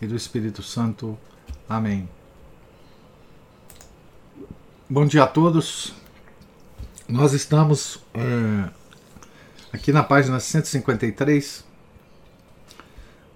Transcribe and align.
e 0.00 0.06
do 0.06 0.14
Espírito 0.14 0.62
Santo. 0.62 1.18
Amém. 1.68 2.08
Bom 4.88 5.06
dia 5.06 5.24
a 5.24 5.26
todos. 5.26 5.94
Nós 7.08 7.32
estamos 7.32 8.00
é, 8.14 8.68
aqui 9.72 9.92
na 9.92 10.02
página 10.02 10.38
153 10.38 11.64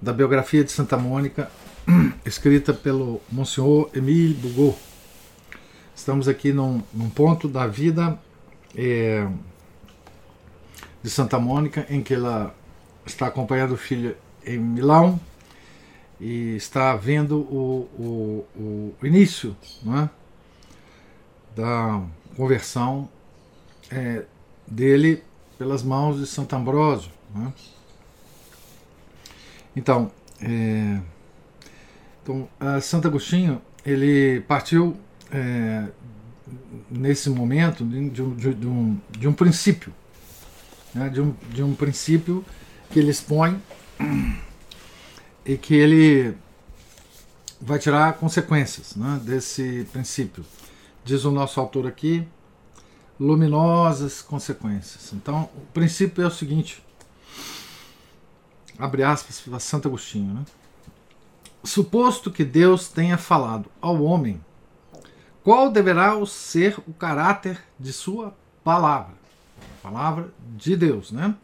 da 0.01 0.13
biografia 0.13 0.65
de 0.65 0.73
Santa 0.73 0.97
Mônica, 0.97 1.51
escrita 2.25 2.73
pelo 2.73 3.21
Monsenhor 3.31 3.91
Emile 3.95 4.35
Bugot. 4.35 4.79
Estamos 5.95 6.29
aqui 6.29 6.53
num, 6.53 6.83
num 6.93 7.11
ponto 7.11 7.49
da 7.49 7.67
vida 7.67 8.19
é, 8.75 9.29
de 11.03 11.11
Santa 11.11 11.39
Mônica 11.39 11.87
em 11.89 12.03
que 12.03 12.15
ela 12.15 12.55
está 13.05 13.27
acompanhando 13.27 13.73
o 13.73 13.77
filho 13.77 14.17
em 14.45 14.59
Milão 14.59 15.21
e 16.21 16.55
está 16.55 16.95
vendo 16.95 17.39
o, 17.39 17.89
o, 17.99 18.95
o 19.01 19.07
início 19.07 19.57
é? 19.87 20.09
da 21.57 22.03
conversão 22.37 23.09
é, 23.91 24.25
dele 24.67 25.23
pelas 25.59 25.83
mãos 25.83 26.19
de 26.19 26.27
Santo 26.27 26.55
Ambrósio. 26.55 27.11
É? 27.37 27.53
Então, 29.75 30.11
é, 30.43 31.01
então 32.23 32.49
Santo 32.83 33.09
Agostinho 33.09 33.63
ele 33.85 34.41
partiu 34.43 34.97
é, 35.33 35.87
nesse 36.91 37.31
momento 37.31 37.85
de, 37.85 38.11
de, 38.11 38.55
de, 38.55 38.67
um, 38.67 38.99
de 39.11 39.27
um 39.27 39.33
princípio, 39.33 39.93
né? 40.95 41.09
de, 41.09 41.21
um, 41.23 41.35
de 41.51 41.63
um 41.63 41.75
princípio 41.75 42.45
que 42.91 42.99
ele 42.99 43.11
expõe 43.11 43.61
e 45.45 45.57
que 45.57 45.75
ele 45.75 46.37
vai 47.61 47.79
tirar 47.79 48.15
consequências 48.15 48.97
né, 48.97 49.21
desse 49.23 49.87
princípio. 49.93 50.45
Diz 51.05 51.25
o 51.25 51.31
nosso 51.31 51.61
autor 51.61 51.87
aqui, 51.87 52.27
luminosas 53.19 54.23
consequências. 54.23 55.13
Então, 55.13 55.51
o 55.55 55.67
princípio 55.73 56.23
é 56.25 56.27
o 56.27 56.31
seguinte, 56.31 56.83
abre 58.79 59.03
aspas 59.03 59.41
para 59.41 59.59
Santo 59.59 59.89
Agostinho, 59.89 60.33
né? 60.33 60.45
Suposto 61.63 62.31
que 62.31 62.43
Deus 62.43 62.89
tenha 62.89 63.19
falado 63.19 63.71
ao 63.83 64.03
homem, 64.03 64.41
qual 65.45 65.71
deverá 65.71 66.15
ser 66.25 66.79
o 66.87 66.93
caráter 66.95 67.61
de 67.79 67.93
sua 67.93 68.35
palavra? 68.65 69.15
Palavra 69.83 70.33
de 70.57 70.75
Deus, 70.75 71.13
né? 71.13 71.35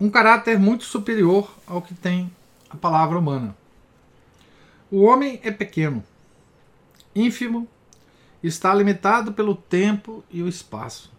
Um 0.00 0.08
caráter 0.10 0.58
muito 0.58 0.84
superior 0.84 1.50
ao 1.66 1.82
que 1.82 1.94
tem 1.94 2.30
a 2.68 2.76
palavra 2.76 3.18
humana. 3.18 3.56
O 4.90 5.02
homem 5.02 5.40
é 5.42 5.50
pequeno, 5.50 6.02
ínfimo, 7.14 7.68
está 8.42 8.74
limitado 8.74 9.32
pelo 9.32 9.54
tempo 9.54 10.24
e 10.30 10.42
o 10.42 10.48
espaço. 10.48 11.12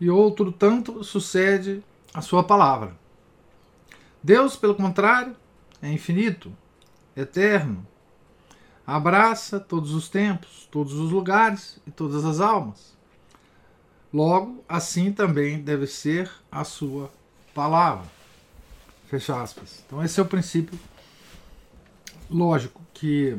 E 0.00 0.08
outro 0.08 0.52
tanto 0.52 1.02
sucede 1.02 1.82
a 2.14 2.20
sua 2.20 2.44
palavra. 2.44 2.96
Deus, 4.22 4.56
pelo 4.56 4.74
contrário, 4.74 5.36
é 5.82 5.90
infinito, 5.90 6.52
eterno, 7.16 7.86
abraça 8.86 9.60
todos 9.60 9.92
os 9.92 10.08
tempos, 10.08 10.68
todos 10.70 10.94
os 10.94 11.10
lugares 11.10 11.80
e 11.86 11.90
todas 11.90 12.24
as 12.24 12.40
almas. 12.40 12.97
Logo, 14.12 14.64
assim 14.68 15.12
também 15.12 15.60
deve 15.60 15.86
ser 15.86 16.30
a 16.50 16.64
sua 16.64 17.10
palavra. 17.54 18.06
Fecha 19.06 19.40
aspas. 19.40 19.82
Então, 19.86 20.02
esse 20.02 20.18
é 20.18 20.22
o 20.22 20.26
princípio 20.26 20.78
lógico 22.30 22.80
que 22.92 23.38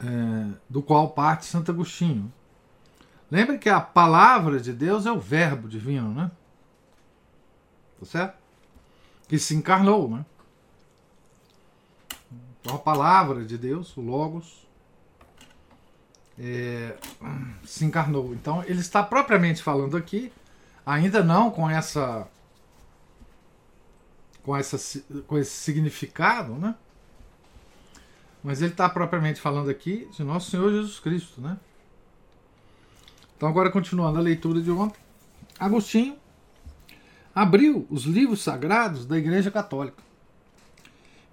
é, 0.00 0.54
do 0.68 0.82
qual 0.82 1.10
parte 1.10 1.46
Santo 1.46 1.70
Agostinho. 1.70 2.32
Lembre 3.30 3.58
que 3.58 3.68
a 3.68 3.80
palavra 3.80 4.60
de 4.60 4.72
Deus 4.72 5.06
é 5.06 5.12
o 5.12 5.18
verbo 5.18 5.68
divino, 5.68 6.12
né? 6.12 6.30
Tá 7.98 8.06
certo? 8.06 8.38
Que 9.28 9.38
se 9.38 9.54
encarnou, 9.54 10.08
né? 10.08 10.24
Então, 12.60 12.76
a 12.76 12.78
palavra 12.78 13.44
de 13.44 13.58
Deus, 13.58 13.96
o 13.96 14.00
Logos, 14.00 14.63
é, 16.38 16.96
se 17.64 17.84
encarnou. 17.84 18.34
Então 18.34 18.62
ele 18.64 18.80
está 18.80 19.02
propriamente 19.02 19.62
falando 19.62 19.96
aqui, 19.96 20.32
ainda 20.84 21.22
não 21.22 21.50
com 21.50 21.68
essa 21.68 22.26
com 24.42 24.56
essa 24.56 25.02
com 25.26 25.38
esse 25.38 25.50
significado, 25.50 26.54
né? 26.54 26.74
Mas 28.42 28.60
ele 28.60 28.72
está 28.72 28.88
propriamente 28.88 29.40
falando 29.40 29.70
aqui 29.70 30.08
de 30.12 30.22
nosso 30.22 30.50
Senhor 30.50 30.70
Jesus 30.70 31.00
Cristo, 31.00 31.40
né? 31.40 31.58
Então 33.36 33.48
agora 33.48 33.70
continuando 33.70 34.18
a 34.18 34.22
leitura 34.22 34.60
de 34.60 34.70
ontem, 34.70 35.00
Agostinho 35.58 36.16
abriu 37.34 37.86
os 37.90 38.04
livros 38.04 38.42
sagrados 38.42 39.06
da 39.06 39.18
Igreja 39.18 39.50
Católica 39.50 40.02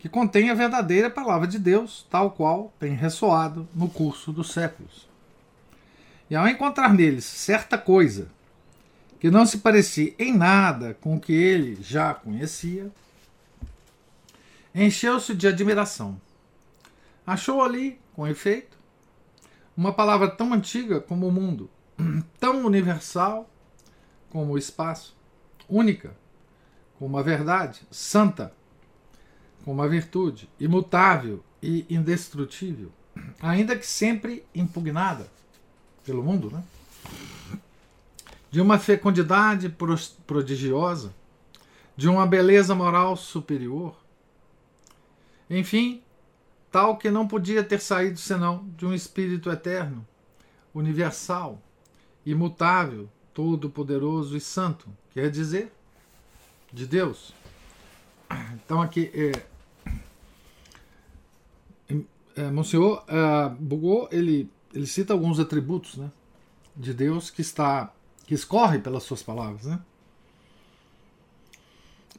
que 0.02 0.10
contém 0.10 0.50
a 0.50 0.56
verdadeira 0.56 1.12
palavra 1.12 1.48
de 1.48 1.60
Deus, 1.60 2.08
tal 2.10 2.32
qual 2.32 2.74
tem 2.80 2.96
ressoado 2.96 3.70
no 3.72 3.88
curso 3.88 4.34
dos 4.34 4.52
séculos. 4.52 5.08
E 6.28 6.36
ao 6.36 6.48
encontrar 6.48 6.92
neles 6.92 7.24
certa 7.24 7.78
coisa 7.78 8.28
que 9.20 9.30
não 9.30 9.46
se 9.46 9.60
parecia 9.60 10.16
em 10.18 10.36
nada 10.36 10.98
com 11.00 11.16
o 11.16 11.20
que 11.20 11.32
ele 11.32 11.78
já 11.84 12.16
conhecia, 12.16 12.92
encheu-se 14.74 15.36
de 15.36 15.48
admiração. 15.48 16.20
Achou 17.24 17.62
ali, 17.62 18.00
com 18.16 18.28
efeito, 18.28 18.80
uma 19.78 19.94
palavra 19.94 20.32
tão 20.32 20.52
antiga 20.52 21.00
como 21.00 21.28
o 21.28 21.32
mundo, 21.32 21.70
tão 22.40 22.66
universal 22.66 23.48
como 24.32 24.54
o 24.54 24.58
espaço, 24.58 25.16
única 25.70 26.20
como 26.98 27.20
a 27.20 27.22
verdade, 27.22 27.84
santa 27.92 28.52
com 29.64 29.72
uma 29.72 29.88
virtude 29.88 30.50
imutável 30.60 31.44
e 31.62 31.86
indestrutível, 31.90 32.92
ainda 33.42 33.76
que 33.76 33.86
sempre 33.86 34.44
impugnada 34.54 35.28
pelo 36.04 36.24
mundo, 36.24 36.50
né? 36.50 36.64
de 38.50 38.60
uma 38.60 38.78
fecundidade 38.78 39.74
prodigiosa, 40.28 41.14
de 41.96 42.10
uma 42.10 42.28
beleza 42.28 42.76
moral 42.76 43.16
superior, 43.16 43.96
enfim, 45.50 46.02
tal 46.72 46.98
que 46.98 47.10
não 47.10 47.28
podia 47.28 47.64
ter 47.64 47.80
saído 47.80 48.20
senão 48.20 48.68
de 48.78 48.86
um 48.86 48.94
espírito 48.94 49.50
eterno, 49.50 50.06
universal, 50.74 51.62
imutável, 52.26 53.10
todo-poderoso 53.34 54.36
e 54.36 54.42
santo, 54.42 54.90
quer 55.14 55.30
dizer, 55.30 55.72
de 56.72 56.86
Deus. 56.86 57.34
Então 58.54 58.82
aqui 58.82 59.12
é, 59.14 59.32
é, 62.36 62.50
Monsenhor 62.50 63.04
uh, 63.04 63.50
Bugô, 63.60 64.08
ele, 64.12 64.50
ele 64.74 64.88
cita 64.88 65.14
alguns 65.14 65.40
atributos 65.40 65.98
né, 65.98 66.12
de 66.76 66.94
Deus 66.94 67.30
que 67.30 67.42
está 67.42 67.94
que 68.26 68.34
escorre 68.34 68.80
pelas 68.80 69.04
suas 69.04 69.22
palavras. 69.22 69.66
Né? 69.66 69.80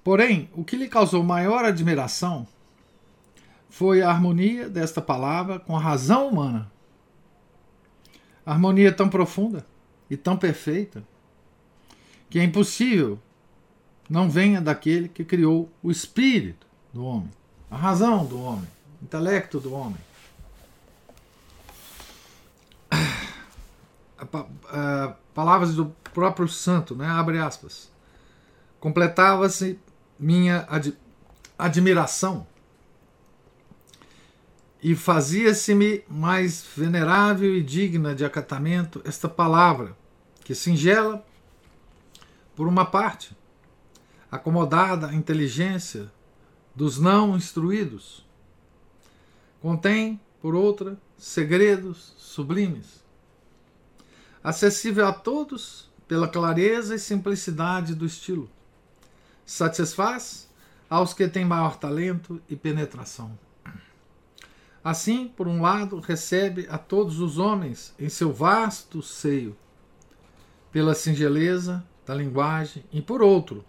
Porém, 0.05 0.51
o 0.53 0.63
que 0.63 0.77
lhe 0.77 0.89
causou 0.89 1.23
maior 1.23 1.65
admiração 1.65 2.47
foi 3.71 4.03
a 4.03 4.11
harmonia 4.11 4.69
desta 4.69 5.01
palavra 5.01 5.59
com 5.59 5.75
a 5.75 5.81
razão 5.81 6.29
humana. 6.29 6.71
A 8.45 8.53
harmonia 8.53 8.93
tão 8.93 9.09
profunda 9.09 9.65
e 10.11 10.17
tão 10.17 10.37
perfeita 10.37 11.03
que 12.29 12.39
é 12.39 12.45
impossível 12.45 13.19
não 14.11 14.29
venha 14.29 14.61
daquele 14.61 15.09
que 15.09 15.25
criou 15.25 15.71
o 15.83 15.91
espírito 15.91 16.67
do 16.93 17.05
homem, 17.05 17.31
a 17.71 17.77
razão 17.77 18.27
do 18.27 18.39
homem 18.39 18.69
intelecto 19.03 19.59
do 19.59 19.75
homem. 19.75 20.01
palavras 25.35 25.75
do 25.75 25.87
próprio 26.15 26.47
santo, 26.47 26.95
né? 26.95 27.07
abre 27.07 27.39
aspas. 27.39 27.91
Completava-se 28.79 29.79
minha 30.19 30.67
ad, 30.69 30.97
admiração 31.59 32.47
E 34.83 34.95
fazia-se-me 34.95 36.05
mais 36.09 36.65
venerável 36.77 37.55
e 37.55 37.63
digna 37.63 38.15
de 38.15 38.25
acatamento 38.25 39.01
esta 39.05 39.29
palavra, 39.29 39.97
que 40.45 40.55
singela, 40.55 41.25
por 42.57 42.67
uma 42.67 42.85
parte, 42.85 43.37
acomodada 44.31 45.09
à 45.09 45.15
inteligência 45.15 46.11
dos 46.75 46.99
não 46.99 47.37
instruídos, 47.37 48.27
contém, 49.63 50.21
por 50.41 50.57
outra, 50.57 50.99
segredos 51.17 52.15
sublimes, 52.19 53.05
acessível 54.43 55.07
a 55.07 55.13
todos 55.13 55.89
pela 56.09 56.27
clareza 56.27 56.97
e 56.97 56.99
simplicidade 56.99 57.95
do 57.95 58.05
estilo, 58.05 58.51
satisfaz 59.47 60.51
aos 60.91 61.15
que 61.15 61.29
têm 61.29 61.45
maior 61.45 61.77
talento 61.77 62.43
e 62.51 62.57
penetração. 62.57 63.39
Assim, 64.83 65.29
por 65.29 65.47
um 65.47 65.63
lado, 65.63 66.01
recebe 66.01 66.67
a 66.69 66.77
todos 66.77 67.21
os 67.21 67.39
homens 67.39 67.95
em 68.01 68.09
seu 68.09 68.33
vasto 68.33 69.01
seio, 69.01 69.57
pela 70.73 70.93
singeleza 70.93 71.87
da 72.05 72.17
linguagem, 72.17 72.85
e 72.93 73.01
por 73.01 73.23
outro, 73.23 73.65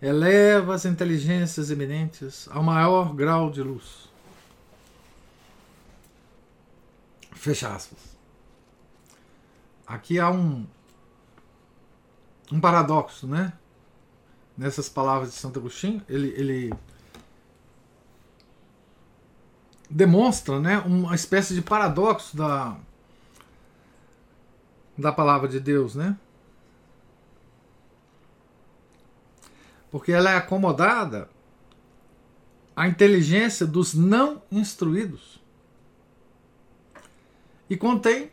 eleva 0.00 0.74
as 0.74 0.86
inteligências 0.86 1.70
eminentes 1.70 2.48
ao 2.50 2.62
maior 2.62 3.14
grau 3.14 3.50
de 3.50 3.62
luz. 3.62 4.13
Fecha 7.44 7.74
aspas. 7.74 7.98
Aqui 9.86 10.18
há 10.18 10.30
um, 10.30 10.66
um 12.50 12.58
paradoxo, 12.58 13.26
né? 13.26 13.52
Nessas 14.56 14.88
palavras 14.88 15.28
de 15.28 15.36
Santo 15.36 15.58
Agostinho, 15.58 16.02
ele, 16.08 16.28
ele 16.28 16.74
demonstra 19.90 20.58
né, 20.58 20.78
uma 20.86 21.14
espécie 21.14 21.54
de 21.54 21.60
paradoxo 21.60 22.34
da, 22.34 22.78
da 24.96 25.12
palavra 25.12 25.46
de 25.46 25.60
Deus, 25.60 25.94
né? 25.94 26.16
Porque 29.90 30.12
ela 30.12 30.30
é 30.30 30.36
acomodada 30.38 31.28
à 32.74 32.88
inteligência 32.88 33.66
dos 33.66 33.92
não 33.92 34.42
instruídos 34.50 35.43
e 37.68 37.76
contém 37.76 38.30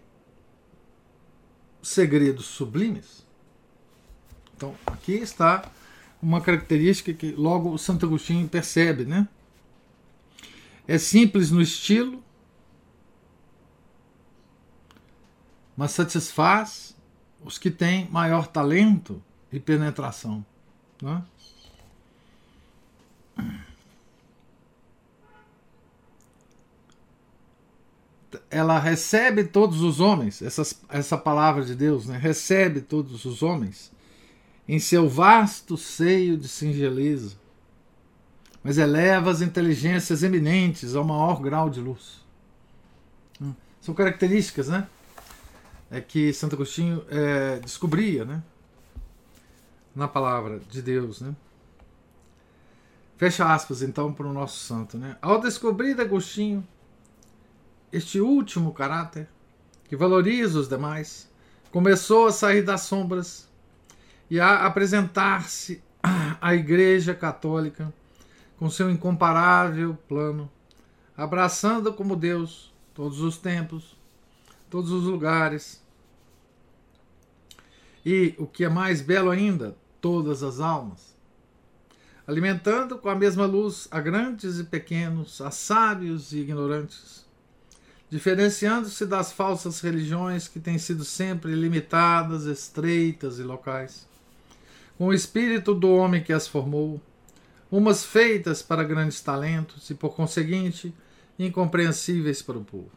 segredos 1.81 2.45
sublimes. 2.45 3.25
Então, 4.55 4.75
aqui 4.85 5.13
está 5.13 5.71
uma 6.21 6.39
característica 6.39 7.13
que 7.13 7.31
logo 7.31 7.77
Santo 7.77 8.05
Agostinho 8.05 8.47
percebe, 8.47 9.05
né? 9.05 9.27
É 10.87 10.97
simples 10.97 11.49
no 11.51 11.61
estilo, 11.61 12.23
mas 15.75 15.91
satisfaz 15.91 16.95
os 17.43 17.57
que 17.57 17.71
têm 17.71 18.07
maior 18.09 18.47
talento 18.47 19.21
e 19.51 19.59
penetração. 19.59 20.45
Né? 21.01 21.23
Ela 28.49 28.79
recebe 28.79 29.43
todos 29.43 29.81
os 29.81 29.99
homens, 29.99 30.41
essas, 30.41 30.79
essa 30.89 31.17
palavra 31.17 31.63
de 31.63 31.75
Deus, 31.75 32.05
né? 32.05 32.17
recebe 32.17 32.81
todos 32.81 33.25
os 33.25 33.43
homens 33.43 33.91
em 34.67 34.79
seu 34.79 35.09
vasto 35.09 35.77
seio 35.77 36.37
de 36.37 36.47
singeleza 36.47 37.41
mas 38.63 38.77
eleva 38.77 39.31
as 39.31 39.41
inteligências 39.41 40.23
eminentes 40.23 40.95
ao 40.95 41.03
maior 41.03 41.41
grau 41.41 41.69
de 41.69 41.81
luz. 41.81 42.23
Hum. 43.41 43.53
São 43.81 43.93
características, 43.93 44.67
né? 44.67 44.87
É 45.89 45.99
que 45.99 46.31
Santo 46.31 46.55
Agostinho 46.55 47.03
é, 47.09 47.59
descobria, 47.59 48.23
né? 48.23 48.43
Na 49.95 50.07
palavra 50.07 50.59
de 50.69 50.81
Deus, 50.81 51.21
né? 51.21 51.35
Fecha 53.17 53.51
aspas, 53.51 53.81
então, 53.81 54.13
para 54.13 54.27
o 54.27 54.33
nosso 54.33 54.59
santo, 54.59 54.97
né? 54.97 55.17
Ao 55.21 55.39
descobrir 55.39 55.99
Agostinho 55.99 56.65
este 57.91 58.21
último 58.21 58.73
caráter, 58.73 59.27
que 59.85 59.95
valoriza 59.95 60.59
os 60.59 60.69
demais, 60.69 61.29
começou 61.71 62.27
a 62.27 62.31
sair 62.31 62.61
das 62.61 62.81
sombras 62.81 63.49
e 64.29 64.39
a 64.39 64.65
apresentar-se 64.65 65.83
à 66.39 66.55
Igreja 66.55 67.13
Católica 67.13 67.93
com 68.57 68.69
seu 68.69 68.89
incomparável 68.89 69.97
plano, 70.07 70.49
abraçando 71.17 71.93
como 71.93 72.15
Deus 72.15 72.71
todos 72.93 73.19
os 73.19 73.37
tempos, 73.37 73.97
todos 74.69 74.91
os 74.91 75.03
lugares. 75.03 75.83
E, 78.05 78.35
o 78.37 78.47
que 78.47 78.63
é 78.63 78.69
mais 78.69 79.01
belo 79.01 79.29
ainda, 79.29 79.75
todas 79.99 80.43
as 80.43 80.59
almas. 80.59 81.15
Alimentando 82.25 82.97
com 82.97 83.09
a 83.09 83.15
mesma 83.15 83.45
luz 83.45 83.87
a 83.91 83.99
grandes 83.99 84.59
e 84.59 84.63
pequenos, 84.63 85.41
a 85.41 85.51
sábios 85.51 86.31
e 86.31 86.39
ignorantes, 86.39 87.20
diferenciando-se 88.11 89.05
das 89.05 89.31
falsas 89.31 89.79
religiões 89.79 90.45
que 90.45 90.59
têm 90.59 90.77
sido 90.77 91.05
sempre 91.05 91.55
limitadas, 91.55 92.43
estreitas 92.43 93.39
e 93.39 93.41
locais. 93.41 94.05
Com 94.97 95.07
o 95.07 95.13
espírito 95.13 95.73
do 95.73 95.89
homem 95.95 96.21
que 96.21 96.33
as 96.33 96.45
formou, 96.45 97.01
umas 97.71 98.03
feitas 98.03 98.61
para 98.61 98.83
grandes 98.83 99.21
talentos 99.21 99.89
e, 99.89 99.95
por 99.95 100.13
conseguinte, 100.13 100.93
incompreensíveis 101.39 102.41
para 102.41 102.57
o 102.57 102.65
povo. 102.65 102.91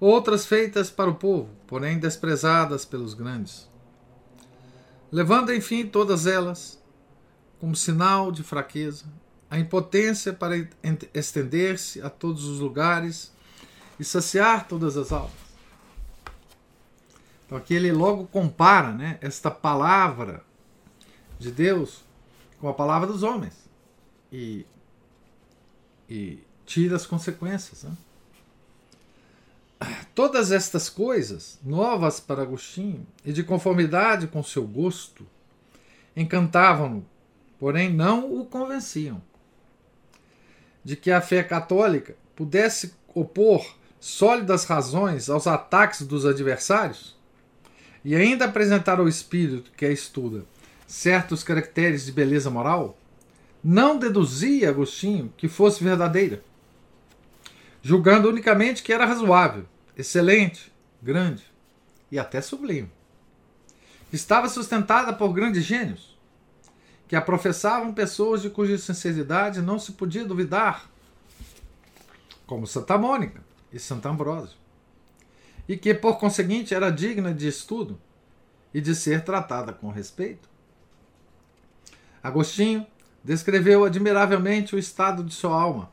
Outras 0.00 0.46
feitas 0.46 0.90
para 0.90 1.10
o 1.10 1.14
povo, 1.14 1.50
porém 1.66 1.98
desprezadas 1.98 2.86
pelos 2.86 3.12
grandes. 3.12 3.68
Levando, 5.12 5.52
enfim, 5.52 5.86
todas 5.86 6.26
elas, 6.26 6.82
como 7.60 7.76
sinal 7.76 8.32
de 8.32 8.42
fraqueza, 8.42 9.04
a 9.50 9.58
impotência 9.58 10.32
para 10.32 10.66
estender-se 11.12 12.00
a 12.00 12.08
todos 12.08 12.44
os 12.44 12.58
lugares 12.58 13.36
e 13.98 14.04
saciar 14.04 14.68
todas 14.68 14.96
as 14.96 15.12
almas. 15.12 15.48
Então 17.46 17.56
aqui 17.56 17.74
ele 17.74 17.90
logo 17.92 18.26
compara 18.26 18.92
né, 18.92 19.18
esta 19.22 19.50
palavra 19.50 20.44
de 21.38 21.50
Deus 21.50 22.04
com 22.60 22.68
a 22.68 22.74
palavra 22.74 23.06
dos 23.06 23.22
homens 23.22 23.54
e, 24.30 24.66
e 26.08 26.38
tira 26.66 26.96
as 26.96 27.06
consequências. 27.06 27.84
Né? 27.84 27.96
Todas 30.14 30.52
estas 30.52 30.90
coisas, 30.90 31.58
novas 31.64 32.20
para 32.20 32.42
Agostinho 32.42 33.06
e 33.24 33.32
de 33.32 33.42
conformidade 33.42 34.26
com 34.26 34.42
seu 34.42 34.66
gosto, 34.66 35.26
encantavam-no, 36.14 37.06
porém 37.58 37.92
não 37.92 38.38
o 38.38 38.44
convenciam 38.44 39.22
de 40.84 40.96
que 40.96 41.10
a 41.10 41.20
fé 41.20 41.42
católica 41.42 42.16
pudesse 42.34 42.94
opor 43.14 43.77
sólidas 44.00 44.64
razões 44.64 45.28
aos 45.28 45.46
ataques 45.46 46.02
dos 46.02 46.24
adversários 46.24 47.16
e 48.04 48.14
ainda 48.14 48.44
apresentar 48.44 49.00
ao 49.00 49.08
espírito 49.08 49.72
que 49.76 49.84
a 49.84 49.90
estuda 49.90 50.44
certos 50.86 51.42
caracteres 51.44 52.06
de 52.06 52.12
beleza 52.12 52.48
moral, 52.48 52.96
não 53.62 53.98
deduzia 53.98 54.70
Agostinho 54.70 55.32
que 55.36 55.48
fosse 55.48 55.84
verdadeira, 55.84 56.42
julgando 57.82 58.28
unicamente 58.28 58.82
que 58.82 58.92
era 58.92 59.04
razoável, 59.04 59.66
excelente, 59.96 60.72
grande 61.02 61.44
e 62.10 62.18
até 62.18 62.40
sublime. 62.40 62.90
Estava 64.10 64.48
sustentada 64.48 65.12
por 65.12 65.32
grandes 65.32 65.64
gênios, 65.64 66.16
que 67.06 67.16
a 67.16 67.20
professavam 67.20 67.92
pessoas 67.92 68.40
de 68.40 68.48
cuja 68.48 68.78
sinceridade 68.78 69.60
não 69.60 69.78
se 69.78 69.92
podia 69.92 70.24
duvidar, 70.24 70.88
como 72.46 72.66
Santa 72.66 72.96
Mônica 72.96 73.47
e 73.72 73.78
Santo 73.78 74.08
Ambrósio, 74.08 74.56
e 75.68 75.76
que, 75.76 75.94
por 75.94 76.18
conseguinte, 76.18 76.74
era 76.74 76.90
digna 76.90 77.32
de 77.32 77.46
estudo 77.46 78.00
e 78.72 78.80
de 78.80 78.94
ser 78.94 79.24
tratada 79.24 79.72
com 79.72 79.90
respeito. 79.90 80.48
Agostinho 82.22 82.86
descreveu 83.22 83.84
admiravelmente 83.84 84.74
o 84.74 84.78
estado 84.78 85.22
de 85.22 85.34
sua 85.34 85.60
alma, 85.60 85.90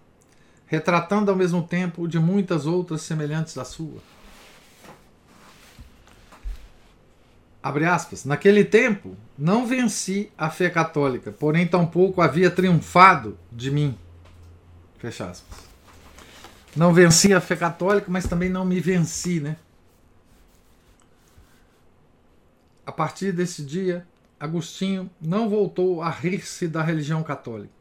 retratando 0.66 1.30
ao 1.30 1.38
mesmo 1.38 1.62
tempo 1.62 2.04
o 2.04 2.08
de 2.08 2.20
muitas 2.20 2.66
outras 2.66 3.02
semelhantes 3.02 3.58
à 3.58 3.66
sua. 3.66 4.00
Abre 7.62 7.86
aspas, 7.86 8.26
naquele 8.26 8.64
tempo 8.64 9.18
não 9.36 9.66
venci 9.66 10.32
a 10.38 10.52
fé 10.52 10.70
católica, 10.70 11.32
porém 11.32 11.68
tampouco 11.68 12.22
havia 12.22 12.52
triunfado 12.52 13.38
de 13.52 13.72
mim. 13.72 13.98
Fecha 15.00 15.30
aspas. 15.30 15.65
Não 16.76 16.94
venci 16.94 17.34
a 17.34 17.40
fé 17.40 17.56
católica, 17.56 18.12
mas 18.12 18.28
também 18.28 18.50
não 18.50 18.66
me 18.66 18.80
venci, 18.80 19.40
né? 19.40 19.56
A 22.86 22.92
partir 22.92 23.32
desse 23.32 23.64
dia, 23.64 24.06
Agostinho 24.40 25.10
não 25.22 25.50
voltou 25.50 26.02
a 26.02 26.10
rir-se 26.10 26.68
da 26.68 26.84
religião 26.84 27.24
católica. 27.24 27.74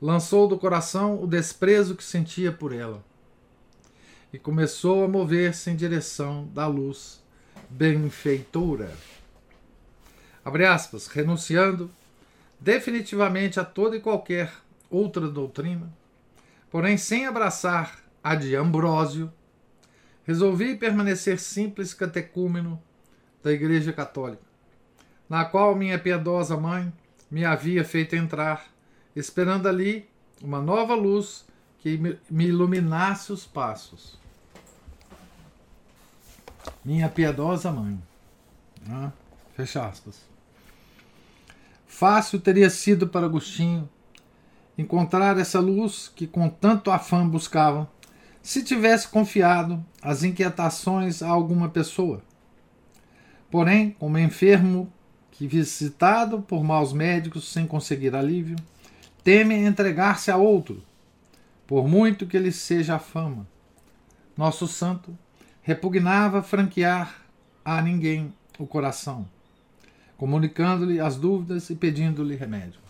lançou 0.00 0.46
do 0.46 0.58
coração 0.58 1.22
o 1.22 1.26
desprezo 1.26 1.96
que 1.96 2.04
sentia 2.04 2.52
por 2.52 2.72
ela 2.72 3.02
e 4.32 4.38
começou 4.38 5.04
a 5.04 5.08
mover-se 5.08 5.70
em 5.70 5.76
direção 5.76 6.46
da 6.52 6.66
luz 6.66 7.22
benfeitora. 7.70 8.92
Abre 10.44 10.66
aspas, 10.66 11.06
renunciando 11.06 11.90
definitivamente 12.60 13.58
a 13.58 13.64
toda 13.64 13.96
e 13.96 14.00
qualquer 14.00 14.52
outra 14.90 15.28
doutrina, 15.28 15.90
porém 16.76 16.98
sem 16.98 17.24
abraçar 17.24 18.00
a 18.22 18.34
de 18.34 18.54
Ambrósio, 18.54 19.32
resolvi 20.26 20.76
permanecer 20.76 21.40
simples 21.40 21.94
catecúmeno 21.94 22.78
da 23.42 23.50
Igreja 23.50 23.94
Católica, 23.94 24.42
na 25.26 25.46
qual 25.46 25.74
minha 25.74 25.98
piedosa 25.98 26.54
mãe 26.54 26.92
me 27.30 27.46
havia 27.46 27.82
feito 27.82 28.14
entrar, 28.14 28.66
esperando 29.14 29.66
ali 29.66 30.06
uma 30.42 30.60
nova 30.60 30.94
luz 30.94 31.46
que 31.78 31.96
me 32.28 32.44
iluminasse 32.44 33.32
os 33.32 33.46
passos. 33.46 34.18
Minha 36.84 37.08
piedosa 37.08 37.72
mãe. 37.72 37.98
Ah, 38.86 39.10
fecha 39.54 39.82
aspas. 39.82 40.20
Fácil 41.86 42.38
teria 42.38 42.68
sido 42.68 43.08
para 43.08 43.24
Agostinho 43.24 43.88
encontrar 44.76 45.38
essa 45.38 45.58
luz 45.58 46.12
que 46.14 46.26
com 46.26 46.48
tanto 46.48 46.90
afã 46.90 47.26
buscava, 47.26 47.90
se 48.42 48.62
tivesse 48.62 49.08
confiado 49.08 49.84
as 50.00 50.22
inquietações 50.22 51.22
a 51.22 51.28
alguma 51.28 51.68
pessoa. 51.68 52.22
Porém, 53.50 53.90
como 53.98 54.18
enfermo 54.18 54.92
que, 55.32 55.46
visitado 55.46 56.40
por 56.42 56.62
maus 56.62 56.92
médicos 56.92 57.52
sem 57.52 57.66
conseguir 57.66 58.14
alívio, 58.14 58.56
teme 59.24 59.54
entregar-se 59.54 60.30
a 60.30 60.36
outro, 60.36 60.82
por 61.66 61.88
muito 61.88 62.26
que 62.26 62.38
lhe 62.38 62.52
seja 62.52 62.96
a 62.96 62.98
fama. 62.98 63.46
Nosso 64.36 64.68
santo 64.68 65.16
repugnava 65.62 66.42
franquear 66.42 67.22
a 67.64 67.82
ninguém 67.82 68.32
o 68.58 68.66
coração, 68.66 69.28
comunicando-lhe 70.16 71.00
as 71.00 71.16
dúvidas 71.16 71.68
e 71.68 71.74
pedindo-lhe 71.74 72.36
remédio. 72.36 72.85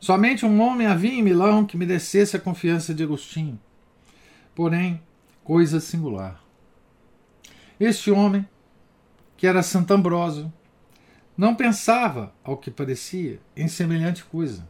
Somente 0.00 0.46
um 0.46 0.60
homem 0.60 0.86
havia 0.86 1.12
em 1.12 1.22
Milão 1.22 1.64
que 1.64 1.76
merecesse 1.76 2.36
a 2.36 2.40
confiança 2.40 2.94
de 2.94 3.02
Agostinho. 3.02 3.58
Porém, 4.54 5.00
coisa 5.42 5.80
singular. 5.80 6.40
Este 7.80 8.10
homem, 8.10 8.46
que 9.36 9.46
era 9.46 9.62
Santo 9.62 9.92
Ambrósio, 9.92 10.52
não 11.36 11.54
pensava, 11.54 12.32
ao 12.42 12.56
que 12.56 12.70
parecia, 12.70 13.40
em 13.56 13.68
semelhante 13.68 14.24
coisa. 14.24 14.68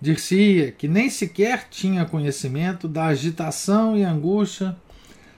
Dir-se-ia 0.00 0.70
que 0.70 0.86
nem 0.86 1.10
sequer 1.10 1.66
tinha 1.70 2.04
conhecimento 2.04 2.86
da 2.86 3.06
agitação 3.06 3.96
e 3.96 4.04
angústia 4.04 4.76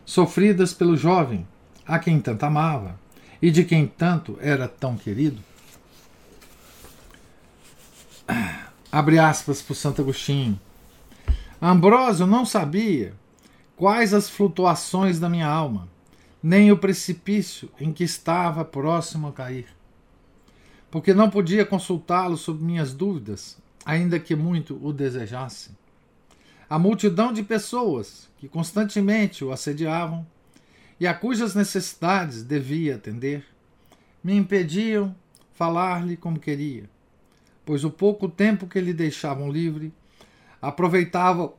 sofridas 0.04 0.74
pelo 0.74 0.96
jovem, 0.96 1.46
a 1.86 1.98
quem 1.98 2.20
tanto 2.20 2.44
amava 2.44 2.98
e 3.40 3.50
de 3.50 3.64
quem 3.64 3.86
tanto 3.86 4.36
era 4.40 4.68
tão 4.68 4.96
querido. 4.96 5.40
Abre 8.92 9.20
aspas 9.20 9.62
para 9.62 9.76
Santo 9.76 10.02
Agostinho. 10.02 10.58
Ambrósio 11.62 12.26
não 12.26 12.44
sabia 12.44 13.14
quais 13.76 14.12
as 14.12 14.28
flutuações 14.28 15.20
da 15.20 15.28
minha 15.28 15.46
alma, 15.46 15.88
nem 16.42 16.72
o 16.72 16.76
precipício 16.76 17.70
em 17.78 17.92
que 17.92 18.02
estava 18.02 18.64
próximo 18.64 19.28
a 19.28 19.32
cair. 19.32 19.68
Porque 20.90 21.14
não 21.14 21.30
podia 21.30 21.64
consultá-lo 21.64 22.36
sobre 22.36 22.64
minhas 22.64 22.92
dúvidas, 22.92 23.56
ainda 23.84 24.18
que 24.18 24.34
muito 24.34 24.76
o 24.84 24.92
desejasse. 24.92 25.70
A 26.68 26.76
multidão 26.76 27.32
de 27.32 27.44
pessoas 27.44 28.28
que 28.38 28.48
constantemente 28.48 29.44
o 29.44 29.52
assediavam 29.52 30.26
e 30.98 31.06
a 31.06 31.14
cujas 31.14 31.54
necessidades 31.54 32.42
devia 32.42 32.96
atender, 32.96 33.44
me 34.22 34.34
impediam 34.34 35.14
falar-lhe 35.52 36.16
como 36.16 36.40
queria, 36.40 36.90
pois 37.70 37.84
o 37.84 37.90
pouco 37.90 38.28
tempo 38.28 38.66
que 38.66 38.80
lhe 38.80 38.92
deixavam 38.92 39.48
livre 39.48 39.94
aproveitava 40.60 41.54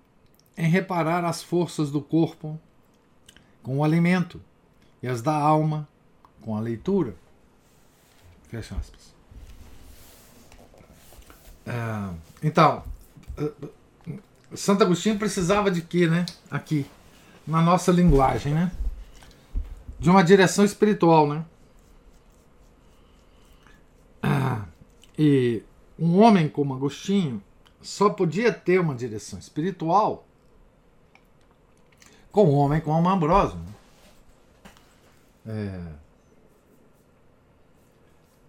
em 0.58 0.68
reparar 0.68 1.24
as 1.24 1.42
forças 1.42 1.90
do 1.90 2.02
corpo 2.02 2.60
com 3.64 3.78
o 3.78 3.84
alimento 3.86 4.42
e 5.02 5.08
as 5.08 5.22
da 5.22 5.34
alma 5.34 5.88
com 6.42 6.54
a 6.58 6.60
leitura. 6.60 7.16
Fecha 8.50 8.76
aspas. 8.76 9.16
É, 11.66 12.14
então, 12.44 12.84
Santo 14.54 14.84
Agostinho 14.84 15.18
precisava 15.18 15.72
de 15.72 15.82
quê, 15.82 16.08
né? 16.08 16.26
Aqui, 16.50 16.86
na 17.48 17.62
nossa 17.62 17.90
linguagem, 17.90 18.54
né? 18.54 18.70
De 19.98 20.10
uma 20.10 20.26
direção 20.26 20.66
espiritual, 20.66 21.26
né? 21.26 21.46
Ah, 24.22 24.66
e 25.18 25.64
um 26.00 26.20
homem 26.20 26.50
como 26.50 26.74
Agostinho 26.74 27.42
só 27.82 28.10
podia 28.10 28.52
ter 28.54 28.80
uma 28.80 28.96
direção 28.96 29.40
espiritual 29.40 30.26
com 32.32 32.46
um 32.46 32.56
homem 32.56 32.80
como 32.80 33.10
Ambrosio. 33.10 33.60
Né? 33.60 33.74
É, 35.48 35.82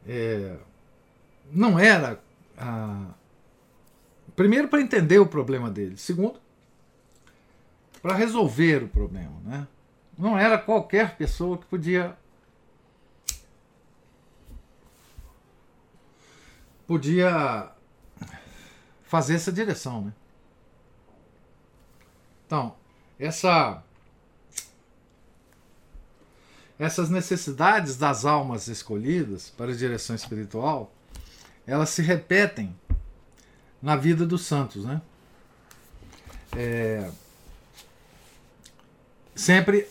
é, 0.06 0.56
não 1.50 1.78
era 1.78 2.20
a, 2.56 3.14
Primeiro, 4.34 4.68
para 4.68 4.80
entender 4.80 5.18
o 5.18 5.26
problema 5.26 5.70
dele. 5.70 5.96
Segundo, 5.96 6.40
para 8.00 8.14
resolver 8.14 8.82
o 8.84 8.88
problema. 8.88 9.34
Né? 9.44 9.66
Não 10.18 10.38
era 10.38 10.58
qualquer 10.58 11.16
pessoa 11.16 11.58
que 11.58 11.66
podia. 11.66 12.16
Podia 16.92 17.70
fazer 19.02 19.36
essa 19.36 19.50
direção. 19.50 20.02
Né? 20.02 20.12
Então, 22.46 22.76
essa. 23.18 23.82
Essas 26.78 27.08
necessidades 27.08 27.96
das 27.96 28.26
almas 28.26 28.66
escolhidas 28.68 29.48
para 29.56 29.72
a 29.72 29.74
direção 29.74 30.14
espiritual, 30.14 30.92
elas 31.66 31.88
se 31.90 32.02
repetem 32.02 32.76
na 33.80 33.96
vida 33.96 34.26
dos 34.26 34.44
santos, 34.44 34.84
né? 34.84 35.00
É, 36.54 37.10
sempre 39.34 39.88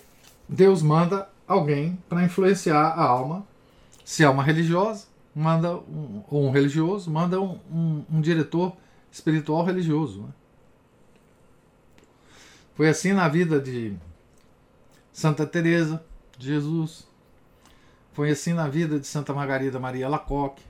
Deus 0.47 0.83
manda 0.83 1.27
alguém 1.47 1.97
para 2.07 2.23
influenciar 2.23 2.89
a 2.89 3.01
alma. 3.03 3.47
Se 4.03 4.23
é 4.23 4.29
uma 4.29 4.43
religiosa, 4.43 5.10
manda 5.33 5.75
um, 5.77 6.23
um 6.31 6.51
religioso, 6.51 7.09
manda 7.09 7.39
um, 7.39 7.59
um, 7.71 8.05
um 8.11 8.21
diretor 8.21 8.75
espiritual 9.11 9.63
religioso. 9.63 10.23
Né? 10.23 10.29
Foi 12.75 12.89
assim 12.89 13.13
na 13.13 13.27
vida 13.27 13.59
de 13.59 13.95
Santa 15.11 15.45
Teresa 15.45 16.03
de 16.37 16.47
Jesus. 16.47 17.07
Foi 18.13 18.31
assim 18.31 18.53
na 18.53 18.67
vida 18.67 18.99
de 18.99 19.07
Santa 19.07 19.33
Margarida 19.33 19.79
Maria 19.79 20.09
Lacoque. 20.09 20.63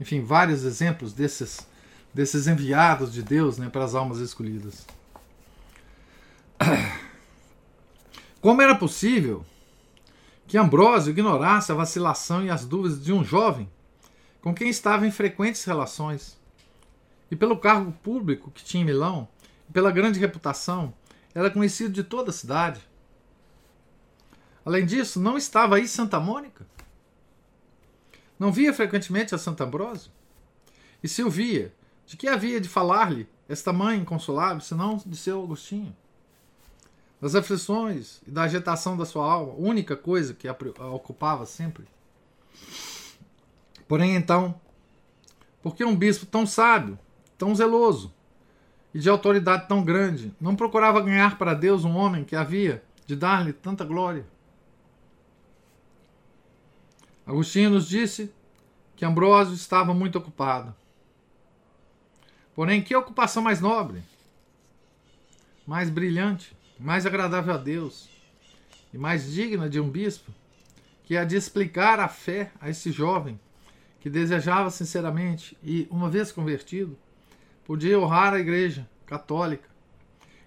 Enfim, 0.00 0.22
vários 0.22 0.64
exemplos 0.64 1.12
desses 1.12 1.66
desses 2.12 2.46
enviados 2.46 3.12
de 3.12 3.22
Deus 3.22 3.56
né, 3.56 3.68
para 3.70 3.84
as 3.84 3.94
almas 3.94 4.18
escolhidas. 4.18 4.86
Como 8.40 8.60
era 8.60 8.74
possível 8.74 9.44
que 10.52 10.58
Ambrósio 10.58 11.12
ignorasse 11.12 11.72
a 11.72 11.74
vacilação 11.74 12.44
e 12.44 12.50
as 12.50 12.66
dúvidas 12.66 13.02
de 13.02 13.10
um 13.10 13.24
jovem 13.24 13.70
com 14.42 14.54
quem 14.54 14.68
estava 14.68 15.06
em 15.06 15.10
frequentes 15.10 15.64
relações? 15.64 16.38
E 17.30 17.34
pelo 17.34 17.56
cargo 17.56 17.90
público 17.90 18.50
que 18.50 18.62
tinha 18.62 18.82
em 18.82 18.84
Milão, 18.84 19.26
e 19.66 19.72
pela 19.72 19.90
grande 19.90 20.20
reputação, 20.20 20.92
era 21.34 21.50
conhecido 21.50 21.94
de 21.94 22.04
toda 22.04 22.28
a 22.28 22.34
cidade. 22.34 22.86
Além 24.62 24.84
disso, 24.84 25.18
não 25.18 25.38
estava 25.38 25.76
aí 25.76 25.88
Santa 25.88 26.20
Mônica? 26.20 26.66
Não 28.38 28.52
via 28.52 28.74
frequentemente 28.74 29.34
a 29.34 29.38
Santo 29.38 29.62
Ambrósio? 29.64 30.12
E 31.02 31.08
se 31.08 31.22
o 31.22 31.30
via, 31.30 31.74
de 32.04 32.14
que 32.14 32.28
havia 32.28 32.60
de 32.60 32.68
falar-lhe 32.68 33.26
esta 33.48 33.72
mãe 33.72 34.00
inconsolável, 34.00 34.60
senão 34.60 34.98
de 34.98 35.16
seu 35.16 35.42
Agostinho? 35.42 35.96
Das 37.22 37.34
aflições 37.34 38.20
e 38.26 38.30
da 38.30 38.42
agitação 38.42 38.96
da 38.96 39.06
sua 39.06 39.24
alma, 39.24 39.54
única 39.56 39.96
coisa 39.96 40.34
que 40.34 40.46
a 40.46 40.56
ocupava 40.92 41.46
sempre. 41.46 41.86
Porém, 43.88 44.14
então, 44.16 44.60
por 45.62 45.74
que 45.74 45.84
um 45.84 45.96
bispo 45.96 46.26
tão 46.26 46.44
sábio, 46.44 46.98
tão 47.38 47.54
zeloso 47.54 48.12
e 48.92 48.98
de 48.98 49.08
autoridade 49.08 49.68
tão 49.68 49.82
grande 49.82 50.34
não 50.40 50.54
procurava 50.54 51.00
ganhar 51.00 51.38
para 51.38 51.54
Deus 51.54 51.84
um 51.84 51.96
homem 51.96 52.24
que 52.24 52.36
havia 52.36 52.82
de 53.06 53.16
dar-lhe 53.16 53.54
tanta 53.54 53.84
glória? 53.84 54.26
Agostinho 57.24 57.70
nos 57.70 57.88
disse 57.88 58.30
que 58.96 59.04
Ambrósio 59.04 59.54
estava 59.54 59.94
muito 59.94 60.18
ocupado 60.18 60.74
Porém, 62.54 62.82
que 62.82 62.94
ocupação 62.94 63.42
mais 63.42 63.60
nobre, 63.60 64.02
mais 65.66 65.88
brilhante, 65.88 66.54
mais 66.78 67.06
agradável 67.06 67.54
a 67.54 67.58
Deus 67.58 68.08
e 68.92 68.98
mais 68.98 69.32
digna 69.32 69.68
de 69.68 69.80
um 69.80 69.88
bispo 69.88 70.32
que 71.04 71.16
a 71.16 71.24
de 71.24 71.36
explicar 71.36 72.00
a 72.00 72.08
fé 72.08 72.52
a 72.60 72.70
esse 72.70 72.90
jovem 72.90 73.38
que 74.00 74.10
desejava 74.10 74.70
sinceramente 74.70 75.56
e, 75.62 75.86
uma 75.90 76.10
vez 76.10 76.32
convertido, 76.32 76.98
podia 77.64 77.98
honrar 77.98 78.34
a 78.34 78.40
Igreja 78.40 78.88
Católica 79.06 79.68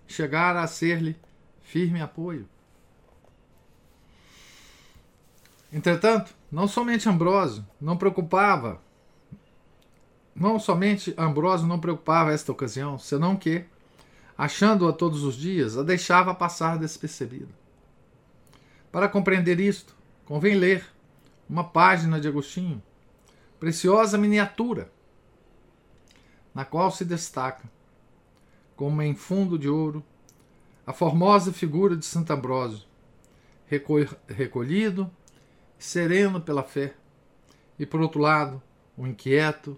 e 0.08 0.14
chegar 0.14 0.56
a 0.58 0.68
ser-lhe 0.68 1.16
firme 1.62 2.02
apoio. 2.02 2.48
Entretanto, 5.72 6.34
não 6.52 6.68
somente 6.68 7.10
Ambrósio 7.10 7.66
não 7.82 7.98
preocupava, 7.98 8.82
não 10.36 10.60
somente 10.60 11.14
Ambrósio 11.18 11.68
não 11.68 11.80
preocupava 11.80 12.32
esta 12.32 12.52
ocasião, 12.52 12.98
senão 12.98 13.36
que, 13.36 13.66
achando-a 14.38 14.92
todos 14.92 15.24
os 15.24 15.36
dias, 15.36 15.78
a 15.78 15.84
deixava 15.84 16.34
passar 16.34 16.78
despercebida. 16.78 17.54
Para 18.92 19.10
compreender 19.10 19.60
isto, 19.60 19.96
convém 20.26 20.56
ler 20.56 20.86
uma 21.50 21.64
página 21.64 22.20
de 22.20 22.28
Agostinho, 22.28 22.82
preciosa 23.60 24.18
miniatura, 24.18 24.92
na 26.54 26.66
qual 26.66 26.92
se 26.92 27.06
destaca, 27.06 27.70
como 28.76 29.02
em 29.02 29.16
fundo 29.16 29.60
de 29.60 29.70
ouro, 29.70 30.04
a 30.86 30.94
formosa 30.94 31.52
figura 31.52 31.96
de 31.96 32.06
Santo 32.06 32.32
Ambrósio, 32.32 32.86
recolhido 34.28 35.10
sereno 35.78 36.40
pela 36.40 36.64
fé, 36.64 36.94
e 37.78 37.86
por 37.86 38.00
outro 38.00 38.22
lado, 38.22 38.62
o 38.98 39.06
inquieto 39.06 39.78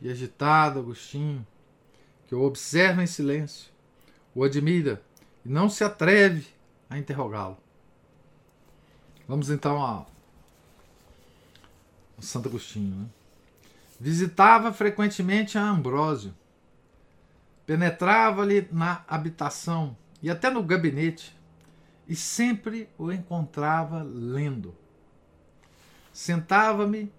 e 0.00 0.10
agitado 0.10 0.80
Agostinho, 0.80 1.46
que 2.26 2.34
o 2.34 2.42
observa 2.42 3.02
em 3.02 3.06
silêncio, 3.06 3.71
o 4.34 4.44
admira 4.44 5.02
e 5.44 5.48
não 5.48 5.68
se 5.68 5.84
atreve 5.84 6.46
a 6.88 6.98
interrogá-lo. 6.98 7.56
Vamos 9.26 9.50
então 9.50 9.80
ao, 9.80 10.06
Santo 12.22 12.48
Agostinho. 12.48 12.96
Né? 12.96 13.06
Visitava 14.00 14.72
frequentemente 14.72 15.58
a 15.58 15.62
Ambrósio, 15.62 16.34
penetrava-lhe 17.66 18.68
na 18.72 19.04
habitação 19.08 19.96
e 20.22 20.30
até 20.30 20.50
no 20.50 20.62
gabinete, 20.62 21.36
e 22.08 22.14
sempre 22.14 22.88
o 22.98 23.12
encontrava 23.12 24.02
lendo. 24.02 24.74
Sentava-me 26.12 27.12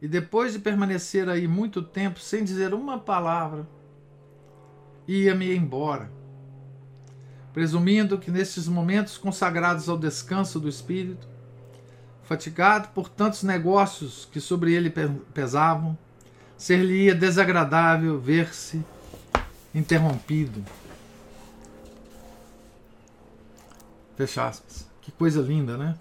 e 0.00 0.06
depois 0.06 0.52
de 0.52 0.58
permanecer 0.58 1.28
aí 1.28 1.48
muito 1.48 1.82
tempo 1.82 2.20
sem 2.20 2.44
dizer 2.44 2.74
uma 2.74 2.98
palavra, 2.98 3.66
ia-me 5.06 5.54
embora, 5.54 6.10
presumindo 7.52 8.18
que 8.18 8.30
nesses 8.30 8.68
momentos 8.68 9.18
consagrados 9.18 9.88
ao 9.88 9.98
descanso 9.98 10.60
do 10.60 10.68
espírito, 10.68 11.26
fatigado 12.22 12.88
por 12.88 13.08
tantos 13.08 13.42
negócios 13.42 14.28
que 14.30 14.40
sobre 14.40 14.72
ele 14.74 14.92
pesavam, 15.32 15.96
ser-lhe-ia 16.56 17.14
desagradável 17.14 18.20
ver-se 18.20 18.84
interrompido. 19.74 20.64
Fecha 24.16 24.46
aspas. 24.46 24.86
Que 25.00 25.12
coisa 25.12 25.40
linda, 25.40 25.76
né? 25.78 25.96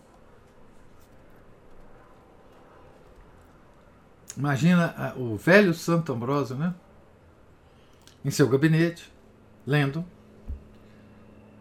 Imagina 4.36 5.14
o 5.16 5.38
velho 5.38 5.74
Santo 5.74 6.12
Ambrósio, 6.12 6.56
né? 6.56 6.76
Em 8.26 8.30
seu 8.30 8.50
gabinete, 8.50 9.12
lendo. 9.66 10.06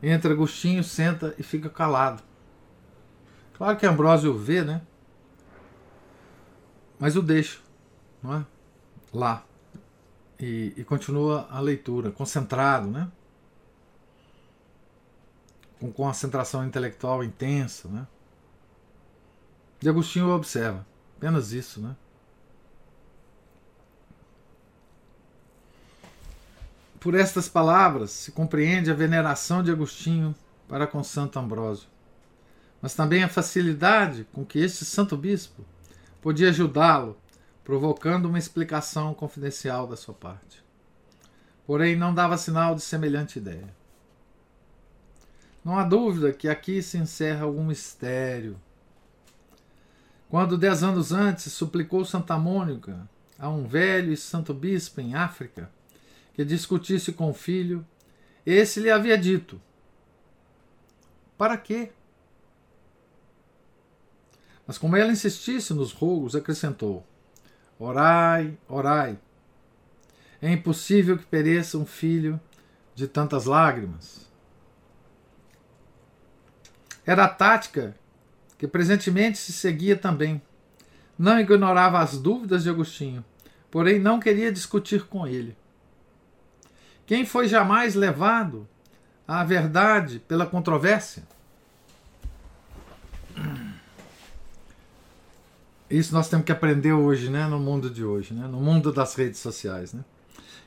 Entra 0.09 0.33
Agostinho, 0.33 0.85
senta 0.85 1.35
e 1.37 1.43
fica 1.43 1.69
calado. 1.69 2.23
Claro 3.55 3.77
que 3.77 3.85
Ambrósio 3.85 4.39
vê, 4.39 4.63
né? 4.63 4.81
Mas 6.97 7.17
o 7.17 7.23
deixa, 7.23 7.59
não 8.23 8.35
é? 8.35 8.47
Lá. 9.13 9.45
E, 10.39 10.73
e 10.77 10.85
continua 10.85 11.49
a 11.51 11.59
leitura, 11.59 12.13
concentrado, 12.13 12.87
né? 12.87 13.11
Com 15.81 15.91
concentração 15.91 16.65
intelectual 16.65 17.25
intensa, 17.25 17.89
né? 17.89 18.07
E 19.83 19.89
Agostinho 19.89 20.29
observa. 20.29 20.87
Apenas 21.17 21.51
isso, 21.51 21.81
né? 21.81 21.97
Por 27.07 27.15
estas 27.15 27.49
palavras 27.49 28.11
se 28.11 28.33
compreende 28.33 28.91
a 28.91 28.95
veneração 28.95 29.63
de 29.63 29.71
Agostinho 29.71 30.35
para 30.67 30.89
com 30.89 31.05
Santo 31.05 31.39
Ambrósio, 31.39 31.89
mas 32.83 32.97
também 32.97 33.23
a 33.23 33.29
facilidade 33.29 34.27
com 34.33 34.45
que 34.45 34.59
este 34.59 34.85
santo 34.85 35.17
bispo 35.17 35.65
podia 36.21 36.49
ajudá-lo, 36.49 37.17
provocando 37.63 38.27
uma 38.27 38.41
explicação 38.41 39.15
confidencial 39.15 39.87
da 39.87 39.95
sua 39.95 40.15
parte. 40.15 40.65
Porém, 41.65 41.95
não 41.95 42.13
dava 42.13 42.37
sinal 42.37 42.75
de 42.75 42.83
semelhante 42.83 43.39
ideia. 43.39 43.73
Não 45.65 45.79
há 45.79 45.85
dúvida 45.85 46.33
que 46.33 46.49
aqui 46.49 46.83
se 46.83 46.99
encerra 46.99 47.45
algum 47.45 47.67
mistério. 47.67 48.61
Quando, 50.29 50.59
dez 50.59 50.83
anos 50.83 51.13
antes, 51.13 51.53
suplicou 51.53 52.05
Santa 52.05 52.37
Mônica 52.37 53.09
a 53.39 53.49
um 53.49 53.65
velho 53.65 54.13
e 54.13 54.17
santo 54.17 54.53
bispo 54.53 55.01
em 55.01 55.15
África 55.15 55.71
que 56.37 56.45
discutisse 56.45 57.13
com 57.13 57.31
o 57.31 57.35
filho, 57.35 57.85
esse 58.45 58.79
lhe 58.79 58.91
havia 58.91 59.17
dito: 59.17 59.59
Para 61.39 61.57
quê? 61.57 61.91
Mas 64.67 64.77
como 64.77 64.97
ela 64.97 65.11
insistisse 65.11 65.73
nos 65.73 65.93
rogos, 65.93 66.37
acrescentou: 66.37 67.07
Orai, 67.79 68.55
orai. 68.69 69.19
É 70.43 70.53
impossível 70.53 71.17
que 71.17 71.25
pereça 71.25 71.79
um 71.79 71.87
filho 71.87 72.39
de 72.95 73.09
tantas 73.09 73.47
lágrimas. 73.47 74.31
Era 77.07 77.25
a 77.25 77.29
tática 77.29 77.97
que 78.59 78.69
presentemente 78.69 79.39
se 79.39 79.55
seguia 79.55 79.97
também. 79.97 80.43
Não 81.19 81.41
ignorava 81.41 81.99
as 82.01 82.19
dúvidas 82.19 82.63
de 82.63 82.69
Agostinho, 82.69 83.25
porém 83.71 83.99
não 83.99 84.21
queria 84.21 84.53
discutir 84.53 85.07
com 85.07 85.27
ele. 85.27 85.57
Quem 87.07 87.25
foi 87.25 87.47
jamais 87.47 87.95
levado 87.95 88.69
à 89.27 89.45
verdade 89.45 90.19
pela 90.19 90.45
controvérsia? 90.45 91.23
Isso 95.89 96.13
nós 96.13 96.29
temos 96.29 96.45
que 96.45 96.51
aprender 96.51 96.93
hoje, 96.93 97.31
né, 97.31 97.47
no 97.47 97.61
mundo 97.61 97.89
de 97.89 98.05
hoje, 98.05 98.35
né, 98.35 98.49
no 98.49 98.61
mundo 98.61 98.93
das 98.93 99.15
redes 99.15 99.39
sociais, 99.39 99.93
né? 99.93 100.05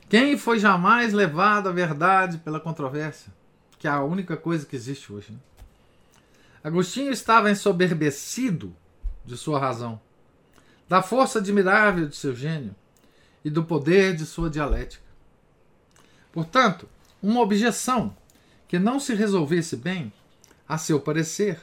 Quem 0.08 0.36
foi 0.36 0.58
jamais 0.58 1.12
levado 1.12 1.68
à 1.68 1.72
verdade 1.72 2.38
pela 2.38 2.58
controvérsia? 2.58 3.32
Que 3.78 3.86
é 3.86 3.90
a 3.90 4.02
única 4.02 4.36
coisa 4.36 4.66
que 4.66 4.74
existe 4.74 5.12
hoje. 5.12 5.30
Né? 5.30 5.38
Agostinho 6.64 7.12
estava 7.12 7.50
ensoberbecido 7.50 8.74
de 9.24 9.36
sua 9.36 9.60
razão, 9.60 10.00
da 10.88 11.00
força 11.00 11.38
admirável 11.38 12.08
de 12.08 12.16
seu 12.16 12.34
gênio 12.34 12.74
e 13.44 13.50
do 13.50 13.62
poder 13.62 14.16
de 14.16 14.26
sua 14.26 14.50
dialética. 14.50 15.09
Portanto, 16.32 16.88
uma 17.22 17.40
objeção 17.40 18.16
que 18.68 18.78
não 18.78 19.00
se 19.00 19.14
resolvesse 19.14 19.76
bem, 19.76 20.12
a 20.68 20.78
seu 20.78 21.00
parecer, 21.00 21.60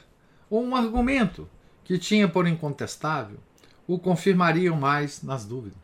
ou 0.50 0.62
um 0.62 0.76
argumento 0.76 1.48
que 1.84 1.98
tinha 1.98 2.28
por 2.28 2.46
incontestável, 2.46 3.38
o 3.86 3.98
confirmariam 3.98 4.76
mais 4.76 5.22
nas 5.22 5.46
dúvidas. 5.46 5.78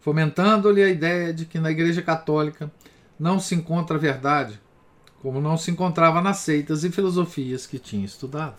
Fomentando-lhe 0.00 0.82
a 0.82 0.88
ideia 0.88 1.32
de 1.32 1.46
que 1.46 1.58
na 1.58 1.70
Igreja 1.70 2.02
Católica 2.02 2.70
não 3.18 3.40
se 3.40 3.54
encontra 3.54 3.96
verdade, 3.96 4.60
como 5.22 5.40
não 5.40 5.56
se 5.56 5.70
encontrava 5.70 6.20
nas 6.20 6.38
seitas 6.38 6.84
e 6.84 6.90
filosofias 6.90 7.66
que 7.66 7.78
tinha 7.78 8.04
estudado. 8.04 8.56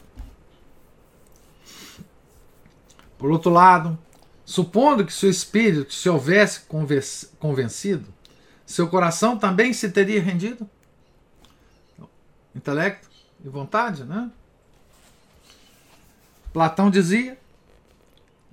Por 3.18 3.30
outro 3.30 3.52
lado, 3.52 3.98
supondo 4.46 5.06
que 5.06 5.14
seu 5.14 5.30
espírito 5.30 5.94
se 5.94 6.10
houvesse 6.10 6.62
convencido 7.38 8.13
seu 8.66 8.88
coração 8.88 9.38
também 9.38 9.74
se 9.74 9.90
teria 9.92 10.22
rendido? 10.22 10.70
Intelecto 12.56 13.10
e 13.44 13.50
vontade, 13.50 14.04
né? 14.04 14.32
Platão 16.52 16.90
dizia 16.90 17.38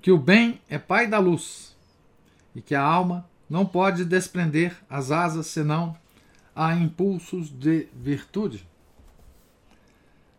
que 0.00 0.10
o 0.10 0.18
bem 0.18 0.60
é 0.68 0.78
pai 0.78 1.06
da 1.06 1.18
luz 1.18 1.76
e 2.54 2.62
que 2.62 2.74
a 2.74 2.82
alma 2.82 3.28
não 3.48 3.66
pode 3.66 4.04
desprender 4.04 4.76
as 4.88 5.10
asas 5.10 5.46
senão 5.46 5.96
a 6.54 6.74
impulsos 6.74 7.50
de 7.50 7.88
virtude. 7.94 8.66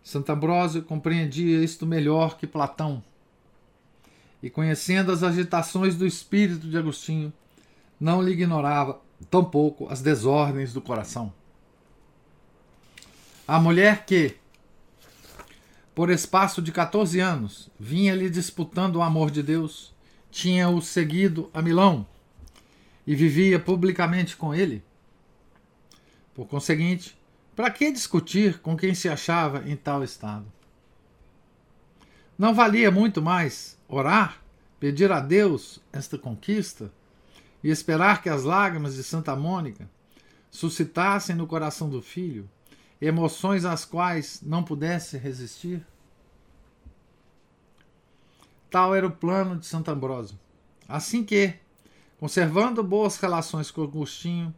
Santo 0.04 0.32
Ambrósio 0.32 0.82
compreendia 0.82 1.64
isto 1.64 1.86
melhor 1.86 2.38
que 2.38 2.48
Platão. 2.48 3.04
E 4.42 4.50
conhecendo 4.50 5.12
as 5.12 5.22
agitações 5.22 5.96
do 5.96 6.06
espírito 6.06 6.68
de 6.68 6.78
Agostinho, 6.78 7.32
não 8.00 8.22
lhe 8.22 8.32
ignorava 8.32 9.00
tampouco 9.26 9.88
as 9.90 10.02
desordens 10.02 10.74
do 10.74 10.82
coração. 10.82 11.34
A 13.48 13.60
mulher 13.60 14.06
que, 14.06 14.36
por 15.94 16.10
espaço 16.10 16.62
de 16.62 16.72
14 16.72 17.20
anos, 17.20 17.70
vinha 17.80 18.16
lhe 18.16 18.30
disputando 18.30 18.96
o 18.98 19.02
amor 19.02 19.30
de 19.30 19.44
Deus, 19.44 19.94
tinha-o 20.30 20.82
seguido 20.82 21.50
a 21.54 21.62
Milão 21.62 22.08
e 23.06 23.16
vivia 23.16 23.60
publicamente 23.60 24.38
com 24.38 24.56
ele. 24.56 24.84
Por 26.34 26.48
conseguinte, 26.48 27.18
para 27.56 27.70
que 27.70 27.92
discutir 27.92 28.60
com 28.60 28.78
quem 28.78 28.96
se 28.96 29.10
achava 29.10 29.68
em 29.70 29.76
tal 29.76 30.04
estado? 30.04 30.46
Não 32.38 32.56
valia 32.56 32.90
muito 32.90 33.22
mais 33.22 33.78
orar, 33.88 34.42
pedir 34.80 35.12
a 35.12 35.20
Deus 35.20 35.80
esta 35.92 36.18
conquista 36.18 36.92
e 37.64 37.70
esperar 37.70 38.22
que 38.22 38.30
as 38.30 38.44
lágrimas 38.44 38.96
de 38.96 39.04
Santa 39.04 39.36
Mônica 39.36 39.90
suscitassem 40.50 41.36
no 41.36 41.48
coração 41.48 41.90
do 41.90 42.02
filho 42.02 42.50
emoções 43.02 43.66
às 43.66 43.84
quais 43.84 44.42
não 44.44 44.64
pudesse 44.64 45.18
resistir? 45.18 45.86
Tal 48.70 48.96
era 48.96 49.08
o 49.08 49.12
plano 49.12 49.58
de 49.58 49.66
Santo 49.66 49.90
Ambrósio. 49.92 50.40
Assim 50.88 51.24
que, 51.24 51.54
conservando 52.20 52.84
boas 52.84 53.18
relações 53.18 53.72
com 53.72 53.84
Agostinho, 53.84 54.54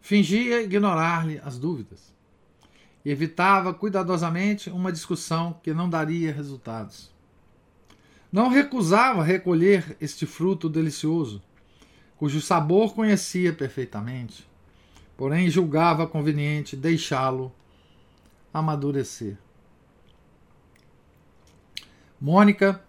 fingia 0.00 0.62
ignorar-lhe 0.62 1.40
as 1.42 1.58
dúvidas 1.58 2.12
e 3.04 3.10
evitava 3.10 3.72
cuidadosamente 3.72 4.70
uma 4.70 4.90
discussão 4.90 5.58
que 5.62 5.72
não 5.72 5.88
daria 5.88 6.32
resultados. 6.32 7.12
Não 8.32 8.48
recusava 8.48 9.22
recolher 9.22 9.96
este 10.00 10.26
fruto 10.26 10.68
delicioso, 10.68 11.42
cujo 12.16 12.40
sabor 12.40 12.94
conhecia 12.94 13.52
perfeitamente, 13.52 14.46
porém 15.16 15.50
julgava 15.50 16.06
conveniente 16.06 16.76
deixá-lo 16.76 17.52
amadurecer. 18.52 19.36
Mônica, 22.20 22.82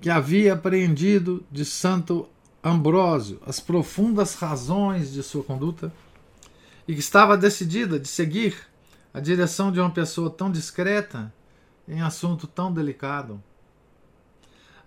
que 0.00 0.08
havia 0.08 0.54
apreendido 0.54 1.44
de 1.50 1.64
Santo 1.64 2.28
Ambrósio 2.62 3.40
as 3.44 3.60
profundas 3.60 4.34
razões 4.34 5.12
de 5.12 5.22
sua 5.22 5.42
conduta 5.42 5.92
e 6.86 6.94
que 6.94 7.00
estava 7.00 7.36
decidida 7.36 7.98
de 7.98 8.08
seguir 8.08 8.56
a 9.12 9.20
direção 9.20 9.70
de 9.72 9.80
uma 9.80 9.90
pessoa 9.90 10.30
tão 10.30 10.50
discreta 10.50 11.32
em 11.86 12.00
assunto 12.00 12.46
tão 12.46 12.72
delicado, 12.72 13.42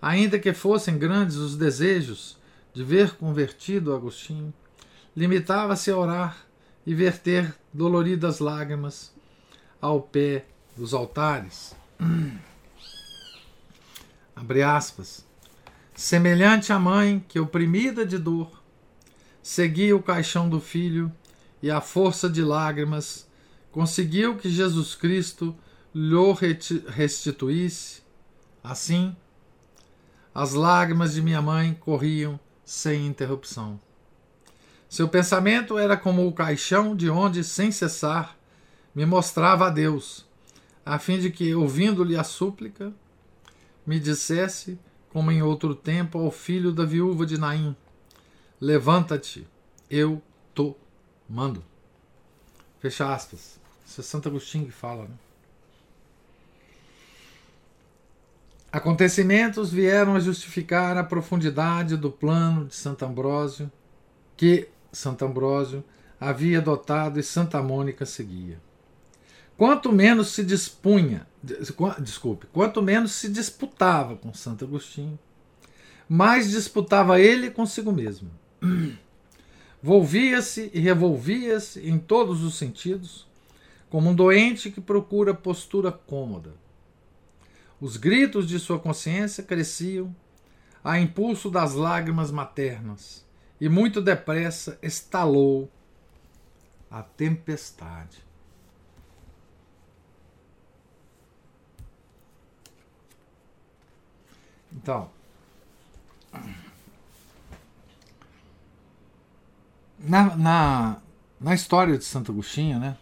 Ainda 0.02 0.36
que 0.36 0.52
fossem 0.52 0.98
grandes 0.98 1.36
os 1.36 1.56
desejos 1.56 2.36
de 2.72 2.82
ver 2.82 3.16
convertido 3.16 3.94
Agostinho, 3.94 4.52
limitava-se 5.16 5.90
a 5.90 5.96
orar 5.96 6.46
e 6.86 6.94
verter 6.94 7.54
doloridas 7.72 8.38
lágrimas 8.38 9.12
ao 9.80 10.00
pé 10.00 10.46
dos 10.76 10.94
altares. 10.94 11.74
Abre 14.34 14.62
aspas. 14.62 15.26
Semelhante 15.94 16.72
à 16.72 16.78
mãe 16.78 17.24
que, 17.28 17.38
oprimida 17.38 18.06
de 18.06 18.16
dor, 18.16 18.62
seguia 19.42 19.94
o 19.94 20.02
caixão 20.02 20.48
do 20.48 20.58
filho 20.58 21.12
e, 21.62 21.70
à 21.70 21.80
força 21.80 22.28
de 22.30 22.42
lágrimas, 22.42 23.28
conseguiu 23.70 24.36
que 24.36 24.48
Jesus 24.48 24.94
Cristo 24.94 25.54
lhe 25.94 26.16
restituísse, 26.88 28.02
assim, 28.64 29.14
as 30.34 30.54
lágrimas 30.54 31.12
de 31.12 31.20
minha 31.20 31.42
mãe 31.42 31.74
corriam 31.74 32.40
sem 32.72 33.06
interrupção. 33.06 33.78
Seu 34.88 35.06
pensamento 35.06 35.76
era 35.76 35.94
como 35.94 36.26
o 36.26 36.32
caixão 36.32 36.96
de 36.96 37.10
onde, 37.10 37.44
sem 37.44 37.70
cessar, 37.70 38.34
me 38.94 39.04
mostrava 39.04 39.66
a 39.66 39.70
Deus, 39.70 40.26
a 40.84 40.98
fim 40.98 41.18
de 41.18 41.30
que, 41.30 41.54
ouvindo-lhe 41.54 42.16
a 42.16 42.24
súplica, 42.24 42.90
me 43.86 44.00
dissesse, 44.00 44.78
como 45.10 45.30
em 45.30 45.42
outro 45.42 45.74
tempo, 45.74 46.18
ao 46.18 46.30
filho 46.30 46.72
da 46.72 46.86
viúva 46.86 47.26
de 47.26 47.36
Naim: 47.36 47.76
Levanta-te, 48.58 49.46
eu 49.90 50.22
tô 50.54 50.74
mando. 51.28 51.62
Fecha 52.80 53.12
aspas. 53.12 53.60
Isso 53.84 54.00
é 54.00 54.04
Santo 54.04 54.30
Agostinho 54.30 54.64
que 54.64 54.72
fala, 54.72 55.04
né? 55.04 55.14
Acontecimentos 58.72 59.70
vieram 59.70 60.14
a 60.14 60.20
justificar 60.20 60.96
a 60.96 61.04
profundidade 61.04 61.94
do 61.94 62.10
plano 62.10 62.64
de 62.64 62.74
Santo 62.74 63.04
Ambrósio, 63.04 63.70
que 64.34 64.66
Santo 64.90 65.26
Ambrósio 65.26 65.84
havia 66.18 66.56
adotado 66.56 67.20
e 67.20 67.22
Santa 67.22 67.62
Mônica 67.62 68.06
seguia. 68.06 68.58
Quanto 69.58 69.92
menos 69.92 70.28
se 70.28 70.42
dispunha, 70.42 71.26
desculpe, 71.98 72.46
quanto 72.50 72.80
menos 72.80 73.12
se 73.12 73.28
disputava 73.28 74.16
com 74.16 74.32
Santo 74.32 74.64
Agostinho, 74.64 75.18
mais 76.08 76.50
disputava 76.50 77.20
ele 77.20 77.50
consigo 77.50 77.92
mesmo. 77.92 78.30
Volvia-se 79.82 80.70
e 80.72 80.80
revolvia-se 80.80 81.86
em 81.86 81.98
todos 81.98 82.42
os 82.42 82.54
sentidos, 82.54 83.26
como 83.90 84.08
um 84.08 84.14
doente 84.14 84.70
que 84.70 84.80
procura 84.80 85.34
postura 85.34 85.92
cômoda 85.92 86.61
os 87.82 87.96
gritos 87.96 88.48
de 88.48 88.60
sua 88.60 88.78
consciência 88.78 89.42
cresciam 89.42 90.14
a 90.84 91.00
impulso 91.00 91.50
das 91.50 91.74
lágrimas 91.74 92.30
maternas, 92.30 93.26
e 93.60 93.68
muito 93.68 94.00
depressa 94.00 94.78
estalou 94.80 95.68
a 96.88 97.02
tempestade. 97.02 98.24
Então, 104.72 105.10
na, 109.98 110.36
na, 110.36 111.02
na 111.40 111.52
história 111.52 111.98
de 111.98 112.04
Santo 112.04 112.30
Agostinho, 112.30 112.78
né, 112.78 112.96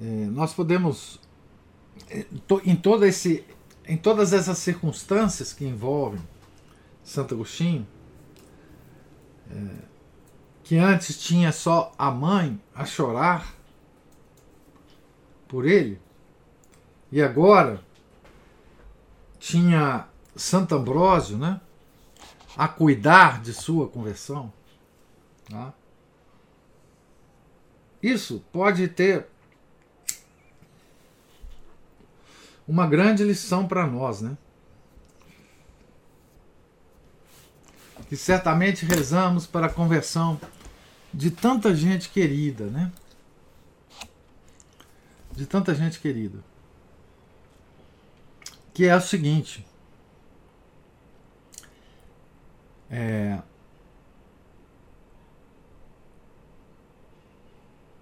é, 0.00 0.04
nós 0.04 0.54
podemos 0.54 1.20
em, 2.64 2.76
todo 2.76 3.04
esse, 3.04 3.44
em 3.86 3.96
todas 3.96 4.32
essas 4.32 4.58
circunstâncias 4.58 5.52
que 5.52 5.64
envolvem 5.64 6.20
Santo 7.02 7.34
Agostinho, 7.34 7.86
é, 9.50 9.88
que 10.62 10.76
antes 10.76 11.18
tinha 11.20 11.52
só 11.52 11.92
a 11.98 12.10
mãe 12.10 12.60
a 12.74 12.84
chorar 12.84 13.54
por 15.46 15.66
ele, 15.66 16.00
e 17.10 17.22
agora 17.22 17.82
tinha 19.38 20.06
Santo 20.36 20.74
Ambrósio 20.74 21.38
né, 21.38 21.60
a 22.56 22.68
cuidar 22.68 23.40
de 23.40 23.54
sua 23.54 23.88
conversão. 23.88 24.52
Tá? 25.48 25.72
Isso 28.02 28.44
pode 28.52 28.86
ter 28.88 29.26
uma 32.68 32.86
grande 32.86 33.24
lição 33.24 33.66
para 33.66 33.86
nós, 33.86 34.20
né? 34.20 34.36
Que 38.08 38.16
certamente 38.16 38.84
rezamos 38.84 39.46
para 39.46 39.66
a 39.66 39.72
conversão 39.72 40.38
de 41.12 41.30
tanta 41.30 41.74
gente 41.74 42.10
querida, 42.10 42.66
né? 42.66 42.92
De 45.32 45.46
tanta 45.46 45.74
gente 45.74 45.98
querida. 45.98 46.38
Que 48.74 48.84
é 48.84 48.94
o 48.94 49.00
seguinte. 49.00 49.66
É, 52.90 53.42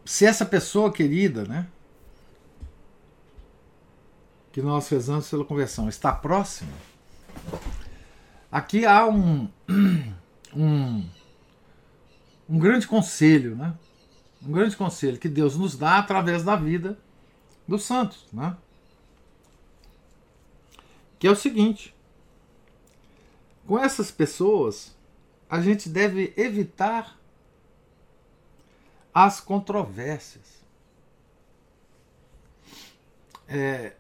se 0.05 0.25
essa 0.25 0.47
pessoa 0.47 0.93
querida, 0.93 1.45
né? 1.45 1.67
Que 4.57 4.63
nós 4.63 4.89
rezamos 4.89 5.29
pela 5.29 5.45
conversão 5.45 5.87
está 5.87 6.11
próximo, 6.11 6.73
aqui 8.51 8.87
há 8.87 9.07
um, 9.07 9.51
um, 10.57 11.07
um 12.49 12.59
grande 12.59 12.89
conselho, 12.89 13.55
né? 13.55 13.77
Um 14.43 14.51
grande 14.51 14.75
conselho 14.75 15.19
que 15.19 15.29
Deus 15.29 15.59
nos 15.59 15.77
dá 15.77 15.99
através 15.99 16.43
da 16.43 16.57
vida 16.57 16.99
dos 17.69 17.85
santos, 17.85 18.25
né? 18.33 18.57
Que 21.19 21.27
é 21.27 21.31
o 21.31 21.37
seguinte: 21.37 21.95
com 23.67 23.79
essas 23.79 24.11
pessoas, 24.11 24.97
a 25.51 25.61
gente 25.61 25.87
deve 25.91 26.33
evitar 26.35 27.21
as 29.13 29.39
controvérsias. 29.39 30.65
É, 33.47 33.93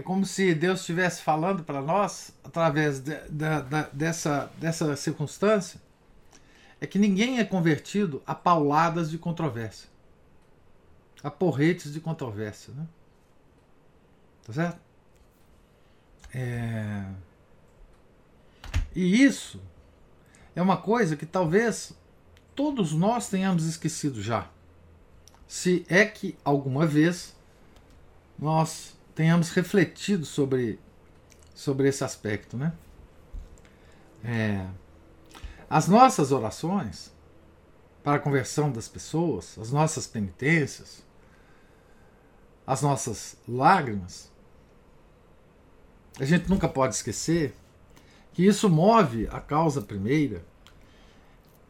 é 0.00 0.02
como 0.02 0.24
se 0.24 0.54
Deus 0.54 0.80
estivesse 0.80 1.22
falando 1.22 1.62
para 1.62 1.82
nós, 1.82 2.32
através 2.42 3.00
de, 3.00 3.14
de, 3.28 3.28
de, 3.28 3.90
dessa, 3.92 4.50
dessa 4.56 4.96
circunstância, 4.96 5.78
é 6.80 6.86
que 6.86 6.98
ninguém 6.98 7.38
é 7.38 7.44
convertido 7.44 8.22
a 8.26 8.34
pauladas 8.34 9.10
de 9.10 9.18
controvérsia, 9.18 9.90
a 11.22 11.30
porretes 11.30 11.92
de 11.92 12.00
controvérsia, 12.00 12.72
né? 12.72 12.86
Tá 14.42 14.54
certo? 14.54 14.80
É... 16.32 17.04
E 18.96 19.22
isso 19.22 19.60
é 20.56 20.62
uma 20.62 20.78
coisa 20.78 21.14
que 21.14 21.26
talvez 21.26 21.92
todos 22.54 22.92
nós 22.92 23.28
tenhamos 23.28 23.66
esquecido 23.66 24.22
já. 24.22 24.48
Se 25.46 25.84
é 25.90 26.06
que 26.06 26.38
alguma 26.42 26.86
vez 26.86 27.36
nós 28.38 28.98
tenhamos 29.14 29.50
refletido 29.50 30.24
sobre, 30.24 30.78
sobre 31.54 31.88
esse 31.88 32.04
aspecto, 32.04 32.56
né? 32.56 32.72
É, 34.24 34.66
as 35.68 35.88
nossas 35.88 36.32
orações 36.32 37.12
para 38.02 38.16
a 38.16 38.20
conversão 38.20 38.70
das 38.70 38.88
pessoas, 38.88 39.58
as 39.58 39.70
nossas 39.70 40.06
penitências, 40.06 41.04
as 42.66 42.82
nossas 42.82 43.36
lágrimas, 43.48 44.30
a 46.18 46.24
gente 46.24 46.48
nunca 46.48 46.68
pode 46.68 46.94
esquecer 46.94 47.54
que 48.32 48.46
isso 48.46 48.68
move 48.68 49.28
a 49.30 49.40
causa 49.40 49.80
primeira 49.80 50.44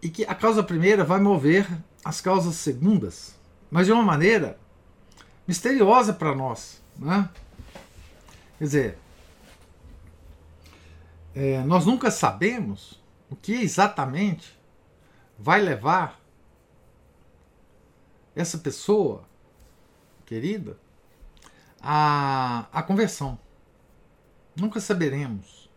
e 0.03 0.09
que 0.09 0.24
a 0.24 0.35
causa 0.35 0.62
primeira 0.62 1.05
vai 1.05 1.20
mover 1.20 1.66
as 2.05 2.20
causas 2.20 2.55
segundas, 2.57 3.35
mas 3.70 3.87
de 3.87 3.92
uma 3.92 4.03
maneira 4.03 4.59
misteriosa 5.46 6.12
para 6.12 6.35
nós. 6.35 6.81
Né? 6.96 7.29
Quer 8.59 8.64
dizer, 8.64 8.98
é, 11.35 11.62
nós 11.62 11.87
nunca 11.87 12.11
sabemos 12.11 13.00
o 13.31 13.37
que 13.37 13.53
exatamente 13.53 14.59
vai 15.38 15.61
levar 15.61 16.20
essa 18.35 18.59
pessoa 18.59 19.24
querida 20.26 20.79
à, 21.81 22.66
à 22.72 22.83
conversão. 22.83 23.38
Nunca 24.55 24.81
saberemos. 24.81 25.70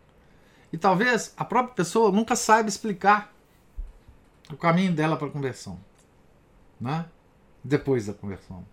E 0.72 0.78
talvez 0.78 1.32
a 1.36 1.44
própria 1.44 1.74
pessoa 1.74 2.10
nunca 2.10 2.36
saiba 2.36 2.68
explicar 2.68 3.32
o 4.50 4.56
caminho 4.56 4.92
dela 4.92 5.16
para 5.16 5.28
a 5.28 5.30
conversão. 5.30 5.78
Né? 6.80 7.06
Depois 7.62 8.06
da 8.06 8.12
conversão. 8.12 8.64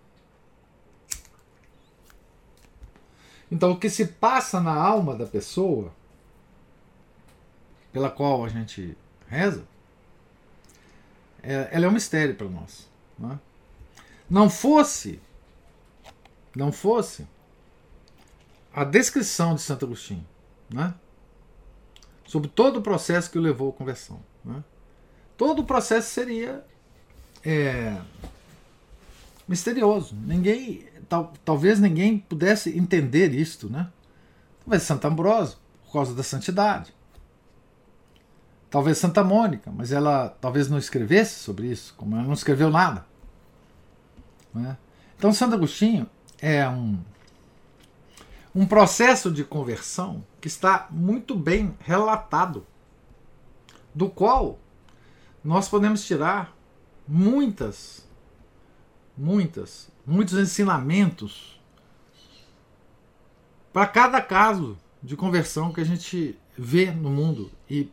Então, 3.51 3.71
o 3.71 3.77
que 3.77 3.89
se 3.89 4.05
passa 4.05 4.61
na 4.61 4.73
alma 4.73 5.13
da 5.13 5.25
pessoa 5.25 5.91
pela 7.91 8.09
qual 8.09 8.45
a 8.45 8.47
gente 8.47 8.97
reza, 9.27 9.65
é, 11.43 11.69
ela 11.71 11.85
é 11.85 11.89
um 11.89 11.91
mistério 11.91 12.35
para 12.35 12.47
nós. 12.47 12.89
Né? 13.19 13.37
Não 14.29 14.49
fosse, 14.49 15.19
não 16.55 16.71
fosse 16.71 17.27
a 18.73 18.85
descrição 18.85 19.55
de 19.55 19.61
Santo 19.61 19.85
Agostinho, 19.85 20.25
né? 20.69 20.93
sobre 22.25 22.49
todo 22.49 22.77
o 22.77 22.81
processo 22.81 23.29
que 23.29 23.37
o 23.37 23.41
levou 23.41 23.69
à 23.69 23.73
conversão. 23.73 24.21
Né? 24.45 24.63
Todo 25.37 25.61
o 25.61 25.65
processo 25.65 26.09
seria 26.09 26.65
é, 27.43 27.99
misterioso. 29.47 30.15
Ninguém, 30.15 30.87
tal, 31.11 31.33
talvez 31.43 31.77
ninguém 31.77 32.17
pudesse 32.17 32.77
entender 32.77 33.33
isto, 33.33 33.69
né? 33.69 33.91
Talvez 34.63 34.83
Santo 34.83 35.05
Ambrósio, 35.05 35.57
por 35.83 35.91
causa 35.91 36.15
da 36.15 36.23
santidade. 36.23 36.93
Talvez 38.69 38.97
Santa 38.97 39.21
Mônica, 39.21 39.69
mas 39.69 39.91
ela 39.91 40.29
talvez 40.39 40.69
não 40.69 40.77
escrevesse 40.77 41.39
sobre 41.39 41.67
isso, 41.67 41.93
como 41.97 42.15
ela 42.15 42.23
não 42.23 42.31
escreveu 42.31 42.69
nada. 42.69 43.05
Né? 44.53 44.77
Então, 45.17 45.33
Santo 45.33 45.55
Agostinho 45.55 46.09
é 46.41 46.67
um, 46.69 46.97
um 48.55 48.65
processo 48.65 49.29
de 49.29 49.43
conversão 49.43 50.23
que 50.39 50.47
está 50.47 50.87
muito 50.89 51.35
bem 51.35 51.75
relatado, 51.81 52.65
do 53.93 54.09
qual 54.09 54.57
nós 55.43 55.67
podemos 55.67 56.05
tirar 56.05 56.55
muitas, 57.05 58.07
muitas, 59.17 59.90
muitos 60.05 60.37
ensinamentos 60.37 61.59
para 63.71 63.87
cada 63.87 64.21
caso 64.21 64.77
de 65.01 65.15
conversão 65.15 65.71
que 65.71 65.81
a 65.81 65.85
gente 65.85 66.37
vê 66.57 66.91
no 66.91 67.09
mundo 67.09 67.51
e 67.69 67.89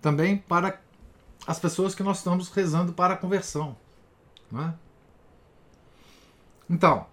também 0.00 0.36
para 0.36 0.80
as 1.46 1.58
pessoas 1.58 1.94
que 1.94 2.02
nós 2.02 2.18
estamos 2.18 2.48
rezando 2.50 2.92
para 2.92 3.14
a 3.14 3.16
conversão. 3.16 3.76
Né? 4.50 4.74
Então, 6.68 7.06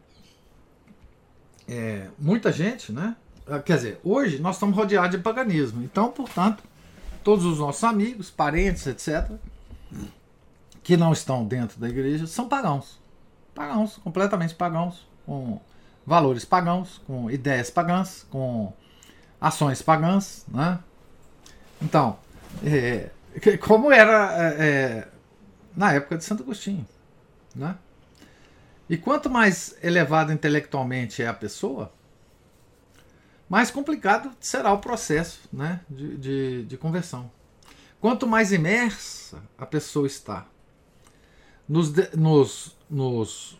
é, 1.67 2.09
muita 2.17 2.51
gente, 2.51 2.91
né? 2.91 3.15
Ah, 3.47 3.59
quer 3.59 3.77
dizer, 3.77 3.99
hoje 4.03 4.39
nós 4.39 4.55
estamos 4.55 4.75
rodeados 4.75 5.11
de 5.11 5.23
paganismo. 5.23 5.83
Então, 5.83 6.11
portanto, 6.11 6.63
todos 7.23 7.45
os 7.45 7.59
nossos 7.59 7.83
amigos, 7.83 8.29
parentes, 8.29 8.85
etc., 8.87 9.31
que 10.83 10.97
não 10.97 11.11
estão 11.13 11.45
dentro 11.45 11.79
da 11.79 11.89
igreja, 11.89 12.25
são 12.27 12.47
pagãos. 12.47 13.00
Pagãos, 13.53 13.97
completamente 13.97 14.55
pagãos, 14.55 15.07
com 15.25 15.59
valores 16.05 16.45
pagãos, 16.45 16.99
com 17.05 17.29
ideias 17.29 17.69
pagãs, 17.69 18.25
com 18.29 18.73
ações 19.39 19.81
pagãs. 19.81 20.45
Né? 20.47 20.79
Então, 21.81 22.17
é, 22.63 23.09
como 23.61 23.91
era 23.91 24.33
é, 24.35 24.65
é, 24.65 25.07
na 25.75 25.93
época 25.93 26.17
de 26.17 26.23
Santo 26.23 26.43
Agostinho. 26.43 26.87
Né? 27.55 27.75
E 28.89 28.97
quanto 28.97 29.29
mais 29.29 29.75
elevada 29.81 30.33
intelectualmente 30.33 31.23
é 31.23 31.27
a 31.27 31.33
pessoa, 31.33 31.91
mais 33.47 33.69
complicado 33.69 34.31
será 34.39 34.71
o 34.71 34.79
processo 34.79 35.41
né, 35.51 35.81
de, 35.89 36.17
de, 36.17 36.65
de 36.65 36.77
conversão. 36.77 37.29
Quanto 37.99 38.25
mais 38.25 38.51
imersa 38.51 39.43
a 39.57 39.65
pessoa 39.65 40.07
está 40.07 40.45
nos, 41.67 41.93
nos, 42.13 42.75
nos, 42.91 43.59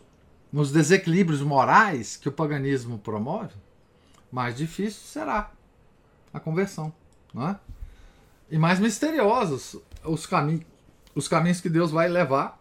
nos 0.52 0.70
desequilíbrios 0.70 1.40
morais 1.40 2.16
que 2.16 2.28
o 2.28 2.32
paganismo 2.32 2.98
promove, 2.98 3.54
mais 4.30 4.56
difícil 4.56 5.00
será 5.00 5.50
a 6.32 6.38
conversão. 6.38 6.92
Não 7.34 7.48
é? 7.48 7.58
e 8.52 8.58
mais 8.58 8.78
misteriosos 8.78 9.78
os, 10.04 10.26
cami 10.26 10.66
os 11.14 11.26
caminhos 11.26 11.58
que 11.58 11.70
Deus 11.70 11.90
vai 11.90 12.06
levar, 12.06 12.60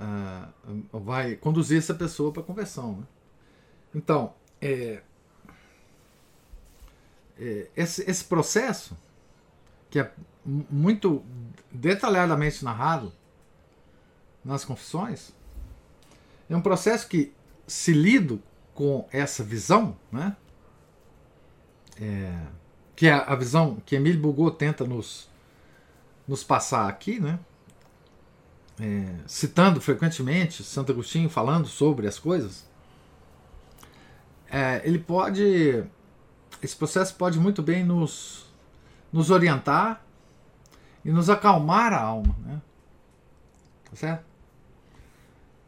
uh, 0.00 1.00
vai 1.00 1.34
conduzir 1.34 1.78
essa 1.78 1.92
pessoa 1.92 2.32
para 2.32 2.40
a 2.40 2.44
conversão. 2.44 2.98
Né? 2.98 3.04
Então, 3.96 4.32
é, 4.60 5.02
é, 7.36 7.68
esse, 7.76 8.08
esse 8.08 8.24
processo, 8.24 8.96
que 9.90 9.98
é 9.98 10.12
muito 10.44 11.24
detalhadamente 11.72 12.64
narrado 12.64 13.12
nas 14.44 14.64
confissões, 14.64 15.32
é 16.48 16.56
um 16.56 16.60
processo 16.60 17.08
que, 17.08 17.32
se 17.66 17.92
lido 17.92 18.42
com 18.74 19.06
essa 19.12 19.42
visão, 19.42 19.96
né, 20.10 20.36
é, 22.00 22.38
que 22.96 23.06
é 23.06 23.12
a 23.12 23.34
visão 23.34 23.76
que 23.84 23.96
Emile 23.96 24.18
Bugot 24.18 24.56
tenta 24.56 24.84
nos, 24.84 25.28
nos 26.26 26.44
passar 26.44 26.88
aqui, 26.88 27.20
né? 27.20 27.38
É, 28.80 29.14
citando 29.26 29.80
frequentemente 29.80 30.64
Santo 30.64 30.92
Agostinho 30.92 31.28
falando 31.28 31.66
sobre 31.66 32.06
as 32.06 32.18
coisas, 32.18 32.66
é, 34.50 34.80
ele 34.84 34.98
pode, 34.98 35.84
esse 36.62 36.74
processo 36.74 37.14
pode 37.14 37.38
muito 37.38 37.62
bem 37.62 37.84
nos, 37.84 38.46
nos 39.12 39.30
orientar 39.30 40.04
e 41.04 41.10
nos 41.10 41.28
acalmar 41.28 41.92
a 41.92 42.00
alma, 42.00 42.34
né? 42.40 42.62
Tá 43.90 43.96
certo? 43.96 44.31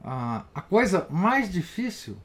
A 0.04 0.60
coisa 0.60 1.06
mais 1.08 1.50
difícil 1.50 2.16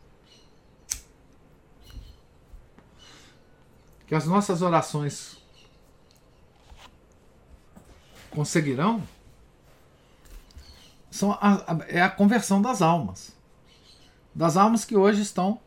que 4.06 4.14
as 4.14 4.26
nossas 4.26 4.62
orações 4.62 5.38
conseguirão 8.32 9.02
são 11.10 11.32
a, 11.34 11.74
a, 11.74 11.86
é 11.88 12.02
a 12.02 12.10
conversão 12.10 12.62
das 12.62 12.82
almas. 12.82 13.36
Das 14.34 14.58
almas 14.58 14.84
que 14.84 14.96
hoje 14.96 15.22
estão 15.22 15.60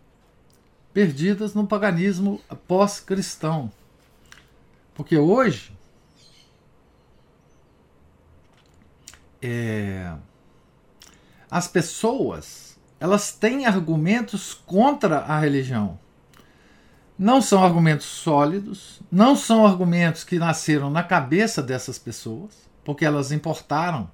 perdidas 0.93 1.55
no 1.55 1.67
paganismo 1.67 2.41
pós-cristão. 2.67 3.73
Porque 4.95 5.17
hoje 5.17 5.77
é, 9.41 10.15
as 11.53 11.69
pessoas 11.69 12.73
elas 12.99 13.33
têm 13.33 13.67
argumentos 13.67 14.55
contra 14.55 15.19
a 15.19 15.39
religião 15.39 15.99
não 17.23 17.41
são 17.41 17.63
argumentos 17.63 18.07
sólidos, 18.07 19.01
não 19.09 19.37
são 19.37 19.65
argumentos 19.65 20.25
que 20.25 20.41
nasceram 20.41 20.91
na 20.91 21.05
cabeça 21.05 21.63
dessas 21.63 21.97
pessoas, 21.97 22.69
porque 22.83 23.05
elas 23.05 23.31
importaram 23.31 24.11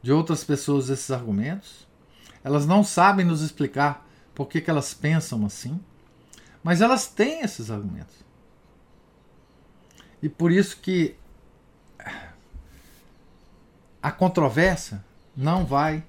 de 0.00 0.12
outras 0.12 0.44
pessoas 0.44 0.88
esses 0.88 1.10
argumentos. 1.10 1.88
Elas 2.44 2.64
não 2.64 2.84
sabem 2.84 3.26
nos 3.26 3.42
explicar 3.42 4.06
por 4.32 4.46
que, 4.46 4.60
que 4.60 4.70
elas 4.70 4.94
pensam 4.94 5.44
assim. 5.44 5.80
Mas 6.62 6.80
elas 6.80 7.08
têm 7.08 7.40
esses 7.40 7.68
argumentos. 7.68 8.14
E 10.22 10.28
por 10.28 10.52
isso 10.52 10.76
que 10.76 11.16
a 14.00 14.12
controvérsia 14.12 15.04
não 15.36 15.66
vai 15.66 16.04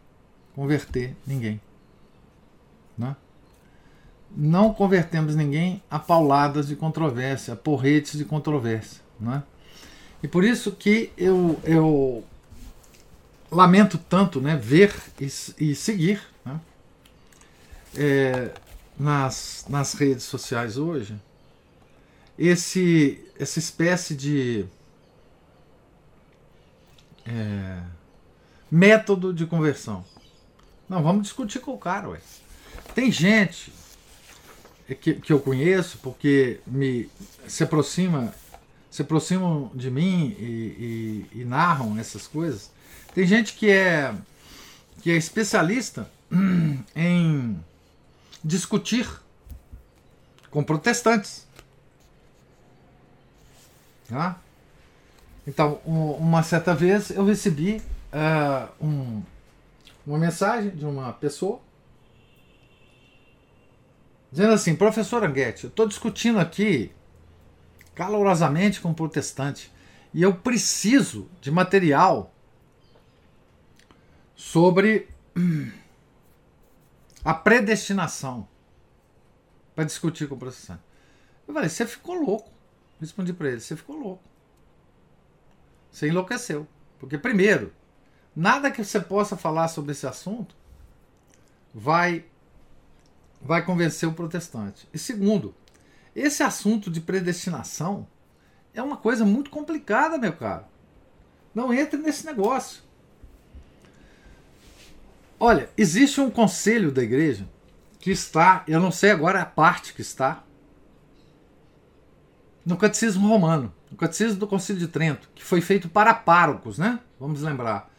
converter 0.58 1.16
ninguém. 1.24 1.62
Né? 2.98 3.16
Não 4.36 4.74
convertemos 4.74 5.36
ninguém 5.36 5.84
a 5.88 6.00
pauladas 6.00 6.68
de 6.68 6.76
controvérsia, 6.76 7.54
a 7.54 7.56
porretes 7.56 8.18
de 8.18 8.26
controvérsia. 8.26 9.04
Né? 9.20 9.44
E 10.24 10.28
por 10.28 10.44
isso 10.44 10.72
que 10.72 11.12
eu, 11.16 11.60
eu 11.64 12.24
lamento 13.52 14.00
tanto 14.00 14.42
né, 14.42 14.56
ver 14.56 14.96
e, 15.22 15.26
e 15.60 15.76
seguir 15.76 16.20
né, 16.44 16.60
é, 17.96 18.52
nas, 18.98 19.64
nas 19.70 19.94
redes 19.94 20.24
sociais 20.24 20.76
hoje 20.76 21.16
esse, 22.38 23.24
essa 23.40 23.60
espécie 23.60 24.16
de 24.16 24.66
é, 27.28 27.84
método 28.72 29.32
de 29.32 29.46
conversão. 29.46 30.04
Não, 30.90 31.04
vamos 31.04 31.24
discutir 31.24 31.60
com 31.60 31.72
o 31.74 31.78
cara, 31.78 32.10
ué. 32.10 32.20
Tem 32.96 33.12
gente 33.12 33.74
que, 35.02 35.16
que 35.16 35.34
eu 35.34 35.40
conheço 35.40 35.98
porque 36.00 36.60
me 36.66 37.10
se 37.48 37.64
aproxima 37.64 38.34
se 38.90 39.02
aproximam 39.02 39.70
de 39.76 39.92
mim 39.92 40.36
e, 40.40 41.28
e, 41.34 41.42
e 41.42 41.46
narram 41.46 42.00
essas 42.00 42.26
coisas. 42.26 42.72
Tem 43.14 43.28
gente 43.28 43.54
que 43.54 43.70
é 43.70 44.14
que 45.02 45.12
é 45.12 45.16
especialista 45.16 46.10
em 46.96 47.60
discutir 48.44 49.08
com 50.50 50.64
protestantes. 50.64 51.46
Tá? 54.08 54.40
Então, 55.46 55.80
uma 55.86 56.44
certa 56.44 56.74
vez 56.74 57.10
eu 57.10 57.26
recebi 57.26 57.82
uh, 58.12 58.86
um, 58.86 59.22
uma 60.12 60.18
mensagem 60.18 60.72
de 60.72 60.86
uma 60.86 61.12
pessoa 61.14 61.62
dizendo 64.32 64.54
assim: 64.54 64.76
Professor 64.76 65.24
Anguete, 65.24 65.66
eu 65.66 65.70
estou 65.70 65.88
discutindo 65.88 66.40
aqui 66.40 66.92
calorosamente 67.94 68.80
com 68.80 68.90
um 68.90 68.94
protestante 68.94 69.72
e 70.14 70.22
eu 70.22 70.36
preciso 70.36 71.30
de 71.42 71.52
material 71.52 72.34
sobre 74.36 75.10
a 77.24 77.34
predestinação 77.34 78.48
para 79.76 79.84
discutir 79.84 80.28
com 80.28 80.36
o 80.36 80.40
protestante. 80.40 80.82
Eu 81.48 81.54
falei: 81.54 81.70
Você 81.70 81.86
ficou 81.86 82.16
louco. 82.16 82.50
Respondi 83.00 83.34
para 83.34 83.50
ele: 83.50 83.60
Você 83.60 83.76
ficou 83.76 83.98
louco. 83.98 84.24
Você 85.92 86.08
enlouqueceu. 86.08 86.68
Porque, 87.00 87.18
primeiro, 87.18 87.74
nada 88.38 88.70
que 88.70 88.84
você 88.84 89.00
possa 89.00 89.36
falar 89.36 89.68
sobre 89.68 89.94
esse 89.94 90.06
assunto 90.06 90.56
vai 91.74 92.24
vai 93.42 93.64
convencer 93.64 94.08
o 94.08 94.14
protestante. 94.14 94.88
E 94.94 94.98
segundo, 94.98 95.56
esse 96.16 96.44
assunto 96.44 96.90
de 96.90 97.02
predestinação 97.02 98.08
é 98.74 98.82
uma 98.82 98.98
coisa 98.98 99.26
muito 99.26 99.50
complicada, 99.50 100.18
meu 100.18 100.34
caro. 100.34 100.66
Não 101.54 101.74
entre 101.74 101.98
nesse 101.98 102.26
negócio. 102.26 102.84
Olha, 105.40 105.70
existe 105.78 106.20
um 106.20 106.30
conselho 106.30 106.92
da 106.92 107.04
igreja 107.04 107.48
que 108.00 108.12
está, 108.12 108.64
eu 108.68 108.80
não 108.80 108.92
sei 108.92 109.12
agora 109.12 109.42
a 109.42 109.46
parte 109.46 109.94
que 109.94 110.02
está, 110.02 110.44
no 112.66 112.76
Catecismo 112.76 113.28
Romano, 113.28 113.74
no 113.90 113.98
Catecismo 113.98 114.40
do 114.40 114.48
Concílio 114.48 114.80
de 114.80 114.88
Trento, 114.88 115.30
que 115.34 115.44
foi 115.44 115.62
feito 115.62 115.88
para 115.88 116.14
párocos, 116.14 116.78
né? 116.78 117.00
Vamos 117.20 117.42
lembrar. 117.42 117.90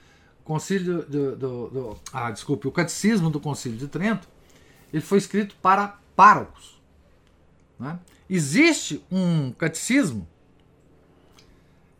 Concílio 0.48 1.02
do, 1.02 1.37
do, 1.37 1.68
do, 1.68 2.00
ah, 2.11 2.30
desculpe, 2.30 2.66
o 2.66 2.72
Catecismo 2.72 3.28
do 3.28 3.38
Concílio 3.38 3.76
de 3.76 3.87
Trento 3.87 4.26
ele 4.90 5.02
foi 5.02 5.18
escrito 5.18 5.54
para 5.61 5.98
párocos. 6.16 6.80
Né? 7.78 7.98
Existe 8.30 9.04
um 9.11 9.52
catecismo 9.52 10.26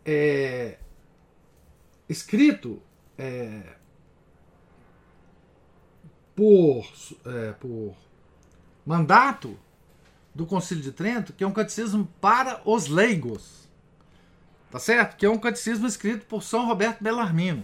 é, 0.03 0.79
escrito 2.09 2.83
é, 3.19 3.75
por, 6.35 6.91
é, 7.27 7.53
por 7.53 7.95
mandato 8.87 9.59
do 10.35 10.47
Concílio 10.47 10.83
de 10.83 10.93
Trento, 10.93 11.35
que 11.35 11.45
é 11.45 11.47
um 11.47 11.53
catecismo 11.53 12.09
para 12.19 12.63
os 12.65 12.87
leigos. 12.87 13.69
Tá 14.71 14.79
certo? 14.79 15.19
Que 15.19 15.27
é 15.27 15.31
um 15.31 15.39
catecismo 15.39 15.87
escrito 15.87 16.25
por 16.25 16.43
São 16.43 16.67
Roberto 16.67 17.03
Bellarmino. 17.03 17.63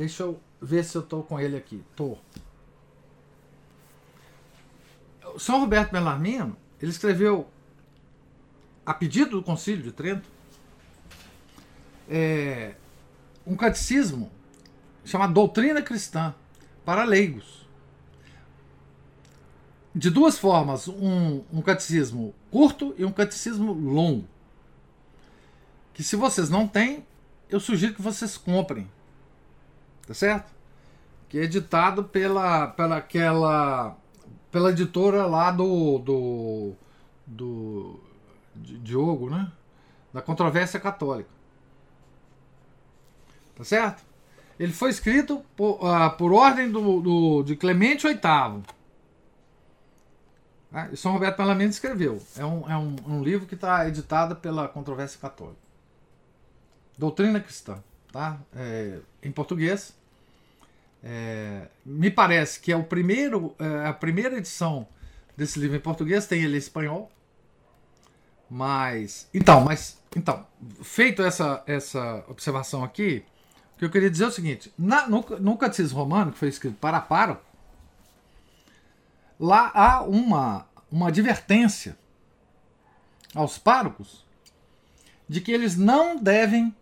Deixa 0.00 0.22
eu 0.22 0.40
ver 0.62 0.82
se 0.82 0.96
eu 0.96 1.02
estou 1.02 1.22
com 1.22 1.38
ele 1.38 1.58
aqui. 1.58 1.84
Tô. 1.94 2.16
São 5.38 5.60
Roberto 5.60 5.92
Bellarmino, 5.92 6.56
ele 6.80 6.90
escreveu, 6.90 7.46
a 8.86 8.94
pedido 8.94 9.32
do 9.32 9.42
Concílio 9.42 9.82
de 9.82 9.92
Trento, 9.92 10.26
é, 12.08 12.76
um 13.46 13.54
catecismo 13.54 14.32
chamado 15.04 15.34
Doutrina 15.34 15.82
Cristã 15.82 16.34
para 16.82 17.04
leigos. 17.04 17.68
De 19.94 20.08
duas 20.08 20.38
formas, 20.38 20.88
um, 20.88 21.44
um 21.52 21.60
catecismo 21.60 22.34
curto 22.50 22.94
e 22.96 23.04
um 23.04 23.12
catecismo 23.12 23.74
longo. 23.74 24.26
Que 25.92 26.02
se 26.02 26.16
vocês 26.16 26.48
não 26.48 26.66
têm, 26.66 27.06
eu 27.50 27.60
sugiro 27.60 27.92
que 27.92 28.00
vocês 28.00 28.38
comprem. 28.38 28.88
Tá 30.10 30.14
certo? 30.14 30.52
Que 31.28 31.38
é 31.38 31.42
editado 31.44 32.02
pela, 32.02 32.66
pela 32.66 32.96
aquela 32.96 33.96
pela 34.50 34.70
editora 34.70 35.24
lá 35.24 35.52
do. 35.52 36.00
do. 36.00 36.72
do 37.24 38.00
Diogo, 38.56 39.30
né? 39.30 39.52
Da 40.12 40.20
controvérsia 40.20 40.80
católica. 40.80 41.30
Tá 43.54 43.62
certo? 43.62 44.02
Ele 44.58 44.72
foi 44.72 44.90
escrito 44.90 45.44
por, 45.54 45.74
uh, 45.76 46.10
por 46.18 46.32
ordem 46.32 46.72
do, 46.72 47.00
do, 47.00 47.42
de 47.44 47.54
Clemente 47.54 48.04
VIII. 48.04 48.64
Ah, 50.72 50.88
e 50.90 50.96
São 50.96 51.12
Roberto 51.12 51.38
Melamento 51.38 51.70
escreveu. 51.70 52.20
É 52.36 52.44
um, 52.44 52.68
é 52.68 52.76
um, 52.76 52.96
um 53.06 53.22
livro 53.22 53.46
que 53.46 53.54
está 53.54 53.86
editado 53.86 54.34
pela 54.34 54.66
Controvérsia 54.66 55.20
Católica. 55.20 55.60
Doutrina 56.98 57.38
Cristã. 57.38 57.80
Tá? 58.12 58.40
É, 58.54 58.98
em 59.22 59.30
português. 59.30 59.94
É, 61.02 61.68
me 61.84 62.10
parece 62.10 62.60
que 62.60 62.70
é 62.70 62.76
o 62.76 62.84
primeiro, 62.84 63.54
é, 63.58 63.86
a 63.86 63.92
primeira 63.92 64.36
edição 64.36 64.86
desse 65.36 65.58
livro 65.58 65.76
em 65.76 65.80
português, 65.80 66.26
tem 66.26 66.42
ele 66.42 66.56
em 66.56 66.58
espanhol. 66.58 67.10
Mas. 68.48 69.28
Então, 69.32 69.60
mas. 69.62 69.98
Então, 70.14 70.46
feito 70.82 71.22
essa, 71.22 71.62
essa 71.66 72.24
observação 72.28 72.84
aqui, 72.84 73.24
o 73.74 73.78
que 73.78 73.84
eu 73.84 73.90
queria 73.90 74.10
dizer 74.10 74.24
é 74.24 74.28
o 74.28 74.32
seguinte: 74.32 74.72
na, 74.78 75.08
no, 75.08 75.24
no 75.40 75.56
Catecismo 75.56 75.98
Romano, 75.98 76.32
que 76.32 76.38
foi 76.38 76.48
escrito 76.48 76.76
para 76.76 77.00
Paro, 77.00 77.38
lá 79.38 79.70
há 79.72 80.02
uma, 80.02 80.66
uma 80.90 81.08
advertência 81.08 81.96
aos 83.34 83.56
párocos 83.56 84.26
de 85.28 85.40
que 85.40 85.52
eles 85.52 85.76
não 85.76 86.16
devem 86.16 86.74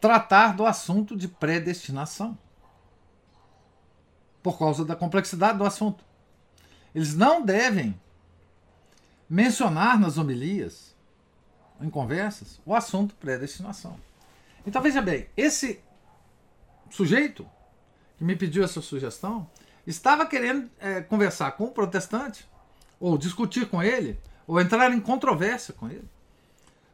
tratar 0.00 0.56
do 0.56 0.64
assunto 0.64 1.14
de 1.16 1.28
predestinação 1.28 2.38
por 4.42 4.58
causa 4.58 4.84
da 4.84 4.96
complexidade 4.96 5.58
do 5.58 5.64
assunto. 5.64 6.04
Eles 6.94 7.14
não 7.14 7.44
devem 7.44 7.98
mencionar 9.28 9.98
nas 9.98 10.16
homilias, 10.16 10.94
em 11.80 11.90
conversas, 11.90 12.60
o 12.64 12.74
assunto 12.74 13.14
predestinação. 13.16 13.98
Então 14.66 14.82
veja 14.82 15.00
bem, 15.00 15.28
esse 15.36 15.80
sujeito 16.90 17.48
que 18.16 18.24
me 18.24 18.34
pediu 18.34 18.64
essa 18.64 18.80
sugestão 18.80 19.48
estava 19.86 20.26
querendo 20.26 20.70
é, 20.78 21.00
conversar 21.00 21.52
com 21.52 21.64
o 21.64 21.70
protestante, 21.70 22.48
ou 23.00 23.16
discutir 23.16 23.68
com 23.68 23.82
ele, 23.82 24.18
ou 24.46 24.60
entrar 24.60 24.92
em 24.92 25.00
controvérsia 25.00 25.72
com 25.72 25.88
ele 25.88 26.08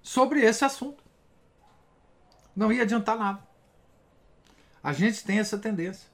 sobre 0.03 0.43
esse 0.43 0.65
assunto. 0.65 1.03
Não 2.55 2.71
ia 2.71 2.83
adiantar 2.83 3.17
nada. 3.17 3.43
A 4.83 4.93
gente 4.93 5.25
tem 5.25 5.39
essa 5.39 5.57
tendência. 5.57 6.14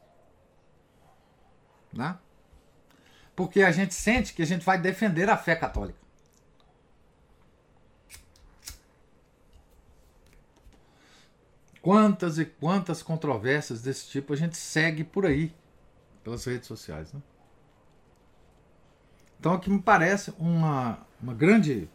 Né? 1.93 2.17
Porque 3.35 3.63
a 3.63 3.73
gente 3.73 3.95
sente 3.95 4.35
que 4.35 4.43
a 4.43 4.47
gente 4.47 4.65
vai 4.65 4.79
defender 4.79 5.29
a 5.29 5.37
fé 5.37 5.55
católica. 5.57 6.01
quantas 11.81 12.39
e 12.39 12.45
quantas 12.45 13.03
controvérsias 13.03 13.83
desse 13.83 14.07
tipo 14.09 14.33
a 14.33 14.37
gente 14.37 14.57
segue 14.57 15.03
por 15.03 15.27
aí, 15.27 15.53
pelas 16.23 16.45
redes 16.45 16.67
sociais. 16.67 17.13
Né? 17.13 17.21
Então, 19.39 19.55
o 19.55 19.59
que 19.59 19.71
me 19.71 19.81
parece 19.81 20.33
uma, 20.39 20.99
uma 21.23 21.35
grande 21.35 21.89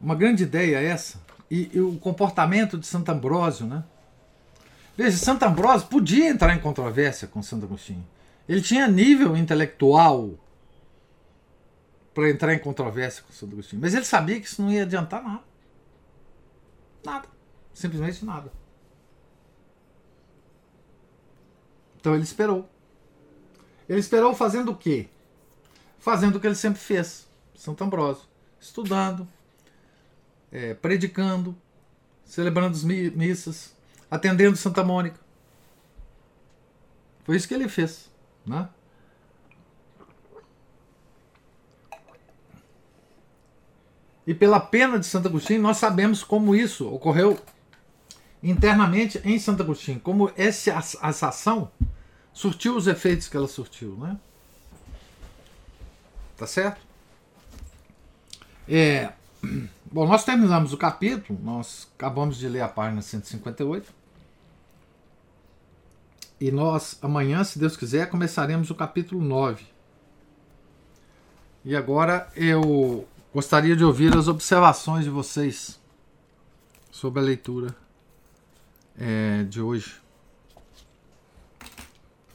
uma 0.00 0.14
grande 0.14 0.42
ideia 0.42 0.80
essa, 0.80 1.20
e, 1.48 1.70
e, 1.72 1.80
o 1.80 1.96
comportamento 1.98 2.76
de 2.76 2.86
Santo 2.86 3.10
Ambrósio, 3.10 3.66
né? 3.66 3.84
Veja, 4.96 5.16
Santo 5.16 5.44
Ambrósio 5.44 5.86
podia 5.86 6.28
entrar 6.28 6.54
em 6.54 6.58
controvérsia 6.58 7.28
com 7.28 7.40
Santo 7.40 7.66
Agostinho. 7.66 8.04
Ele 8.48 8.60
tinha 8.60 8.86
nível 8.88 9.36
intelectual 9.36 10.38
para 12.14 12.30
entrar 12.30 12.52
em 12.52 12.58
controvérsia 12.58 13.22
com 13.22 13.32
Santo 13.32 13.52
Agostinho, 13.54 13.80
mas 13.80 13.94
ele 13.94 14.04
sabia 14.04 14.40
que 14.40 14.46
isso 14.46 14.60
não 14.60 14.70
ia 14.70 14.82
adiantar 14.82 15.22
nada. 15.22 15.44
Nada. 17.04 17.28
Simplesmente 17.72 18.24
nada. 18.24 18.52
Então 21.98 22.14
ele 22.14 22.24
esperou. 22.24 22.68
Ele 23.88 24.00
esperou 24.00 24.34
fazendo 24.34 24.72
o 24.72 24.76
quê? 24.76 25.08
Fazendo 25.98 26.36
o 26.36 26.40
que 26.40 26.46
ele 26.46 26.56
sempre 26.56 26.80
fez, 26.80 27.28
Santo 27.54 27.82
Ambrósio, 27.84 28.24
estudando, 28.60 29.26
é, 30.50 30.74
predicando, 30.74 31.56
celebrando 32.24 32.76
as 32.76 32.82
missas, 32.82 33.74
atendendo 34.10 34.56
Santa 34.56 34.84
Mônica. 34.84 35.18
Foi 37.24 37.36
isso 37.36 37.46
que 37.46 37.54
ele 37.54 37.68
fez. 37.68 38.11
Né? 38.46 38.68
E 44.26 44.34
pela 44.34 44.60
pena 44.60 44.98
de 44.98 45.06
Santo 45.06 45.28
Agostinho, 45.28 45.60
nós 45.60 45.78
sabemos 45.78 46.22
como 46.22 46.54
isso 46.54 46.88
ocorreu 46.88 47.38
internamente 48.42 49.20
em 49.24 49.38
Santo 49.38 49.62
Agostinho, 49.62 50.00
como 50.00 50.30
essa, 50.36 50.70
essa 50.72 51.28
ação 51.28 51.70
surtiu 52.32 52.76
os 52.76 52.86
efeitos 52.86 53.28
que 53.28 53.36
ela 53.36 53.48
surtiu. 53.48 53.96
Né? 53.96 54.16
Tá 56.36 56.46
certo? 56.46 56.80
É, 58.68 59.12
bom, 59.90 60.06
nós 60.06 60.24
terminamos 60.24 60.72
o 60.72 60.76
capítulo, 60.76 61.38
nós 61.42 61.88
acabamos 61.94 62.36
de 62.36 62.48
ler 62.48 62.62
a 62.62 62.68
página 62.68 63.02
158. 63.02 64.01
E 66.42 66.50
nós, 66.50 66.98
amanhã, 67.00 67.44
se 67.44 67.56
Deus 67.56 67.76
quiser, 67.76 68.10
começaremos 68.10 68.68
o 68.68 68.74
capítulo 68.74 69.24
9. 69.24 69.64
E 71.64 71.76
agora 71.76 72.28
eu 72.34 73.06
gostaria 73.32 73.76
de 73.76 73.84
ouvir 73.84 74.16
as 74.16 74.26
observações 74.26 75.04
de 75.04 75.10
vocês 75.10 75.80
sobre 76.90 77.20
a 77.20 77.22
leitura 77.22 77.76
é, 78.98 79.44
de 79.44 79.60
hoje. 79.60 79.94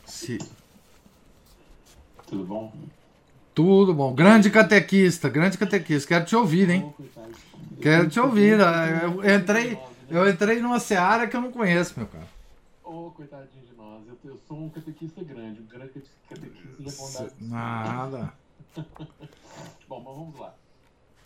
Se... 0.06 0.38
Tudo 2.28 2.46
bom? 2.46 2.74
Tudo 3.54 3.94
bom. 3.94 4.16
Grande 4.16 4.50
catequista, 4.50 5.28
grande 5.28 5.58
catequista. 5.58 6.08
Quero 6.08 6.24
te 6.24 6.34
ouvir, 6.34 6.70
hein? 6.70 6.94
Quero 7.82 8.08
te 8.08 8.22
ouvir. 8.22 8.58
Eu 9.04 9.36
entrei, 9.36 9.78
eu 10.10 10.30
entrei 10.30 10.62
numa 10.62 10.80
seara 10.80 11.28
que 11.28 11.36
eu 11.36 11.42
não 11.42 11.52
conheço, 11.52 11.96
meu 11.98 12.08
cara. 12.08 12.38
Ô, 12.86 13.12
coitadinho 13.12 13.66
de 13.66 13.76
nós. 13.98 14.08
Eu, 14.08 14.18
eu 14.24 14.38
sou 14.48 14.58
um 14.58 14.70
catequista 14.70 15.24
grande, 15.24 15.62
um 15.62 15.66
grande 15.66 16.04
catequista 16.30 16.84
de 16.84 16.92
bondade. 16.96 17.44
Nada. 17.44 18.34
bom, 19.88 20.02
mas 20.02 20.16
vamos 20.16 20.40
lá. 20.40 20.56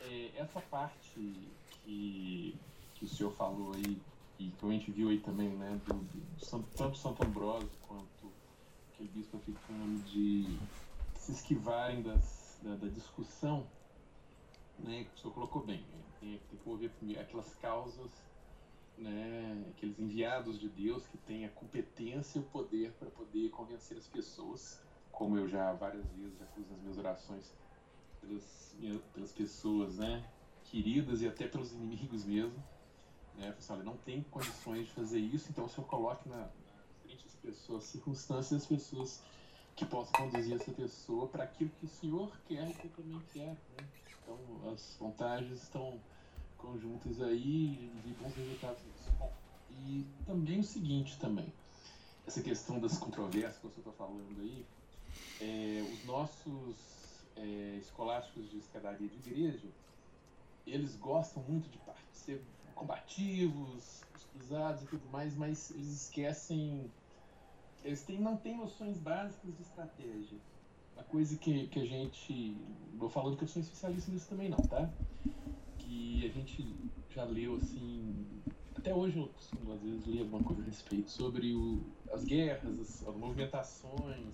É, 0.02 0.32
essa 0.38 0.62
parte 0.62 1.50
que, 1.84 2.56
que 2.96 3.06
o 3.06 3.08
senhor 3.08 3.34
falou 3.34 3.74
aí, 3.76 4.02
e 4.40 4.50
que 4.50 4.66
a 4.66 4.70
gente 4.70 4.92
viu 4.92 5.10
aí 5.10 5.20
também, 5.20 5.50
né, 5.50 5.80
do, 5.86 5.94
do 5.94 6.64
tanto 6.76 6.98
Santo 6.98 7.24
Ambrósio 7.24 7.70
quanto 7.88 8.32
aquele 8.94 9.10
bispo 9.10 9.38
africano 9.38 10.00
de 10.00 10.58
se 11.16 11.32
esquivarem 11.34 12.02
das, 12.02 12.58
da, 12.64 12.76
da, 12.76 12.88
discussão, 12.88 13.68
né, 14.80 15.04
que 15.04 15.16
o 15.16 15.22
senhor 15.22 15.34
colocou 15.34 15.64
bem, 15.64 15.82
né? 15.82 16.02
tem, 16.20 16.40
tem 16.50 16.60
que 16.60 16.70
ouvir 16.70 16.92
aquelas 17.20 17.54
causas, 17.56 18.12
né, 19.02 19.66
aqueles 19.72 20.00
enviados 20.00 20.60
de 20.60 20.70
Deus 20.70 21.06
que 21.08 21.18
têm 21.18 21.46
a 21.46 21.50
competência 21.50 22.40
e 22.40 22.42
o 22.42 22.46
poder 22.46 22.92
para 22.94 23.10
poder 23.10 23.50
convencer 23.50 23.98
as 23.98 24.08
pessoas, 24.08 24.80
como 25.12 25.38
eu 25.38 25.48
já 25.48 25.74
várias 25.74 26.06
vezes 26.12 26.38
já 26.38 26.46
fiz 26.48 26.70
nas 26.70 26.80
minhas 26.80 26.98
orações 26.98 27.54
pelas, 28.22 28.76
pelas 29.14 29.32
pessoas, 29.32 29.98
né, 29.98 30.24
queridas 30.66 31.22
e 31.22 31.28
até 31.28 31.48
pelos 31.48 31.74
inimigos 31.74 32.24
mesmo, 32.26 32.64
né, 33.38 33.52
pessoal, 33.52 33.80
assim, 33.80 33.88
não 33.88 33.98
tem 33.98 34.24
condições 34.24 34.86
de 34.86 34.94
fazer 34.94 35.20
isso, 35.20 35.50
então 35.50 35.66
o 35.66 35.70
senhor 35.70 35.88
coloque 35.88 36.30
na, 36.30 36.38
na 36.38 36.50
frente 37.02 37.26
das 37.26 37.36
pessoas, 37.36 37.84
circunstâncias, 37.86 38.62
as 38.62 38.68
pessoas 38.68 39.24
que 39.76 39.86
possa 39.86 40.12
conduzir 40.12 40.56
essa 40.56 40.72
pessoa 40.72 41.28
para 41.28 41.44
aquilo 41.44 41.72
que 41.72 41.86
o 41.86 41.90
Senhor 41.90 42.32
quer 42.46 42.70
e 42.70 42.74
que 42.74 42.86
eu 42.86 42.92
também 42.92 43.22
quero. 43.34 43.58
Né? 43.78 43.88
Então, 44.22 44.72
as 44.72 44.98
vantagens 45.00 45.64
estão 45.64 46.00
conjuntas 46.62 47.22
aí 47.22 47.92
e 48.06 48.16
bons 48.22 48.36
resultados 48.36 48.82
nisso. 48.84 49.12
Bom, 49.18 49.32
e 49.86 50.06
também 50.26 50.60
o 50.60 50.64
seguinte 50.64 51.18
também, 51.20 51.52
essa 52.28 52.42
questão 52.42 52.80
das 52.80 52.98
controvérsias 52.98 53.58
que 53.58 53.68
você 53.68 53.80
está 53.80 53.92
falando 53.92 54.40
aí, 54.40 54.66
é, 55.42 55.82
os 55.92 56.06
nossos 56.06 56.76
é, 57.36 57.78
escolásticos 57.82 58.50
de 58.50 58.58
escadaria 58.58 59.08
de 59.08 59.30
igreja, 59.30 59.68
eles 60.66 60.96
gostam 60.96 61.44
muito 61.44 61.70
de 61.70 61.80
ser 62.14 62.42
combativos, 62.76 64.02
cruzados 64.34 64.84
e 64.84 64.86
tudo 64.86 65.10
mais, 65.12 65.36
mas 65.36 65.72
eles 65.72 66.04
esquecem 66.04 66.90
eles 67.84 68.04
têm, 68.04 68.20
não 68.20 68.38
têm 68.38 68.58
noções 68.58 68.98
básicas 68.98 69.56
de 69.56 69.62
estratégia. 69.62 70.38
A 70.98 71.04
coisa 71.04 71.36
que, 71.38 71.68
que 71.68 71.80
a 71.80 71.86
gente. 71.86 72.56
Vou 72.98 73.10
falando 73.10 73.38
que 73.38 73.44
eu 73.44 73.48
sou 73.48 73.62
especialista 73.62 74.12
nisso 74.12 74.28
também, 74.30 74.50
não, 74.50 74.58
tá? 74.58 74.90
Que 75.92 76.26
a 76.26 76.30
gente 76.30 76.74
já 77.10 77.26
leu 77.26 77.58
assim. 77.58 78.26
Até 78.78 78.96
hoje 78.96 79.20
eu 79.20 79.28
costumo, 79.28 79.74
às 79.74 79.82
vezes, 79.82 80.06
ler 80.06 80.22
alguma 80.22 80.42
coisa 80.42 80.62
a 80.62 80.66
respeito 80.66 81.12
sobre 81.12 81.54
o, 81.54 81.84
as 82.14 82.24
guerras, 82.24 82.80
as, 82.80 83.06
as 83.06 83.16
movimentações, 83.18 84.34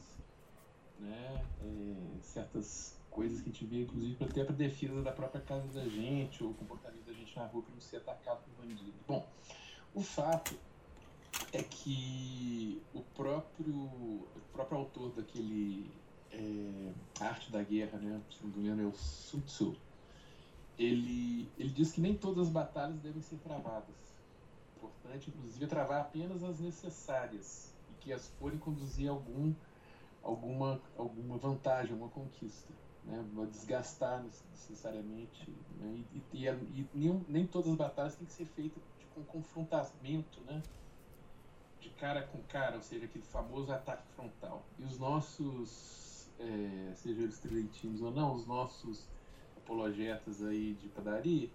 né? 0.99 1.43
É, 1.63 2.21
certas 2.21 2.95
coisas 3.09 3.41
que 3.41 3.49
a 3.49 3.51
gente 3.51 3.65
vê, 3.65 3.81
inclusive, 3.81 4.23
até 4.23 4.43
para 4.43 4.55
defesa 4.55 5.01
da 5.01 5.11
própria 5.11 5.41
casa 5.41 5.67
da 5.69 5.89
gente, 5.89 6.43
ou 6.43 6.53
comportamento 6.53 7.03
da 7.07 7.13
gente 7.13 7.35
na 7.35 7.47
rua 7.47 7.63
para 7.63 7.73
não 7.73 7.81
ser 7.81 7.97
atacado 7.97 8.43
por 8.43 8.63
bandido. 8.63 8.93
Bom, 9.07 9.27
o 9.95 10.01
fato 10.01 10.55
é 11.51 11.63
que 11.63 12.79
o 12.93 13.01
próprio, 13.01 13.73
o 13.73 14.27
próprio 14.53 14.77
autor 14.77 15.11
daquele 15.13 15.89
é, 16.31 16.91
Arte 17.19 17.51
da 17.51 17.63
Guerra, 17.63 17.97
né, 17.97 18.21
se 18.29 18.45
não 18.45 18.51
me 18.51 18.59
engano 18.59 18.83
é 18.83 18.85
o 18.85 18.93
Sun 18.93 19.39
Tzu, 19.41 19.75
ele, 20.77 21.49
ele 21.57 21.69
diz 21.69 21.91
que 21.91 22.01
nem 22.01 22.15
todas 22.15 22.47
as 22.47 22.53
batalhas 22.53 22.99
devem 22.99 23.21
ser 23.21 23.37
travadas. 23.37 23.95
Importante, 24.77 25.29
inclusive, 25.29 25.65
é 25.65 25.67
travar 25.67 26.01
apenas 26.01 26.43
as 26.43 26.59
necessárias 26.59 27.73
e 27.91 27.93
que 28.03 28.13
as 28.13 28.27
forem 28.39 28.59
conduzir 28.59 29.09
a 29.09 29.11
algum, 29.11 29.53
alguma, 30.21 30.81
alguma 30.97 31.37
vantagem, 31.37 31.91
alguma 31.91 32.09
conquista. 32.09 32.73
Né, 33.05 33.25
desgastar 33.49 34.21
necessariamente. 34.51 35.49
Né, 35.79 36.03
e, 36.33 36.45
e, 36.45 36.47
e, 36.47 36.89
nem, 36.93 37.25
nem 37.27 37.47
todas 37.47 37.71
as 37.71 37.77
batalhas 37.77 38.15
têm 38.15 38.27
que 38.27 38.33
ser 38.33 38.45
feitas 38.45 38.83
com 39.15 39.23
confrontamento, 39.23 40.41
né? 40.41 40.61
de 41.79 41.89
cara 41.91 42.23
com 42.23 42.39
cara, 42.43 42.75
ou 42.75 42.81
seja, 42.81 43.05
aquele 43.05 43.23
famoso 43.25 43.71
ataque 43.71 44.03
frontal. 44.15 44.63
E 44.77 44.83
os 44.83 44.97
nossos, 44.99 46.29
é, 46.39 46.93
sejam 46.95 47.23
eles 47.23 47.39
tridentinos 47.39 48.01
ou 48.01 48.11
não, 48.11 48.35
os 48.35 48.45
nossos 48.45 49.07
apologetas 49.67 50.41
aí 50.41 50.77
de 50.81 50.87
padaria, 50.87 51.49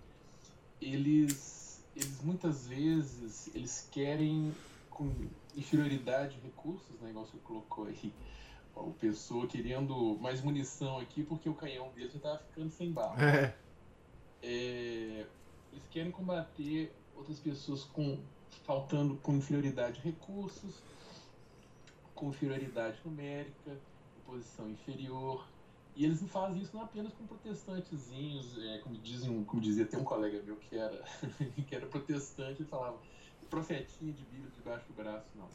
eles, 0.81 1.83
eles 1.97 2.23
muitas 2.23 2.67
vezes 2.67 3.51
eles 3.55 3.89
querem 3.91 4.55
com 4.91 5.11
inferioridade 5.57 6.37
de 6.37 6.43
recursos, 6.43 7.01
né, 7.01 7.09
igual 7.09 7.25
você 7.25 7.39
colocou 7.39 7.87
aí, 7.87 8.13
o 8.77 8.93
pessoa 8.93 9.47
querendo 9.47 10.19
mais 10.21 10.43
munição 10.43 10.99
aqui 10.99 11.23
porque 11.23 11.49
o 11.49 11.55
canhão 11.55 11.91
dele 11.93 12.11
já 12.11 12.17
estava 12.17 12.39
ficando 12.39 12.71
sem 12.71 12.93
bala. 12.93 13.17
É. 13.23 13.55
É, 14.43 15.27
eles 15.73 15.87
querem 15.91 16.11
combater 16.11 16.93
outras 17.15 17.39
pessoas 17.39 17.85
com 17.85 18.19
faltando 18.65 19.17
com 19.17 19.37
inferioridade 19.37 20.01
de 20.01 20.09
recursos, 20.09 20.83
com 22.15 22.31
inferioridade 22.31 22.99
numérica, 23.05 23.77
posição 24.27 24.69
inferior. 24.71 25.47
E 25.95 26.05
eles 26.05 26.21
não 26.23 26.29
fazem 26.29 26.63
isso 26.63 26.75
não 26.75 26.83
apenas 26.83 27.13
com 27.13 27.27
protestantezinhos, 27.27 28.59
é, 28.65 28.79
como, 28.79 28.97
dizem, 28.97 29.45
como 29.45 29.61
dizia 29.61 29.85
até 29.85 29.99
um 29.99 30.05
colega 30.05 30.43
meu 30.43 30.57
que 30.57 30.77
era, 30.77 31.05
que 31.69 31.75
era 31.75 31.87
protestante 31.87 32.63
e 32.63 32.65
falava 32.65 32.97
profetinha 33.51 34.13
de 34.13 34.25
Bíblia 34.25 34.51
debaixo 34.57 34.87
do 34.87 34.95
braço, 34.95 35.27
não. 35.37 35.47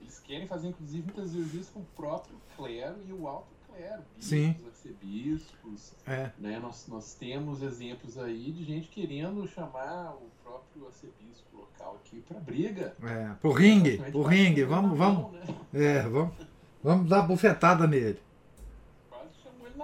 Eles 0.00 0.18
querem 0.18 0.48
fazer, 0.48 0.68
inclusive, 0.68 1.04
muitas 1.04 1.32
vezes 1.32 1.68
com 1.70 1.80
o 1.80 1.86
próprio 1.94 2.36
clero 2.56 2.96
e 3.06 3.12
o 3.12 3.28
alto 3.28 3.54
clero, 3.68 4.02
Sim. 4.18 4.56
arcebispos. 4.66 5.92
É. 6.04 6.32
Né? 6.38 6.58
Nós, 6.58 6.86
nós 6.88 7.14
temos 7.14 7.62
exemplos 7.62 8.18
aí 8.18 8.50
de 8.50 8.64
gente 8.64 8.88
querendo 8.88 9.46
chamar 9.46 10.14
o 10.14 10.28
próprio 10.42 10.86
arcebispo 10.86 11.56
local 11.56 12.00
aqui 12.04 12.20
para 12.22 12.40
briga. 12.40 12.96
É, 13.02 13.34
pro 13.34 13.52
ringue, 13.52 13.98
pro 13.98 14.22
ringue, 14.22 14.62
ele 14.62 14.64
vamos, 14.64 14.98
vamos, 14.98 15.22
mão, 15.22 15.30
né? 15.32 15.44
é, 15.74 16.02
vamos, 16.02 16.34
vamos 16.82 17.08
dar 17.08 17.22
bufetada 17.22 17.86
nele. 17.86 18.20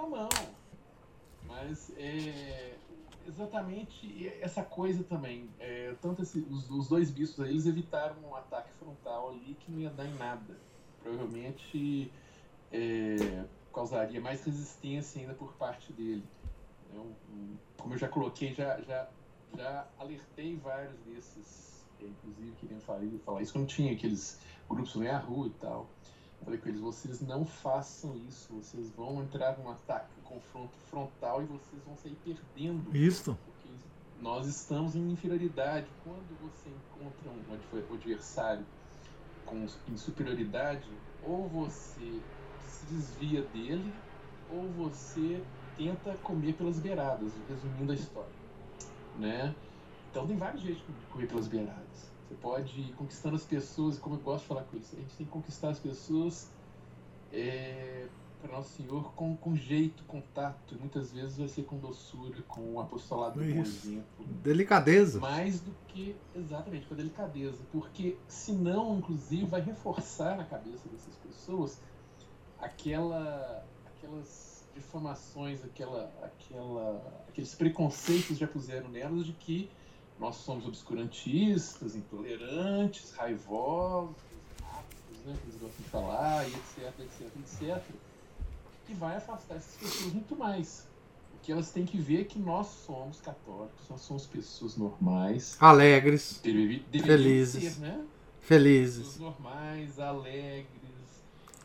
Na 0.05 0.17
mão. 0.17 0.29
Mas 1.47 1.91
é 1.97 2.77
exatamente 3.27 4.27
essa 4.41 4.63
coisa 4.63 5.03
também. 5.03 5.49
É, 5.59 5.95
tanto 6.01 6.21
esse- 6.21 6.45
os, 6.49 6.69
os 6.69 6.87
dois 6.87 7.09
bispos 7.09 7.43
aí, 7.43 7.51
eles 7.51 7.65
evitaram 7.65 8.15
um 8.23 8.35
ataque 8.35 8.71
frontal 8.73 9.29
ali 9.31 9.55
que 9.55 9.71
não 9.71 9.79
ia 9.79 9.89
dar 9.89 10.05
em 10.05 10.13
nada. 10.15 10.55
Provavelmente 11.01 12.11
é, 12.71 13.45
causaria 13.73 14.21
mais 14.21 14.43
resistência 14.43 15.21
ainda 15.21 15.33
por 15.33 15.53
parte 15.53 15.91
dele. 15.93 16.23
É 16.93 16.97
como 17.77 17.93
eu 17.93 17.97
já 17.97 18.07
coloquei, 18.07 18.53
já, 18.53 18.79
já, 18.81 19.09
já 19.55 19.87
alertei 19.97 20.55
vários 20.57 20.97
desses, 20.99 21.83
é, 21.99 22.05
inclusive 22.05 22.51
queriam 22.57 22.79
falar, 22.81 23.01
falar 23.25 23.41
isso 23.41 23.53
quando 23.53 23.67
tinha 23.67 23.91
aqueles 23.93 24.39
grupos 24.69 24.95
no 24.95 25.09
a 25.09 25.17
rua 25.17 25.47
e 25.47 25.51
tal. 25.51 25.87
Falei 26.43 26.59
com 26.59 26.69
eles, 26.69 26.81
vocês 26.81 27.21
não 27.21 27.45
façam 27.45 28.15
isso, 28.27 28.53
vocês 28.53 28.91
vão 28.91 29.21
entrar 29.23 29.57
num 29.57 29.69
ataque, 29.69 30.09
um 30.19 30.23
confronto 30.23 30.73
frontal 30.89 31.41
e 31.41 31.45
vocês 31.45 31.81
vão 31.83 31.95
sair 31.97 32.15
perdendo. 32.23 32.95
Isso. 32.95 33.37
Porque 33.45 33.69
nós 34.21 34.47
estamos 34.47 34.95
em 34.95 35.11
inferioridade. 35.11 35.87
Quando 36.03 36.37
você 36.41 36.69
encontra 36.69 37.31
um 37.31 37.53
adver- 37.53 37.85
adversário 37.91 38.65
com, 39.45 39.65
em 39.87 39.97
superioridade, 39.97 40.87
ou 41.23 41.47
você 41.47 42.21
se 42.67 42.85
desvia 42.87 43.41
dele, 43.41 43.93
ou 44.51 44.67
você 44.69 45.43
tenta 45.75 46.13
comer 46.17 46.53
pelas 46.53 46.79
beiradas, 46.79 47.33
resumindo 47.49 47.91
a 47.91 47.95
história. 47.95 48.29
Né? 49.17 49.55
Então 50.11 50.27
tem 50.27 50.37
vários 50.37 50.61
jeitos 50.61 50.83
de 50.85 51.05
comer 51.11 51.27
pelas 51.27 51.47
beiradas. 51.47 52.14
Você 52.35 52.41
pode 52.41 52.81
ir 52.81 52.93
conquistando 52.93 53.35
as 53.35 53.45
pessoas, 53.45 53.97
como 53.97 54.15
eu 54.15 54.19
gosto 54.19 54.41
de 54.41 54.47
falar 54.47 54.63
com 54.63 54.75
eles, 54.75 54.93
a 54.93 54.97
gente 54.97 55.15
tem 55.15 55.25
que 55.25 55.31
conquistar 55.31 55.69
as 55.69 55.79
pessoas 55.79 56.49
é, 57.31 58.07
para 58.41 58.51
Nosso 58.51 58.75
Senhor 58.75 59.13
com, 59.13 59.35
com 59.37 59.55
jeito, 59.55 60.03
com 60.03 60.19
tato, 60.19 60.75
e 60.75 60.77
muitas 60.77 61.11
vezes 61.11 61.37
vai 61.37 61.47
ser 61.47 61.63
com 61.63 61.77
doçura, 61.77 62.41
com 62.47 62.79
apostolado 62.79 63.43
Isso. 63.43 63.87
exemplo. 63.87 64.25
Delicadeza. 64.43 65.19
Mais 65.19 65.61
do 65.61 65.71
que, 65.87 66.15
exatamente, 66.35 66.85
com 66.87 66.95
delicadeza. 66.95 67.59
Porque 67.71 68.17
senão, 68.27 68.97
inclusive, 68.97 69.45
vai 69.45 69.61
reforçar 69.61 70.35
na 70.35 70.43
cabeça 70.43 70.89
dessas 70.89 71.15
pessoas 71.15 71.79
aquela, 72.59 73.65
aquelas 73.85 74.67
difamações, 74.75 75.63
aquela, 75.63 76.11
aquela, 76.21 77.23
aqueles 77.29 77.55
preconceitos 77.55 78.27
que 78.27 78.35
já 78.35 78.47
puseram 78.47 78.89
nelas 78.89 79.25
de 79.25 79.31
que 79.33 79.69
nós 80.19 80.35
somos 80.37 80.65
obscurantistas, 80.67 81.95
intolerantes, 81.95 83.11
raivosos, 83.13 84.15
rápidos, 84.61 85.25
né, 85.25 85.35
que 85.41 85.47
eles 85.49 85.61
gostam 85.61 85.83
de 85.83 85.89
falar, 85.89 86.47
e 86.47 86.53
etc, 86.53 86.93
etc, 86.99 87.27
etc. 87.39 87.83
E 88.89 88.93
vai 88.93 89.15
afastar 89.17 89.55
essas 89.55 89.75
pessoas 89.75 90.13
muito 90.13 90.35
mais. 90.35 90.87
O 91.35 91.45
que 91.45 91.51
elas 91.51 91.71
têm 91.71 91.85
que 91.85 91.97
ver 91.97 92.21
é 92.21 92.23
que 92.23 92.39
nós 92.39 92.67
somos 92.85 93.19
católicos, 93.21 93.87
nós 93.89 94.01
somos 94.01 94.25
pessoas 94.25 94.77
normais, 94.77 95.57
Alegres, 95.59 96.39
deve- 96.43 96.83
Felizes. 96.91 97.73
ser, 97.73 97.79
né? 97.81 98.05
felizes. 98.41 99.07
Pessoas 99.07 99.19
normais, 99.19 99.99
alegres. 99.99 100.65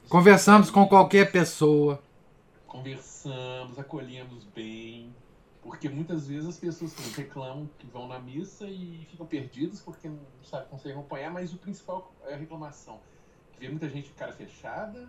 Conversamos 0.09 0.71
com 0.71 0.87
qualquer 0.89 1.31
pessoa. 1.31 2.03
Conversamos, 2.67 3.79
acolhemos 3.79 4.45
bem. 4.55 5.15
Porque 5.63 5.89
muitas 5.89 6.27
vezes 6.27 6.49
as 6.49 6.57
pessoas 6.57 6.95
reclamam 7.15 7.69
que 7.79 7.87
vão 7.87 8.09
na 8.09 8.19
missa 8.19 8.67
e 8.67 9.07
ficam 9.11 9.27
perdidas 9.27 9.81
porque 9.81 10.09
não 10.09 10.19
sabe, 10.43 10.69
conseguem 10.71 10.99
acompanhar, 10.99 11.31
mas 11.31 11.53
o 11.53 11.59
principal 11.59 12.13
é 12.27 12.35
a 12.35 12.37
reclamação. 12.37 12.99
Que 13.53 13.61
vê 13.61 13.69
muita 13.69 13.89
gente 13.89 14.07
de 14.09 14.15
cara 14.15 14.33
fechada, 14.33 15.07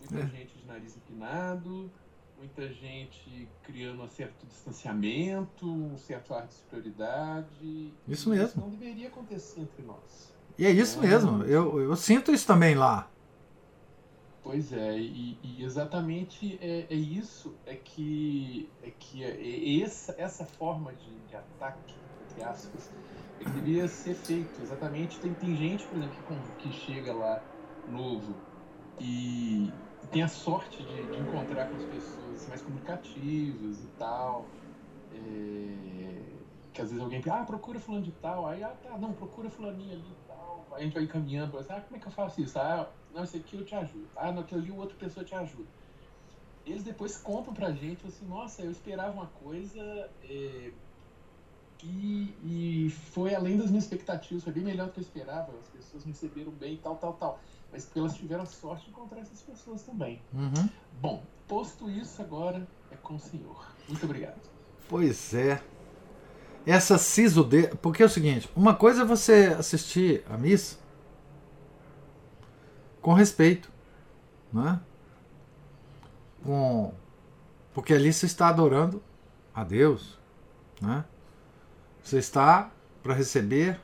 muita 0.00 0.24
É. 0.24 0.26
gente 0.28 0.56
de 0.56 0.66
nariz 0.66 0.96
empinado, 0.96 1.90
muita 2.38 2.68
gente 2.72 3.46
criando 3.62 4.02
um 4.02 4.08
certo 4.08 4.46
distanciamento, 4.46 5.66
um 5.70 5.98
certo 5.98 6.32
ar 6.34 6.46
de 6.46 6.54
superioridade. 6.54 7.92
Isso 8.08 8.30
mesmo. 8.30 8.46
Isso 8.46 8.60
não 8.60 8.70
deveria 8.70 9.08
acontecer 9.08 9.60
entre 9.60 9.82
nós. 9.82 10.32
E 10.58 10.66
é 10.66 10.70
isso 10.70 11.00
mesmo. 11.00 11.44
Eu, 11.44 11.80
eu 11.80 11.96
sinto 11.96 12.32
isso 12.32 12.46
também 12.46 12.74
lá. 12.74 13.08
Pois 14.42 14.72
é, 14.72 14.98
e, 14.98 15.38
e 15.42 15.62
exatamente 15.64 16.58
é, 16.60 16.92
é 16.92 16.96
isso 16.96 17.60
é 17.64 17.76
que 17.76 18.76
é 18.82 18.90
que 18.90 19.22
é, 19.22 19.28
é 19.30 19.82
essa, 19.82 20.14
essa 20.18 20.44
forma 20.46 20.94
de, 20.96 21.22
de 21.22 21.36
ataque, 21.36 22.04
entre 22.20 22.42
aspas, 22.42 22.92
é 23.38 23.44
que 23.44 23.52
deveria 23.52 23.86
ser 23.88 24.14
feito. 24.16 24.60
Exatamente, 24.60 25.20
tem, 25.20 25.34
tem 25.34 25.54
gente, 25.56 25.86
por 25.86 25.96
exemplo, 25.96 26.18
que, 26.18 26.52
que 26.54 26.72
chega 26.72 27.14
lá 27.14 27.48
novo 27.86 28.44
e 28.98 29.80
tem 30.10 30.22
a 30.22 30.28
sorte 30.28 30.84
de, 30.84 31.08
de 31.08 31.20
encontrar 31.20 31.68
com 31.70 31.76
as 31.76 31.84
pessoas 31.84 32.46
mais 32.46 32.62
comunicativas 32.62 33.80
e 33.84 33.88
tal. 33.90 34.52
é, 35.10 36.41
que 36.72 36.80
às 36.80 36.88
vezes 36.88 37.02
alguém 37.02 37.22
fala, 37.22 37.42
ah, 37.42 37.44
procura 37.44 37.78
fulano 37.78 38.04
de 38.04 38.12
tal, 38.12 38.46
aí, 38.46 38.62
ah, 38.62 38.74
tá, 38.82 38.96
não, 38.98 39.12
procura 39.12 39.50
fulaninho 39.50 39.92
ali 39.92 40.10
e 40.10 40.26
tal. 40.26 40.66
Aí 40.72 40.80
a 40.80 40.84
gente 40.84 40.94
vai 40.94 41.02
encaminhando, 41.04 41.58
assim, 41.58 41.72
ah, 41.72 41.80
como 41.80 41.96
é 41.96 42.00
que 42.00 42.06
eu 42.06 42.12
faço 42.12 42.40
isso? 42.40 42.58
Ah, 42.58 42.88
não, 43.12 43.24
esse 43.24 43.36
aqui 43.36 43.56
eu 43.56 43.64
te 43.64 43.74
ajudo. 43.74 44.08
Ah, 44.16 44.32
não, 44.32 44.42
aquele 44.42 44.62
ali 44.62 44.70
outra 44.70 44.96
pessoa 44.96 45.24
te 45.24 45.34
ajuda. 45.34 45.68
Eles 46.64 46.82
depois 46.82 47.16
contam 47.18 47.52
pra 47.52 47.72
gente, 47.72 48.06
assim, 48.06 48.26
nossa, 48.26 48.62
eu 48.62 48.70
esperava 48.70 49.12
uma 49.12 49.26
coisa 49.26 50.10
é, 50.22 50.72
e, 51.82 52.34
e 52.44 52.90
foi 52.90 53.34
além 53.34 53.58
das 53.58 53.68
minhas 53.68 53.84
expectativas, 53.84 54.44
foi 54.44 54.52
bem 54.52 54.62
melhor 54.62 54.86
do 54.86 54.92
que 54.92 55.00
eu 55.00 55.02
esperava, 55.02 55.52
as 55.58 55.68
pessoas 55.68 56.04
me 56.04 56.12
receberam 56.12 56.52
bem 56.52 56.74
e 56.74 56.78
tal, 56.78 56.96
tal, 56.96 57.14
tal. 57.14 57.40
Mas 57.72 57.84
porque 57.84 57.98
elas 57.98 58.14
tiveram 58.14 58.46
sorte 58.46 58.84
de 58.84 58.90
encontrar 58.90 59.20
essas 59.20 59.42
pessoas 59.42 59.82
também. 59.82 60.22
Uhum. 60.32 60.68
Bom, 61.00 61.24
posto 61.48 61.90
isso, 61.90 62.22
agora 62.22 62.66
é 62.90 62.96
com 62.96 63.16
o 63.16 63.18
senhor. 63.18 63.66
Muito 63.88 64.04
obrigado. 64.04 64.40
Pois 64.88 65.34
é. 65.34 65.60
Essa 66.66 66.98
sisudez. 66.98 67.70
Porque 67.80 68.02
é 68.02 68.06
o 68.06 68.08
seguinte: 68.08 68.48
uma 68.54 68.74
coisa 68.74 69.02
é 69.02 69.04
você 69.04 69.54
assistir 69.58 70.24
a 70.28 70.36
missa 70.36 70.76
com 73.00 73.12
respeito, 73.12 73.70
né? 74.52 74.80
Com... 76.44 76.94
Porque 77.74 77.92
ali 77.92 78.12
você 78.12 78.26
está 78.26 78.48
adorando 78.48 79.02
a 79.54 79.64
Deus, 79.64 80.18
né? 80.80 81.04
Você 82.02 82.18
está 82.18 82.70
para 83.02 83.14
receber 83.14 83.80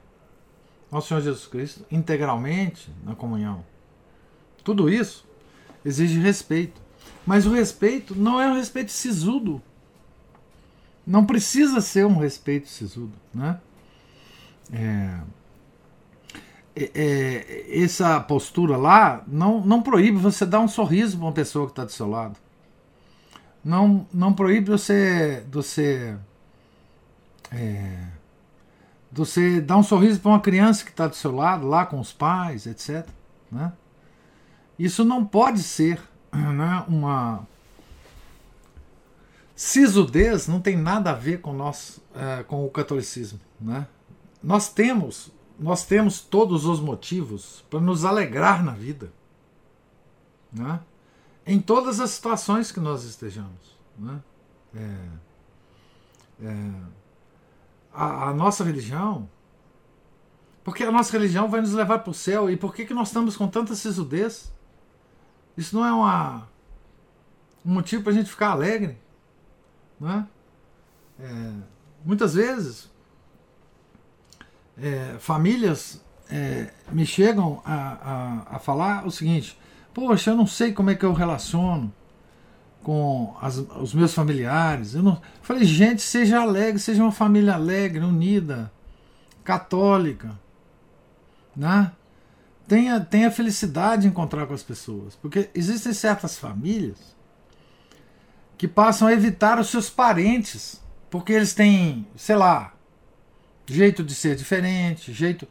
ao 0.90 1.02
Senhor 1.02 1.20
Jesus 1.20 1.46
Cristo 1.46 1.84
integralmente 1.90 2.90
na 3.04 3.14
comunhão. 3.14 3.64
Tudo 4.62 4.88
isso 4.88 5.26
exige 5.84 6.18
respeito. 6.20 6.80
Mas 7.26 7.46
o 7.46 7.52
respeito 7.52 8.14
não 8.14 8.40
é 8.40 8.48
um 8.48 8.54
respeito 8.54 8.90
sisudo. 8.90 9.62
Não 11.08 11.24
precisa 11.24 11.80
ser 11.80 12.04
um 12.04 12.18
respeito 12.18 12.68
sisudo. 12.68 13.14
Né? 13.32 13.58
É, 14.70 15.20
é, 16.76 16.90
é, 16.94 17.82
essa 17.82 18.20
postura 18.20 18.76
lá 18.76 19.24
não, 19.26 19.62
não 19.62 19.80
proíbe 19.80 20.18
você 20.18 20.44
dar 20.44 20.60
um 20.60 20.68
sorriso 20.68 21.16
para 21.16 21.26
uma 21.26 21.32
pessoa 21.32 21.64
que 21.64 21.72
está 21.72 21.86
do 21.86 21.92
seu 21.92 22.06
lado. 22.06 22.36
Não, 23.64 24.06
não 24.12 24.34
proíbe 24.34 24.68
você, 24.68 25.46
você, 25.50 26.14
é, 27.50 28.04
você 29.10 29.62
dar 29.62 29.78
um 29.78 29.82
sorriso 29.82 30.20
para 30.20 30.30
uma 30.32 30.40
criança 30.40 30.84
que 30.84 30.90
está 30.90 31.06
do 31.06 31.16
seu 31.16 31.34
lado, 31.34 31.66
lá 31.66 31.86
com 31.86 31.98
os 31.98 32.12
pais, 32.12 32.66
etc. 32.66 33.08
Né? 33.50 33.72
Isso 34.78 35.06
não 35.06 35.24
pode 35.24 35.62
ser 35.62 36.02
né, 36.30 36.84
uma. 36.86 37.46
Sisudez 39.58 40.46
não 40.46 40.60
tem 40.60 40.76
nada 40.76 41.10
a 41.10 41.14
ver 41.14 41.40
com, 41.40 41.52
nós, 41.52 41.98
é, 42.14 42.44
com 42.44 42.64
o 42.64 42.70
catolicismo. 42.70 43.40
Né? 43.60 43.88
Nós 44.40 44.68
temos 44.68 45.32
nós 45.58 45.84
temos 45.84 46.20
todos 46.20 46.64
os 46.64 46.78
motivos 46.78 47.64
para 47.68 47.80
nos 47.80 48.04
alegrar 48.04 48.64
na 48.64 48.70
vida. 48.70 49.12
Né? 50.52 50.78
Em 51.44 51.60
todas 51.60 51.98
as 51.98 52.10
situações 52.10 52.70
que 52.70 52.78
nós 52.78 53.02
estejamos. 53.02 53.76
Né? 53.98 54.20
É, 54.76 56.46
é, 56.46 56.70
a, 57.92 58.28
a, 58.28 58.34
nossa 58.34 58.62
religião. 58.62 59.28
Porque 60.62 60.84
a 60.84 60.92
nossa 60.92 61.10
religião 61.10 61.50
vai 61.50 61.60
nos 61.60 61.72
levar 61.72 61.98
para 61.98 62.10
o 62.12 62.14
céu. 62.14 62.48
E 62.48 62.56
por 62.56 62.72
que, 62.72 62.86
que 62.86 62.94
nós 62.94 63.08
estamos 63.08 63.36
com 63.36 63.48
tanta 63.48 63.74
sisudez? 63.74 64.52
Isso 65.56 65.74
não 65.74 65.84
é 65.84 65.92
uma, 65.92 66.48
um 67.66 67.72
motivo 67.74 68.04
para 68.04 68.12
a 68.12 68.14
gente 68.14 68.30
ficar 68.30 68.50
alegre. 68.50 68.96
Né? 70.00 70.26
É, 71.20 71.52
muitas 72.04 72.34
vezes 72.34 72.90
é, 74.80 75.16
famílias 75.18 76.00
é, 76.30 76.70
me 76.92 77.04
chegam 77.04 77.60
a, 77.64 77.74
a, 77.74 78.56
a, 78.56 78.58
falar 78.58 79.06
o 79.06 79.10
seguinte: 79.10 79.58
Poxa, 79.92 80.30
eu 80.30 80.36
não 80.36 80.46
sei 80.46 80.72
como 80.72 80.90
é 80.90 80.94
que 80.94 81.04
eu 81.04 81.12
relaciono 81.12 81.92
com 82.82 83.34
as, 83.40 83.56
os 83.56 83.92
meus 83.92 84.14
familiares. 84.14 84.94
Eu 84.94 85.02
não, 85.02 85.20
falei, 85.42 85.64
gente, 85.64 86.02
seja 86.02 86.40
alegre, 86.40 86.78
seja 86.78 87.02
uma 87.02 87.12
família 87.12 87.54
alegre, 87.54 88.04
unida, 88.04 88.70
católica, 89.42 90.38
né? 91.56 91.92
Tenha, 92.66 93.00
tenha 93.00 93.30
felicidade 93.30 94.06
em 94.06 94.10
encontrar 94.10 94.46
com 94.46 94.52
as 94.52 94.62
pessoas, 94.62 95.16
porque 95.16 95.48
existem 95.54 95.92
certas 95.94 96.38
famílias 96.38 97.16
que 98.58 98.66
passam 98.66 99.06
a 99.06 99.12
evitar 99.12 99.58
os 99.58 99.68
seus 99.68 99.88
parentes, 99.88 100.82
porque 101.08 101.32
eles 101.32 101.54
têm, 101.54 102.06
sei 102.16 102.36
lá, 102.36 102.74
jeito 103.64 104.02
de 104.02 104.14
ser 104.14 104.34
diferente, 104.34 105.12
jeito. 105.12 105.46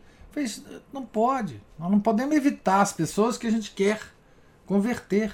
Não 0.93 1.03
pode. 1.03 1.59
Nós 1.79 1.89
não 1.89 1.99
podemos 1.99 2.35
evitar 2.35 2.81
as 2.81 2.93
pessoas 2.93 3.37
que 3.37 3.47
a 3.47 3.49
gente 3.49 3.71
quer 3.71 3.99
converter. 4.67 5.33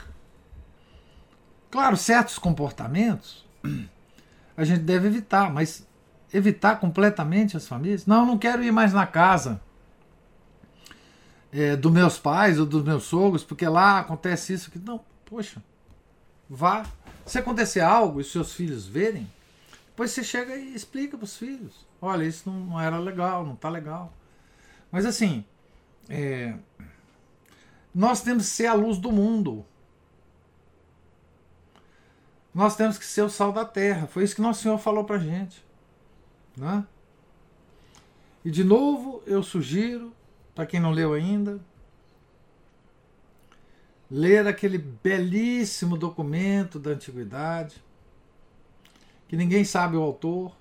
Claro, 1.70 1.98
certos 1.98 2.38
comportamentos 2.38 3.46
a 4.56 4.64
gente 4.64 4.82
deve 4.82 5.08
evitar, 5.08 5.52
mas 5.52 5.86
evitar 6.32 6.80
completamente 6.80 7.58
as 7.58 7.68
famílias? 7.68 8.06
Não, 8.06 8.26
não 8.26 8.38
quero 8.38 8.64
ir 8.64 8.72
mais 8.72 8.94
na 8.94 9.06
casa 9.06 9.60
é, 11.52 11.76
dos 11.76 11.92
meus 11.92 12.18
pais 12.18 12.60
ou 12.60 12.66
dos 12.66 12.84
meus 12.84 13.04
sogros, 13.04 13.44
porque 13.44 13.68
lá 13.68 14.00
acontece 14.00 14.54
isso. 14.54 14.72
Que 14.72 14.80
não, 14.80 15.02
poxa, 15.26 15.62
vá. 16.50 16.86
Se 17.26 17.40
acontecer 17.40 17.80
algo 17.80 18.20
e 18.20 18.24
seus 18.24 18.54
filhos 18.54 18.86
verem, 18.86 19.30
depois 19.88 20.12
você 20.12 20.24
chega 20.24 20.56
e 20.56 20.74
explica 20.74 21.18
para 21.18 21.26
os 21.26 21.38
filhos: 21.38 21.86
olha, 22.02 22.24
isso 22.24 22.50
não, 22.50 22.60
não, 22.60 22.82
era 22.82 22.98
legal, 22.98 23.46
não 23.46 23.54
está 23.54 23.70
legal. 23.70 24.12
Mas 24.92 25.06
assim, 25.06 25.46
é, 26.10 26.56
nós 27.94 28.22
temos 28.22 28.50
que 28.50 28.56
ser 28.56 28.68
a 28.68 28.74
luz 28.74 28.98
do 28.98 29.12
mundo. 29.12 29.66
Nós 32.54 32.76
temos 32.76 32.98
que 32.98 33.06
ser 33.06 33.24
o 33.24 33.30
sal 33.30 33.52
da 33.52 33.66
terra. 33.66 34.06
Foi 34.08 34.24
isso 34.24 34.36
que 34.36 34.42
nosso 34.42 34.62
Senhor 34.62 34.78
falou 34.78 35.04
para 35.04 35.18
gente. 35.18 35.64
Né? 36.56 36.86
E 38.46 38.52
de 38.52 38.64
novo 38.64 39.24
eu 39.26 39.42
sugiro, 39.42 40.14
para 40.54 40.66
quem 40.66 40.80
não 40.80 40.92
leu 40.92 41.14
ainda, 41.14 41.60
ler 44.14 44.46
aquele 44.46 44.78
belíssimo 44.78 45.98
documento 45.98 46.78
da 46.78 46.92
antiguidade, 46.92 47.84
que 49.28 49.36
ninguém 49.36 49.66
sabe 49.66 49.98
o 49.98 50.04
autor. 50.04 50.56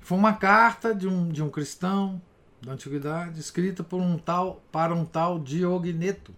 Foi 0.00 0.18
uma 0.18 0.32
carta 0.32 0.92
de 0.92 1.06
um, 1.06 1.28
de 1.28 1.40
um 1.40 1.48
cristão 1.48 2.20
da 2.60 2.72
antiguidade, 2.72 3.38
escrita 3.38 3.84
por 3.84 4.00
um 4.00 4.18
tal, 4.18 4.60
para 4.72 4.92
um 4.92 5.04
tal 5.04 5.38
Diogneto. 5.38 6.34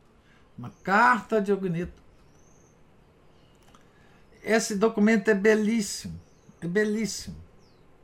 Uma 0.59 0.71
carta 0.83 1.41
de 1.41 1.47
Diogneto. 1.47 2.03
Esse 4.43 4.77
documento 4.77 5.31
é 5.31 5.35
belíssimo, 5.35 6.21
é 6.61 6.67
belíssimo. 6.67 7.37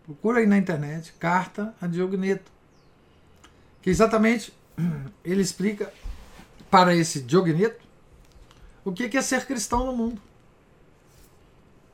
Procura 0.04 0.38
aí 0.38 0.46
na 0.46 0.56
internet, 0.56 1.12
carta 1.18 1.74
a 1.78 1.86
Diogneto. 1.86 2.50
Que 3.82 3.90
exatamente 3.90 4.50
ele 5.22 5.42
explica 5.42 5.92
para 6.70 6.94
esse 6.94 7.20
Diogneto 7.20 7.90
o 8.84 8.92
que 8.92 9.16
é 9.16 9.22
ser 9.22 9.46
cristão 9.46 9.86
no 9.86 9.94
mundo. 9.94 10.20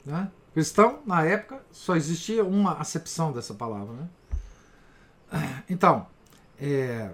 Né? 0.04 0.30
Cristão, 0.54 1.00
na 1.04 1.24
época, 1.24 1.60
só 1.72 1.96
existia 1.96 2.44
uma 2.44 2.74
acepção 2.74 3.32
dessa 3.32 3.54
palavra. 3.54 3.92
Né? 3.94 5.64
Então, 5.68 6.06
é... 6.58 7.10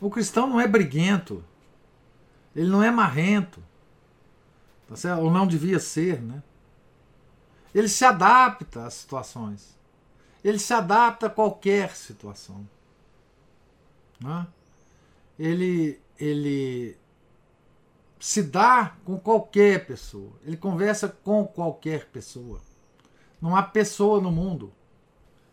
o 0.00 0.10
cristão 0.10 0.48
não 0.48 0.60
é 0.60 0.66
briguento, 0.66 1.44
ele 2.54 2.68
não 2.68 2.82
é 2.82 2.90
marrento, 2.90 3.62
tá 4.88 4.96
certo? 4.96 5.20
ou 5.20 5.30
não 5.30 5.46
devia 5.46 5.78
ser, 5.78 6.20
né? 6.22 6.42
Ele 7.74 7.88
se 7.88 8.04
adapta 8.04 8.86
às 8.86 8.94
situações. 8.94 9.76
Ele 10.42 10.58
se 10.58 10.72
adapta 10.72 11.26
a 11.26 11.30
qualquer 11.30 11.94
situação. 11.94 12.66
Né? 14.20 14.46
Ele, 15.38 16.00
ele 16.18 16.96
se 18.18 18.42
dá 18.42 18.94
com 19.04 19.18
qualquer 19.18 19.86
pessoa. 19.86 20.32
Ele 20.44 20.56
conversa 20.56 21.08
com 21.08 21.46
qualquer 21.46 22.06
pessoa. 22.06 22.60
Não 23.40 23.54
há 23.54 23.62
pessoa 23.62 24.20
no 24.20 24.32
mundo 24.32 24.72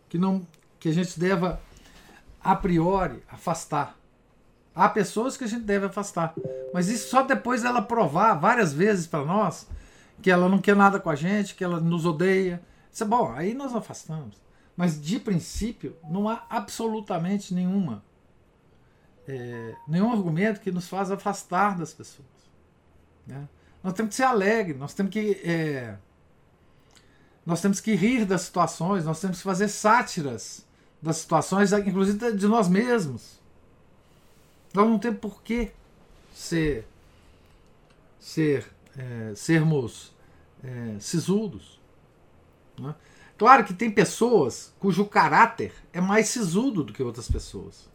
que 0.08 0.18
não 0.18 0.46
que 0.80 0.88
a 0.88 0.92
gente 0.92 1.18
deva 1.18 1.60
a 2.42 2.54
priori 2.54 3.22
afastar. 3.28 3.96
Há 4.74 4.88
pessoas 4.88 5.36
que 5.36 5.44
a 5.44 5.46
gente 5.46 5.64
deve 5.64 5.86
afastar, 5.86 6.34
mas 6.72 6.88
isso 6.88 7.08
só 7.08 7.22
depois 7.22 7.62
dela 7.62 7.80
provar 7.80 8.34
várias 8.34 8.72
vezes 8.72 9.06
para 9.06 9.24
nós 9.24 9.68
que 10.20 10.30
ela 10.30 10.48
não 10.48 10.58
quer 10.58 10.74
nada 10.74 10.98
com 10.98 11.08
a 11.08 11.14
gente, 11.14 11.54
que 11.54 11.62
ela 11.62 11.80
nos 11.80 12.04
odeia. 12.04 12.60
Isso 12.92 13.04
é 13.04 13.06
bom, 13.06 13.32
aí 13.32 13.54
nós 13.54 13.74
afastamos. 13.74 14.42
Mas 14.76 15.00
de 15.00 15.20
princípio 15.20 15.96
não 16.10 16.28
há 16.28 16.44
absolutamente 16.50 17.54
nenhuma 17.54 18.02
é, 19.26 19.74
nenhum 19.88 20.12
argumento 20.12 20.60
que 20.60 20.70
nos 20.70 20.88
faz 20.88 21.10
afastar 21.10 21.78
das 21.78 21.92
pessoas. 21.92 22.28
Né? 23.26 23.48
Nós 23.82 23.94
temos 23.94 24.10
que 24.10 24.16
ser 24.16 24.24
alegres, 24.24 24.78
nós 24.78 24.94
temos 24.94 25.12
que 25.12 25.40
é, 25.44 25.96
nós 27.44 27.60
temos 27.60 27.80
que 27.80 27.94
rir 27.94 28.24
das 28.24 28.42
situações, 28.42 29.04
nós 29.04 29.20
temos 29.20 29.38
que 29.38 29.42
fazer 29.44 29.68
sátiras 29.68 30.64
das 31.00 31.18
situações, 31.18 31.72
inclusive 31.72 32.32
de 32.32 32.46
nós 32.46 32.68
mesmos. 32.68 33.38
Nós 34.72 34.88
não 34.88 34.98
temos 34.98 35.20
por 35.20 35.42
que 35.42 35.70
ser, 36.34 36.86
ser 38.18 38.66
é, 38.96 39.34
sermos 39.36 40.12
é, 40.62 40.96
sisudos. 40.98 41.78
Né? 42.78 42.94
Claro 43.36 43.64
que 43.64 43.74
tem 43.74 43.90
pessoas 43.90 44.72
cujo 44.78 45.04
caráter 45.04 45.74
é 45.92 46.00
mais 46.00 46.28
sisudo 46.28 46.82
do 46.82 46.92
que 46.92 47.02
outras 47.02 47.28
pessoas. 47.28 47.88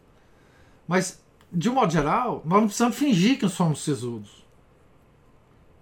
Mas, 0.90 1.22
de 1.54 1.70
um 1.70 1.76
modo 1.76 1.94
geral, 1.94 2.42
nós 2.44 2.62
não 2.62 2.66
precisamos 2.66 2.98
fingir 2.98 3.38
que 3.38 3.48
somos 3.48 3.84
sisudos. 3.84 4.44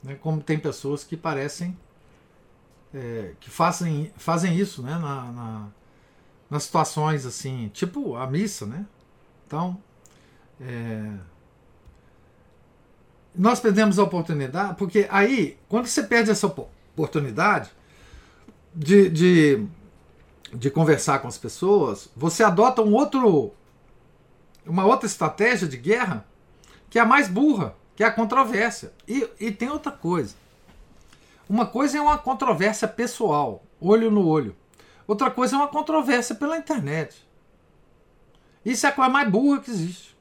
Né? 0.04 0.16
Como 0.16 0.44
tem 0.44 0.60
pessoas 0.60 1.02
que 1.02 1.16
parecem 1.16 1.78
é, 2.94 3.32
que 3.40 3.50
fazem, 3.50 4.12
fazem 4.18 4.58
isso 4.58 4.84
né, 4.84 4.92
na, 4.92 5.32
na, 5.32 5.68
nas 6.50 6.64
situações 6.64 7.26
assim, 7.26 7.70
tipo 7.74 8.18
a 8.18 8.28
missa, 8.28 8.66
né? 8.66 8.86
Então, 9.46 9.82
é, 10.60 11.14
nós 13.34 13.62
perdemos 13.62 13.98
a 14.00 14.04
oportunidade, 14.04 14.76
porque 14.76 15.08
aí, 15.10 15.58
quando 15.70 15.88
você 15.88 16.04
perde 16.04 16.32
essa 16.32 16.48
oportunidade 16.48 17.70
de, 18.76 19.10
de, 19.10 19.68
de 20.54 20.70
conversar 20.70 21.20
com 21.20 21.30
as 21.30 21.38
pessoas, 21.38 22.10
você 22.14 22.44
adota 22.44 22.82
um 22.82 22.94
outro, 22.94 23.54
uma 24.68 24.86
outra 24.86 25.08
estratégia 25.08 25.68
de 25.68 25.78
guerra 25.78 26.26
que 26.90 27.00
é 27.00 27.02
a 27.02 27.06
mais 27.06 27.28
burra, 27.28 27.76
que 27.96 28.04
é 28.04 28.08
a 28.08 28.12
controvérsia. 28.12 28.94
E, 29.08 29.28
e 29.40 29.52
tem 29.52 29.70
outra 29.70 29.92
coisa. 29.92 30.36
Uma 31.50 31.66
coisa 31.66 31.98
é 31.98 32.02
uma 32.02 32.18
controvérsia 32.18 32.88
pessoal, 32.88 33.64
olho 33.80 34.12
no 34.12 34.26
olho. 34.26 34.56
Outra 35.08 35.32
coisa 35.32 35.56
é 35.56 35.60
uma 35.60 35.68
controvérsia 35.68 36.36
pela 36.36 36.58
internet. 36.58 37.26
Isso 38.66 38.86
é 38.86 38.90
a 38.90 38.92
coisa 38.92 39.10
mais 39.10 39.30
burra 39.30 39.62
que 39.62 39.72
existe. 39.72 40.18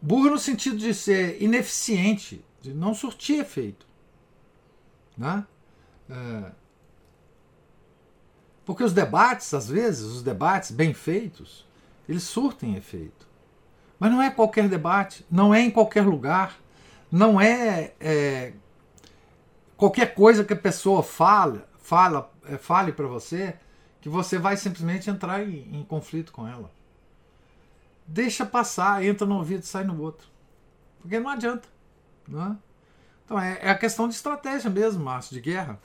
Burra 0.00 0.30
no 0.30 0.38
sentido 0.38 0.76
de 0.76 0.94
ser 0.94 1.42
ineficiente, 1.42 2.44
de 2.60 2.72
não 2.72 2.94
surtir 2.94 3.40
efeito. 3.40 3.84
Né? 5.16 5.44
É... 6.08 6.52
Porque 8.64 8.84
os 8.84 8.92
debates, 8.92 9.52
às 9.52 9.68
vezes, 9.68 10.04
os 10.04 10.22
debates 10.22 10.70
bem 10.70 10.94
feitos, 10.94 11.66
eles 12.08 12.22
surtem 12.22 12.76
efeito. 12.76 13.28
Mas 13.98 14.10
não 14.10 14.22
é 14.22 14.30
qualquer 14.30 14.68
debate, 14.68 15.26
não 15.30 15.54
é 15.54 15.60
em 15.60 15.70
qualquer 15.70 16.06
lugar, 16.06 16.56
não 17.10 17.40
é, 17.40 17.92
é 18.00 18.52
qualquer 19.76 20.14
coisa 20.14 20.44
que 20.44 20.52
a 20.52 20.56
pessoa 20.56 21.02
fala, 21.02 21.68
fala, 21.78 22.32
é, 22.46 22.56
fale 22.56 22.92
para 22.92 23.06
você, 23.06 23.56
que 24.00 24.08
você 24.08 24.38
vai 24.38 24.56
simplesmente 24.56 25.10
entrar 25.10 25.42
em, 25.42 25.76
em, 25.76 25.84
conflito 25.84 26.32
com 26.32 26.46
ela. 26.46 26.70
Deixa 28.06 28.46
passar, 28.46 29.04
entra 29.04 29.26
no 29.26 29.36
ouvido 29.36 29.64
sai 29.64 29.84
no 29.84 30.00
outro. 30.00 30.28
Porque 31.00 31.18
não 31.18 31.28
adianta. 31.28 31.68
Não 32.26 32.52
é? 32.52 32.56
Então 33.24 33.38
é, 33.38 33.58
é, 33.60 33.70
a 33.70 33.78
questão 33.78 34.08
de 34.08 34.14
estratégia 34.14 34.70
mesmo, 34.70 35.04
Márcio, 35.04 35.34
de 35.34 35.40
guerra. 35.40 35.78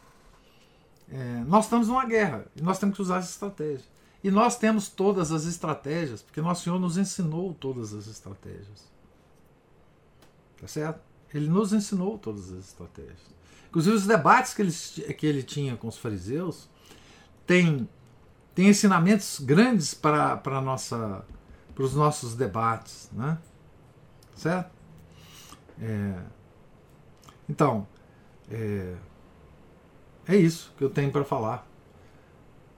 É, 1.10 1.44
nós 1.46 1.66
estamos 1.66 1.88
numa 1.88 2.06
guerra 2.06 2.46
e 2.56 2.62
nós 2.62 2.80
temos 2.80 2.96
que 2.96 3.02
usar 3.02 3.18
essa 3.18 3.32
estratégia. 3.32 3.93
E 4.24 4.32
nós 4.32 4.58
temos 4.58 4.88
todas 4.88 5.32
as 5.32 5.46
estratégias, 5.46 6.22
porque 6.22 6.42
nosso 6.42 6.64
Senhor 6.64 6.80
nos 6.80 6.98
ensinou 6.98 7.54
todas 7.54 7.94
as 7.94 8.08
estratégias. 8.08 8.92
Tá 10.60 10.68
certo? 10.68 11.02
Ele 11.34 11.50
nos 11.50 11.74
ensinou 11.74 12.18
todas 12.18 12.52
as 12.52 12.66
estratégias. 12.66 13.34
Inclusive, 13.68 13.96
os 13.96 14.06
debates 14.06 14.54
que 14.54 14.62
ele, 14.62 14.72
que 15.14 15.26
ele 15.26 15.44
tinha 15.44 15.76
com 15.76 15.88
os 15.88 15.98
fariseus 15.98 16.70
têm 17.46 17.90
tem 18.56 18.70
ensinamentos 18.70 19.40
grandes 19.40 19.94
para, 19.94 20.62
nossa, 20.62 21.26
para 21.74 21.84
os 21.84 21.96
nossos 21.96 22.36
debates. 22.36 23.10
Né? 23.12 23.38
Certo? 24.36 24.72
É, 25.82 26.20
então, 27.50 27.88
é, 28.50 28.96
é 30.28 30.36
isso 30.36 30.74
que 30.78 30.84
eu 30.84 30.90
tenho 30.90 31.12
para 31.12 31.24
falar. 31.24 31.68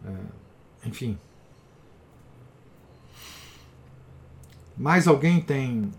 É, 0.06 0.88
enfim. 0.88 1.20
Mais 4.78 5.08
alguém 5.08 5.42
tem 5.42 5.92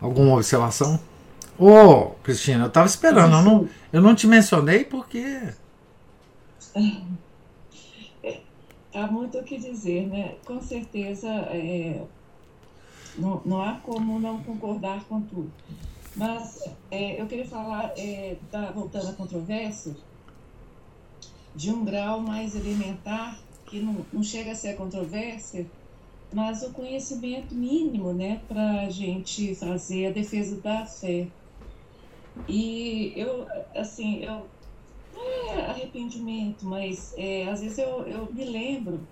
Alguma 0.00 0.34
observação? 0.34 1.00
Ô, 1.58 1.70
oh, 1.70 2.10
Cristina, 2.22 2.64
eu 2.64 2.68
estava 2.68 2.86
esperando. 2.86 3.34
Eu 3.34 3.42
não, 3.42 3.68
eu 3.92 4.00
não 4.02 4.14
te 4.14 4.26
mencionei 4.26 4.84
porque. 4.84 5.52
Há 8.94 9.06
muito 9.10 9.38
o 9.38 9.42
que 9.42 9.56
dizer, 9.56 10.06
né? 10.06 10.36
Com 10.44 10.60
certeza 10.60 11.28
é, 11.28 12.04
não, 13.16 13.40
não 13.44 13.62
há 13.62 13.80
como 13.82 14.20
não 14.20 14.42
concordar 14.42 15.02
com 15.04 15.20
tudo. 15.22 15.50
Mas 16.16 16.60
é, 16.90 17.20
eu 17.20 17.26
queria 17.26 17.46
falar, 17.46 17.92
é, 17.96 18.36
tá, 18.50 18.72
voltando 18.72 19.10
à 19.10 19.12
controvérsia, 19.12 19.94
de 21.54 21.70
um 21.70 21.84
grau 21.84 22.20
mais 22.20 22.54
elementar, 22.54 23.38
que 23.66 23.80
não, 23.80 24.06
não 24.12 24.22
chega 24.22 24.52
a 24.52 24.54
ser 24.54 24.76
controvérsia, 24.76 25.70
mas 26.32 26.62
o 26.62 26.72
conhecimento 26.72 27.54
mínimo, 27.54 28.12
né, 28.12 28.42
para 28.48 28.82
a 28.82 28.90
gente 28.90 29.54
fazer 29.56 30.06
a 30.06 30.10
defesa 30.10 30.60
da 30.60 30.86
fé. 30.86 31.28
E 32.48 33.12
eu, 33.16 33.46
assim, 33.74 34.24
eu 34.24 34.46
não 35.14 35.50
é 35.50 35.66
arrependimento, 35.66 36.64
mas 36.66 37.12
é, 37.16 37.48
às 37.48 37.60
vezes 37.60 37.78
eu, 37.78 38.06
eu 38.06 38.32
me 38.32 38.44
lembro 38.44 39.06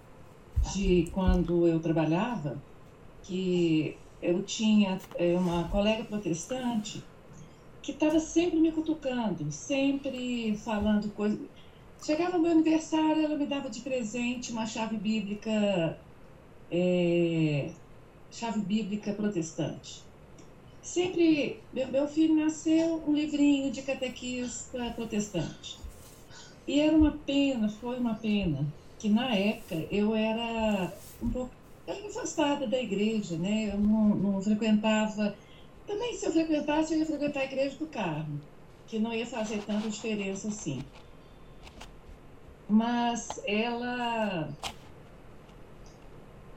de 0.75 1.11
quando 1.13 1.67
eu 1.67 1.81
trabalhava 1.81 2.63
que 3.23 4.04
eu 4.25 4.43
tinha 4.43 4.99
é, 5.17 5.35
uma 5.35 5.69
colega 5.69 6.03
protestante 6.05 7.03
que 7.83 7.93
estava 7.93 8.19
sempre 8.19 8.59
me 8.59 8.73
cutucando, 8.73 9.53
sempre 9.53 10.57
falando 10.65 11.11
coisas. 11.11 11.39
Chegava 12.03 12.39
meu 12.39 12.51
aniversário, 12.51 13.25
ela 13.25 13.37
me 13.37 13.47
dava 13.47 13.69
de 13.69 13.81
presente 13.81 14.53
uma 14.53 14.67
chave 14.67 14.97
bíblica 14.97 15.99
é, 16.71 17.71
chave 18.31 18.61
bíblica 18.61 19.13
protestante. 19.13 20.03
Sempre, 20.83 21.61
meu, 21.73 21.89
meu 21.89 22.09
filho 22.09 22.35
nasceu 22.35 23.03
um 23.07 23.15
livrinho 23.15 23.71
de 23.71 23.83
catequista 23.83 24.91
protestante. 24.91 25.79
E 26.67 26.81
era 26.81 26.97
uma 26.97 27.13
pena, 27.13 27.69
foi 27.69 27.99
uma 27.99 28.15
pena, 28.15 28.67
que 28.99 29.09
na 29.09 29.35
época 29.35 29.87
eu 29.91 30.15
era 30.15 30.93
um 31.23 31.29
pouco 31.29 31.64
era 31.87 32.07
afastada 32.09 32.67
da 32.69 32.79
igreja, 32.81 33.39
né? 33.39 33.71
Eu 33.73 33.79
não, 33.81 34.11
não 34.17 34.43
frequentava. 34.43 35.39
Também, 35.87 36.15
se 36.15 36.27
eu 36.27 36.33
frequentasse, 36.33 36.95
eu 36.95 37.01
ia 37.01 37.07
frequentar 37.07 37.41
a 37.41 37.45
igreja 37.45 37.79
do 37.79 37.89
Carmo, 37.91 38.41
que 38.87 38.99
não 38.99 39.13
ia 39.15 39.27
fazer 39.27 39.65
tanta 39.65 39.89
diferença 39.91 40.49
assim. 40.49 40.93
Mas 42.69 43.39
ela 43.47 44.59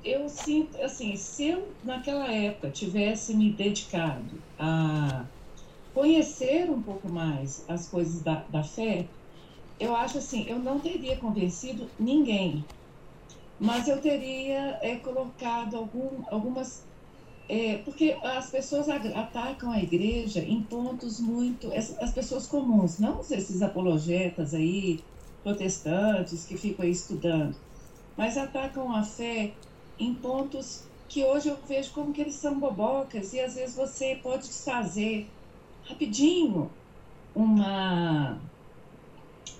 eu 0.04 0.30
sinto, 0.30 0.78
assim, 0.82 1.16
se 1.18 1.48
eu 1.50 1.78
naquela 1.84 2.32
época 2.32 2.72
tivesse 2.72 3.36
me 3.36 3.56
dedicado 3.56 4.44
a 4.58 5.32
conhecer 5.94 6.70
um 6.72 6.84
pouco 6.84 7.10
mais 7.10 7.66
as 7.70 7.90
coisas 7.90 8.24
da, 8.24 8.46
da 8.48 8.64
fé, 8.64 9.16
eu 9.80 9.96
acho 9.96 10.20
assim, 10.20 10.46
eu 10.50 10.60
não 10.60 10.82
teria 10.82 11.20
convencido 11.20 11.94
ninguém, 12.00 12.72
mas 13.60 13.88
eu 13.88 14.00
teria 14.02 14.78
é, 14.82 14.96
colocado 14.98 15.76
algum, 15.78 16.24
algumas. 16.30 16.86
É, 17.50 17.78
porque 17.86 18.18
as 18.22 18.50
pessoas 18.50 18.90
atacam 18.90 19.72
a 19.72 19.82
igreja 19.82 20.42
em 20.42 20.62
pontos 20.62 21.20
muito. 21.20 21.74
As, 21.74 21.98
as 22.02 22.12
pessoas 22.12 22.46
comuns, 22.46 23.00
não 23.00 23.22
esses 23.22 23.62
apologetas 23.62 24.54
aí, 24.54 25.00
protestantes 25.44 26.46
que 26.46 26.58
ficam 26.58 26.86
aí 26.86 26.92
estudando, 26.92 27.56
mas 28.18 28.38
atacam 28.38 28.94
a 28.94 29.04
fé 29.04 29.54
em 29.98 30.14
pontos 30.14 30.84
que 31.08 31.24
hoje 31.24 31.48
eu 31.50 31.58
vejo 31.68 31.92
como 31.94 32.12
que 32.12 32.22
eles 32.22 32.36
são 32.36 32.60
bobocas 32.60 33.34
e 33.34 33.40
às 33.40 33.56
vezes 33.56 33.76
você 33.76 34.20
pode 34.22 34.48
desfazer 34.48 35.28
rapidinho 35.86 36.70
uma 37.34 38.38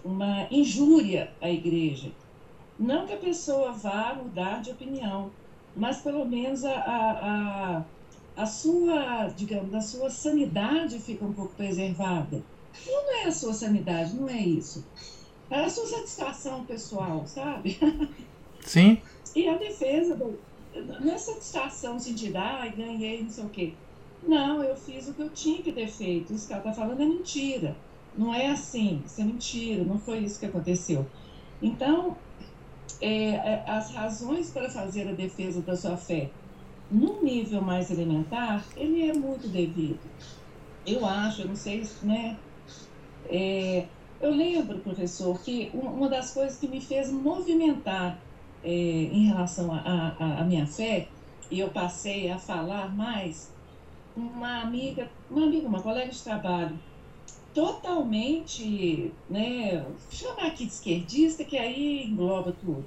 uma 0.04 0.48
injúria 0.52 1.32
à 1.42 1.50
igreja. 1.50 2.12
Não 2.80 3.06
que 3.06 3.14
a 3.14 3.18
pessoa 3.18 3.72
vá 3.72 4.14
mudar 4.14 4.62
de 4.62 4.72
opinião, 4.72 5.32
mas 5.76 6.02
pelo 6.02 6.26
menos 6.26 6.64
a, 6.64 6.74
a, 6.74 7.78
a, 7.78 7.84
a 8.36 8.46
sua, 8.46 9.28
digamos, 9.36 9.74
a 9.74 9.82
sua 9.82 10.10
sanidade 10.10 11.00
fica 11.00 11.26
um 11.26 11.34
pouco 11.34 11.56
preservada. 11.56 12.44
Não 12.86 13.16
é 13.22 13.26
a 13.26 13.32
sua 13.32 13.54
sanidade, 13.54 14.16
não 14.16 14.30
é 14.30 14.40
isso. 14.40 14.86
É 15.50 15.64
a 15.64 15.70
sua 15.70 15.88
satisfação 15.88 16.66
pessoal, 16.66 17.26
sabe? 17.26 17.80
Sim. 18.62 19.02
E 19.36 19.48
a 19.48 19.58
defesa, 19.58 20.16
do, 20.16 20.40
não 21.00 21.14
é 21.14 21.18
satisfação 21.18 21.98
de 21.98 22.36
ah, 22.36 22.68
ganhei, 22.76 23.24
não 23.24 23.30
sei 23.30 23.44
o 23.44 23.50
quê. 23.50 23.74
Não, 24.22 24.64
eu 24.64 24.76
fiz 24.76 25.08
o 25.08 25.14
que 25.14 25.22
eu 25.22 25.30
tinha 25.30 25.62
que 25.62 25.72
ter 25.72 25.88
feito. 25.88 26.34
Isso 26.34 26.48
que 26.48 26.54
ela 26.54 26.62
está 26.62 26.74
falando 26.74 27.02
é 27.02 27.06
mentira. 27.06 27.76
Não 28.16 28.34
é 28.34 28.48
assim, 28.48 29.04
isso 29.06 29.22
é 29.22 29.24
mentira, 29.24 29.84
não 29.84 30.00
foi 30.00 30.20
isso 30.20 30.40
que 30.40 30.46
aconteceu. 30.46 31.06
Então, 31.62 32.18
é, 33.02 33.32
é 33.36 33.70
as 33.70 33.92
razões 33.94 34.52
para 34.52 34.70
fazer 34.70 35.08
a 35.10 35.14
defesa 35.14 35.62
da 35.64 35.76
sua 35.76 35.98
fé 35.98 36.38
num 36.90 37.24
nível 37.24 37.62
mais 37.62 37.90
elementar, 37.92 38.72
ele 38.76 39.10
é 39.10 39.14
muito 39.14 39.50
devido. 39.50 40.16
Eu 40.86 41.06
acho, 41.06 41.42
eu 41.44 41.48
não 41.50 41.56
sei, 41.56 41.84
né? 42.02 42.44
É, 43.26 43.94
eu 44.20 44.32
lembro, 44.32 44.82
professor, 44.82 45.42
que 45.44 45.72
uma 45.74 46.10
das 46.10 46.34
coisas 46.34 46.58
que 46.60 46.68
me 46.68 46.82
fez 46.82 47.12
movimentar 47.12 48.26
é, 48.64 48.70
em 48.70 49.28
relação 49.28 49.72
à 49.74 50.44
minha 50.46 50.66
fé, 50.68 51.16
e 51.50 51.60
eu 51.60 51.72
passei 51.72 52.30
a 52.30 52.40
falar 52.40 52.96
mais, 52.96 53.58
uma 54.16 54.62
amiga, 54.62 55.12
uma 55.30 55.46
amiga, 55.46 55.68
uma 55.68 55.84
colega 55.84 56.12
de 56.12 56.24
trabalho, 56.24 56.87
totalmente, 57.58 59.12
né, 59.28 59.84
chamar 60.12 60.46
aqui 60.46 60.64
de 60.68 60.72
esquerdista, 60.72 61.44
que 61.44 61.58
aí 61.58 62.04
engloba 62.04 62.52
tudo. 62.52 62.86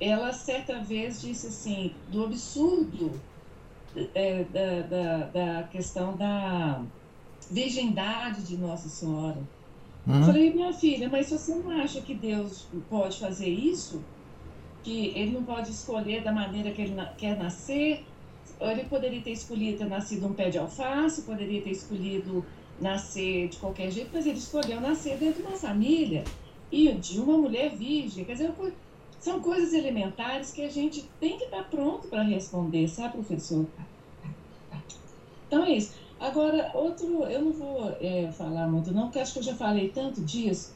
Ela 0.00 0.32
certa 0.32 0.80
vez 0.80 1.20
disse 1.20 1.48
assim, 1.48 1.92
do 2.08 2.24
absurdo 2.24 3.20
é, 4.14 4.44
da, 4.44 4.80
da, 4.80 5.16
da, 5.26 5.62
questão 5.64 6.16
da 6.16 6.82
virgindade 7.50 8.42
de 8.44 8.56
Nossa 8.56 8.88
Senhora. 8.88 9.42
Uhum. 10.06 10.24
Falei, 10.24 10.50
minha 10.50 10.72
filha, 10.72 11.06
mas 11.10 11.28
você 11.28 11.54
não 11.54 11.70
acha 11.82 12.00
que 12.00 12.14
Deus 12.14 12.66
pode 12.88 13.18
fazer 13.18 13.50
isso? 13.50 14.02
que 14.82 15.12
ele 15.14 15.32
não 15.32 15.42
pode 15.42 15.70
escolher 15.70 16.22
da 16.22 16.32
maneira 16.32 16.70
que 16.70 16.80
ele 16.80 16.94
na, 16.94 17.04
quer 17.06 17.36
nascer. 17.36 18.06
Ele 18.58 18.84
poderia 18.84 19.20
ter 19.20 19.32
escolhido 19.32 19.78
ter 19.78 19.84
nascido 19.84 20.26
um 20.26 20.32
pé 20.32 20.48
de 20.48 20.56
alface, 20.56 21.22
poderia 21.22 21.60
ter 21.60 21.70
escolhido 21.70 22.46
nascer 22.80 23.48
de 23.48 23.56
qualquer 23.56 23.90
jeito, 23.90 24.10
mas 24.12 24.26
ele 24.26 24.38
escolheu 24.38 24.80
nascer 24.80 25.16
dentro 25.16 25.42
de 25.42 25.48
uma 25.48 25.56
família 25.56 26.24
e 26.70 26.92
de 26.92 27.18
uma 27.18 27.38
mulher 27.38 27.74
virgem. 27.74 28.24
Quer 28.24 28.32
dizer, 28.32 28.52
são 29.18 29.40
coisas 29.40 29.72
elementares 29.72 30.52
que 30.52 30.62
a 30.62 30.70
gente 30.70 31.08
tem 31.20 31.38
que 31.38 31.44
estar 31.44 31.64
pronto 31.64 32.08
para 32.08 32.22
responder, 32.22 32.88
sabe, 32.88 33.14
professor? 33.14 33.66
Então 35.46 35.64
é 35.64 35.72
isso. 35.72 35.94
Agora, 36.20 36.70
outro, 36.74 37.24
eu 37.24 37.42
não 37.42 37.52
vou 37.52 37.96
é, 38.00 38.30
falar 38.32 38.68
muito 38.68 38.92
não, 38.92 39.04
porque 39.04 39.20
acho 39.20 39.32
que 39.32 39.38
eu 39.38 39.42
já 39.44 39.54
falei 39.54 39.88
tanto 39.88 40.20
disso, 40.20 40.74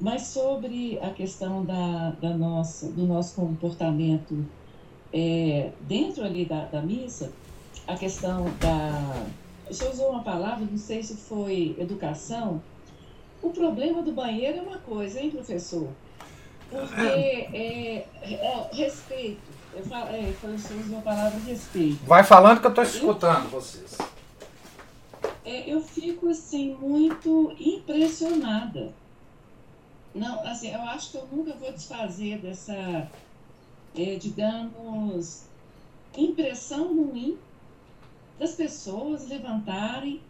mas 0.00 0.22
sobre 0.22 0.98
a 1.00 1.10
questão 1.10 1.64
da, 1.64 2.10
da 2.20 2.36
nossa, 2.36 2.90
do 2.90 3.06
nosso 3.06 3.36
comportamento 3.36 4.44
é, 5.12 5.70
dentro 5.82 6.24
ali 6.24 6.44
da, 6.44 6.64
da 6.64 6.82
missa, 6.82 7.32
a 7.86 7.96
questão 7.96 8.44
da. 8.60 9.26
O 9.70 9.74
senhor 9.74 9.92
usou 9.92 10.10
uma 10.10 10.22
palavra, 10.22 10.66
não 10.68 10.76
sei 10.76 11.02
se 11.02 11.16
foi 11.16 11.76
educação. 11.78 12.60
O 13.40 13.50
problema 13.50 14.02
do 14.02 14.12
banheiro 14.12 14.58
é 14.58 14.62
uma 14.62 14.78
coisa, 14.78 15.20
hein, 15.20 15.30
professor? 15.30 15.88
Porque 16.68 17.00
é, 17.00 18.06
é, 18.12 18.32
é 18.32 18.68
respeito. 18.72 19.40
Eu 19.72 19.84
falo, 19.84 20.08
é, 20.10 20.34
o 20.42 20.58
senhor 20.58 20.84
usou 20.84 20.98
a 20.98 21.02
palavra 21.02 21.38
respeito. 21.40 22.04
Vai 22.04 22.24
falando 22.24 22.60
que 22.60 22.66
eu 22.66 22.70
estou 22.70 22.84
escutando 22.84 23.44
eu, 23.44 23.50
vocês. 23.50 23.96
É, 25.44 25.72
eu 25.72 25.80
fico 25.80 26.28
assim 26.28 26.74
muito 26.74 27.54
impressionada 27.58 28.92
não, 30.14 30.44
assim, 30.46 30.72
eu 30.72 30.82
acho 30.82 31.12
que 31.12 31.16
eu 31.18 31.28
nunca 31.30 31.52
vou 31.54 31.72
desfazer 31.72 32.38
dessa, 32.38 32.74
é, 33.96 34.16
digamos, 34.16 35.44
impressão 36.16 36.88
ruim 36.88 37.38
das 38.40 38.54
pessoas 38.54 39.28
levantarem 39.28 40.22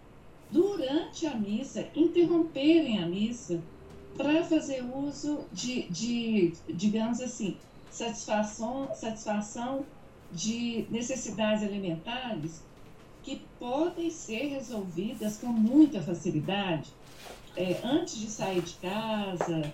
durante 0.50 1.28
a 1.28 1.34
missa, 1.36 1.86
interromperem 1.94 2.98
a 2.98 3.06
missa 3.06 3.62
para 4.16 4.42
fazer 4.44 4.82
uso 4.82 5.44
de, 5.52 5.88
de, 5.88 6.52
digamos 6.68 7.20
assim, 7.20 7.56
satisfação, 7.88 8.90
satisfação 8.96 9.86
de 10.32 10.86
necessidades 10.90 11.62
alimentares 11.62 12.62
que 13.22 13.40
podem 13.61 14.11
ser 14.11 14.48
resolvidas 14.48 15.36
com 15.38 15.46
muita 15.46 16.02
facilidade 16.02 16.90
é, 17.56 17.80
antes 17.84 18.18
de 18.18 18.26
sair 18.26 18.61
de 18.61 18.74
casa, 18.74 19.72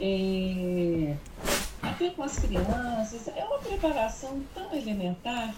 é, 0.00 1.16
até 1.82 2.10
com 2.10 2.22
as 2.22 2.38
crianças. 2.38 3.26
É 3.34 3.44
uma 3.44 3.58
preparação 3.58 4.40
tão 4.54 4.72
elementar. 4.74 5.54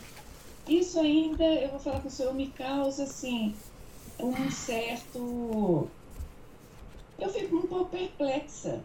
Isso 0.66 0.98
ainda, 0.98 1.44
eu 1.44 1.70
vou 1.70 1.78
falar 1.78 2.00
com 2.00 2.08
o 2.08 2.10
senhor, 2.10 2.34
me 2.34 2.48
causa 2.48 3.04
assim 3.04 3.54
um 4.18 4.50
certo. 4.50 5.88
Eu 7.18 7.28
fico 7.28 7.56
um 7.56 7.62
pouco 7.62 7.90
perplexa, 7.90 8.80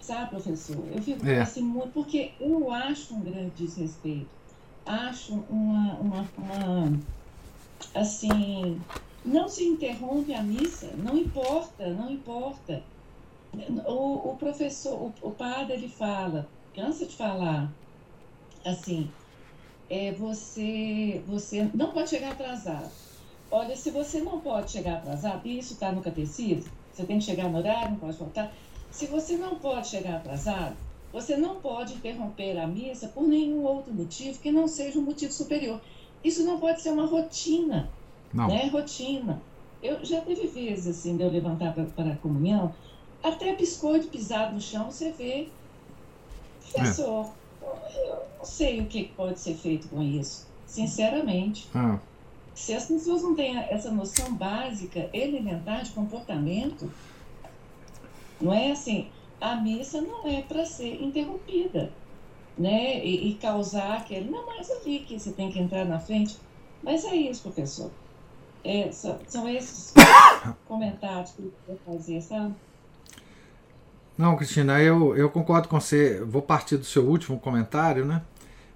sabe, 0.00 0.30
professor? 0.30 0.84
Eu 0.94 1.02
fico 1.02 1.26
é. 1.26 1.40
assim 1.40 1.62
muito, 1.62 1.92
porque 1.92 2.32
eu 2.40 2.70
acho 2.70 3.14
um 3.14 3.20
grande 3.20 3.50
desrespeito. 3.56 4.28
Acho 4.86 5.34
uma, 5.48 5.94
uma, 5.94 6.28
uma 6.36 7.00
assim, 7.94 8.80
não 9.24 9.48
se 9.48 9.64
interrompe 9.64 10.34
a 10.34 10.42
missa, 10.42 10.90
não 10.96 11.16
importa, 11.16 11.88
não 11.88 12.10
importa. 12.10 12.82
O, 13.86 14.30
o 14.30 14.36
professor, 14.36 14.94
o, 14.94 15.28
o 15.28 15.30
padre, 15.30 15.74
ele 15.74 15.88
fala, 15.88 16.48
cansa 16.74 17.06
de 17.06 17.14
falar, 17.14 17.70
assim, 18.64 19.08
é, 19.94 20.10
você, 20.10 21.22
você 21.24 21.70
não 21.72 21.92
pode 21.92 22.10
chegar 22.10 22.32
atrasado. 22.32 22.90
Olha, 23.48 23.76
se 23.76 23.92
você 23.92 24.20
não 24.20 24.40
pode 24.40 24.72
chegar 24.72 24.94
atrasado, 24.94 25.46
e 25.46 25.56
isso 25.56 25.74
está 25.74 25.92
no 25.92 26.02
catecismo, 26.02 26.68
você 26.92 27.04
tem 27.04 27.20
que 27.20 27.24
chegar 27.24 27.48
no 27.48 27.58
horário, 27.58 27.92
não 27.92 27.98
pode 27.98 28.16
faltar. 28.16 28.52
Se 28.90 29.06
você 29.06 29.36
não 29.36 29.54
pode 29.54 29.86
chegar 29.86 30.16
atrasado, 30.16 30.74
você 31.12 31.36
não 31.36 31.60
pode 31.60 31.94
interromper 31.94 32.58
a 32.58 32.66
missa 32.66 33.06
por 33.06 33.22
nenhum 33.22 33.62
outro 33.62 33.94
motivo 33.94 34.36
que 34.40 34.50
não 34.50 34.66
seja 34.66 34.98
um 34.98 35.02
motivo 35.02 35.32
superior. 35.32 35.80
Isso 36.24 36.42
não 36.42 36.58
pode 36.58 36.82
ser 36.82 36.90
uma 36.90 37.06
rotina. 37.06 37.88
Não. 38.32 38.48
Né? 38.48 38.66
Rotina. 38.66 39.40
Eu 39.80 40.04
já 40.04 40.20
teve 40.22 40.48
vezes 40.48 40.88
assim, 40.88 41.16
de 41.16 41.22
eu 41.22 41.30
levantar 41.30 41.72
para 41.72 42.10
a 42.10 42.16
comunhão, 42.16 42.74
até 43.22 43.54
biscoito 43.54 44.08
pisado 44.08 44.54
no 44.54 44.60
chão, 44.60 44.90
você 44.90 45.12
vê. 45.12 45.46
Professor, 46.72 47.26
é. 47.26 47.43
Eu 47.96 48.26
não 48.38 48.44
sei 48.44 48.80
o 48.80 48.86
que 48.86 49.04
pode 49.04 49.40
ser 49.40 49.54
feito 49.54 49.88
com 49.88 50.02
isso, 50.02 50.46
sinceramente. 50.66 51.68
Ah. 51.74 51.98
Se 52.54 52.72
as 52.72 52.86
pessoas 52.86 53.22
não 53.22 53.34
têm 53.34 53.56
essa 53.56 53.90
noção 53.90 54.34
básica, 54.34 55.10
elementar 55.12 55.82
de 55.82 55.90
comportamento, 55.90 56.90
não 58.40 58.52
é 58.52 58.70
assim, 58.70 59.08
a 59.40 59.56
missa 59.56 60.00
não 60.00 60.26
é 60.26 60.42
para 60.42 60.64
ser 60.64 61.02
interrompida, 61.02 61.92
né? 62.56 63.04
E, 63.04 63.30
e, 63.30 63.34
causar 63.34 63.98
aquele, 63.98 64.30
não, 64.30 64.46
mas 64.46 64.70
ali 64.70 65.00
que 65.00 65.18
você 65.18 65.32
tem 65.32 65.50
que 65.50 65.58
entrar 65.58 65.84
na 65.84 65.98
frente. 65.98 66.36
Mas 66.82 67.04
é 67.04 67.16
isso, 67.16 67.42
professor. 67.42 67.90
É, 68.62 68.90
são, 68.92 69.48
esses 69.48 69.92
comentários 70.66 71.32
que 71.32 71.42
eu 71.42 71.52
vou 71.66 71.78
fazer, 71.84 72.20
sabe? 72.22 72.54
Não, 74.16 74.36
Cristina, 74.36 74.80
eu, 74.80 75.16
eu 75.16 75.28
concordo 75.28 75.68
com 75.68 75.80
você. 75.80 76.20
Vou 76.20 76.40
partir 76.40 76.76
do 76.76 76.84
seu 76.84 77.04
último 77.04 77.38
comentário, 77.38 78.04
né? 78.04 78.22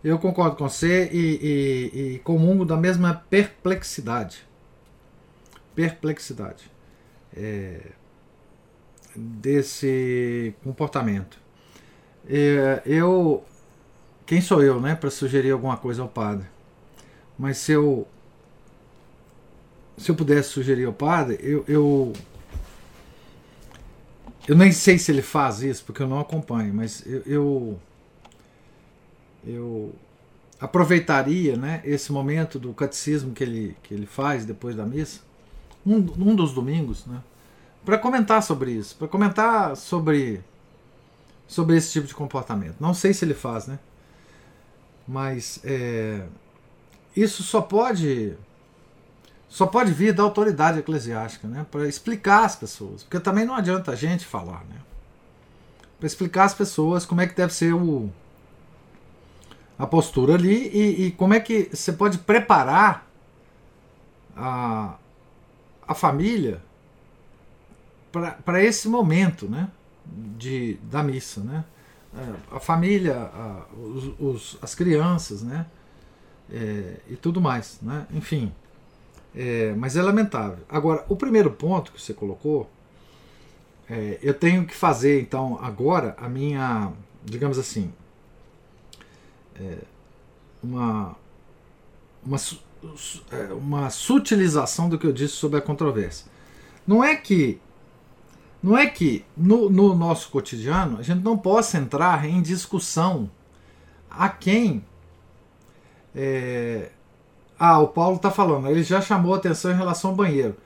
Eu 0.03 0.19
concordo 0.19 0.57
com 0.57 0.69
você 0.69 1.09
e, 1.13 1.93
e, 1.95 2.15
e 2.15 2.19
comungo 2.21 2.65
da 2.65 2.77
mesma 2.77 3.25
perplexidade. 3.29 4.47
Perplexidade. 5.75 6.71
É, 7.37 7.81
desse 9.15 10.55
comportamento. 10.63 11.39
É, 12.29 12.83
eu. 12.85 13.45
Quem 14.27 14.41
sou 14.41 14.63
eu, 14.63 14.81
né, 14.81 14.95
para 14.95 15.11
sugerir 15.11 15.53
alguma 15.53 15.77
coisa 15.77 16.03
ao 16.03 16.09
padre? 16.09 16.47
Mas 17.39 17.59
se 17.59 17.73
eu. 17.73 18.07
Se 19.97 20.11
eu 20.11 20.15
pudesse 20.15 20.51
sugerir 20.51 20.85
ao 20.85 20.93
padre, 20.93 21.39
eu, 21.43 21.65
eu 21.67 22.13
eu 24.49 24.57
nem 24.57 24.73
sei 24.73 24.99
se 24.99 25.13
ele 25.13 25.21
faz 25.21 25.61
isso, 25.63 25.85
porque 25.85 26.03
eu 26.03 26.09
não 26.09 26.19
acompanho, 26.19 26.73
mas 26.73 27.05
eu, 27.07 27.23
eu, 27.27 27.81
eu 29.47 29.95
aproveitaria 30.59 31.55
né, 31.55 31.83
esse 31.85 32.11
momento 32.11 32.59
do 32.59 32.73
catecismo 32.73 33.35
que 33.35 33.45
ele, 33.45 33.77
que 33.83 33.93
ele 33.93 34.07
faz 34.07 34.47
depois 34.47 34.75
da 34.75 34.87
missa, 34.87 35.21
um, 35.85 35.97
um 35.97 36.35
dos 36.35 36.55
domingos, 36.55 37.05
né, 37.05 37.21
para 37.85 37.99
comentar 37.99 38.43
sobre 38.43 38.73
isso, 38.73 38.97
para 38.97 39.07
comentar 39.07 39.77
sobre, 39.77 40.43
sobre 41.47 41.77
esse 41.77 41.93
tipo 41.93 42.07
de 42.07 42.15
comportamento. 42.15 42.77
Não 42.81 42.95
sei 42.95 43.13
se 43.13 43.27
ele 43.27 43.35
faz, 43.35 43.67
né? 43.67 43.79
Mas 45.07 45.61
é, 45.63 46.25
isso 47.15 47.43
só 47.43 47.61
pode 47.61 48.35
só 49.49 49.67
pode 49.67 49.93
vir 49.93 50.13
da 50.13 50.23
autoridade 50.23 50.79
eclesiástica, 50.79 51.49
né? 51.49 51.67
Para 51.71 51.89
explicar 51.89 52.45
às 52.45 52.55
pessoas. 52.55 53.03
Porque 53.03 53.19
também 53.19 53.47
não 53.47 53.55
adianta 53.55 53.93
a 53.93 53.97
gente 53.97 54.27
falar, 54.27 54.65
né? 54.69 54.77
Para 55.99 56.07
explicar 56.07 56.45
às 56.45 56.55
pessoas 56.55 57.07
como 57.07 57.21
é 57.21 57.27
que 57.27 57.35
deve 57.35 57.53
ser 57.53 57.73
o, 57.73 58.11
a 59.79 59.87
postura 59.87 60.35
ali 60.35 60.69
e, 60.69 61.07
e 61.07 61.11
como 61.13 61.33
é 61.33 61.41
que 61.41 61.71
você 61.73 61.93
pode 61.93 62.19
preparar 62.19 63.07
a, 64.37 64.97
a 65.87 65.95
família 65.95 66.63
para 68.45 68.63
esse 68.63 68.89
momento, 68.89 69.49
né? 69.49 69.69
De, 70.05 70.75
da 70.83 71.03
missa, 71.03 71.41
né? 71.43 71.65
É, 72.17 72.57
a 72.57 72.61
família, 72.61 73.17
a, 73.17 73.65
os, 73.75 74.21
os, 74.21 74.59
as 74.61 74.75
crianças, 74.75 75.43
né? 75.43 75.67
É, 76.51 76.97
e 77.09 77.17
tudo 77.17 77.41
mais, 77.41 77.79
né? 77.81 78.07
Enfim. 78.13 78.53
É, 79.41 79.73
mas 79.77 79.97
é 79.97 80.03
lamentável. 80.03 80.65
Agora, 80.69 81.05
o 81.09 81.15
primeiro 81.15 81.53
ponto 81.53 81.93
que 81.93 82.03
você 82.03 82.13
colocou, 82.13 82.69
é, 83.89 84.19
eu 84.21 84.35
tenho 84.35 84.67
que 84.67 84.75
fazer 84.75 85.21
então 85.21 85.57
agora 85.63 86.17
a 86.19 86.29
minha, 86.29 86.93
digamos 87.25 87.57
assim, 87.57 87.93
é, 89.55 89.79
uma, 90.61 91.15
uma, 92.27 92.37
é, 93.31 93.53
uma 93.53 93.91
sutilização 93.91 94.89
do 94.89 94.99
que 94.99 95.07
eu 95.07 95.13
disse 95.13 95.35
sobre 95.35 95.61
a 95.61 95.63
controvérsia. 95.63 96.27
Não 96.85 97.05
é 97.05 97.15
que 97.15 97.61
não 98.61 98.77
é 98.77 98.89
que 98.89 99.25
no, 99.37 99.71
no 99.71 99.95
nosso 99.95 100.31
cotidiano 100.31 100.99
a 100.99 101.03
gente 101.03 101.23
não 101.23 101.39
possa 101.39 101.79
entrar 101.79 102.25
em 102.25 102.43
discussão 102.43 103.31
a 104.11 104.29
quem 104.29 104.85
é, 106.13 106.91
ah, 107.59 107.79
o 107.81 107.89
Paulo 107.89 108.17
está 108.17 108.31
falando, 108.31 108.69
ele 108.69 108.83
já 108.83 109.01
chamou 109.01 109.35
atenção 109.35 109.73
em 109.73 109.77
relação 109.77 110.11
ao 110.11 110.17
banheiro. 110.17 110.57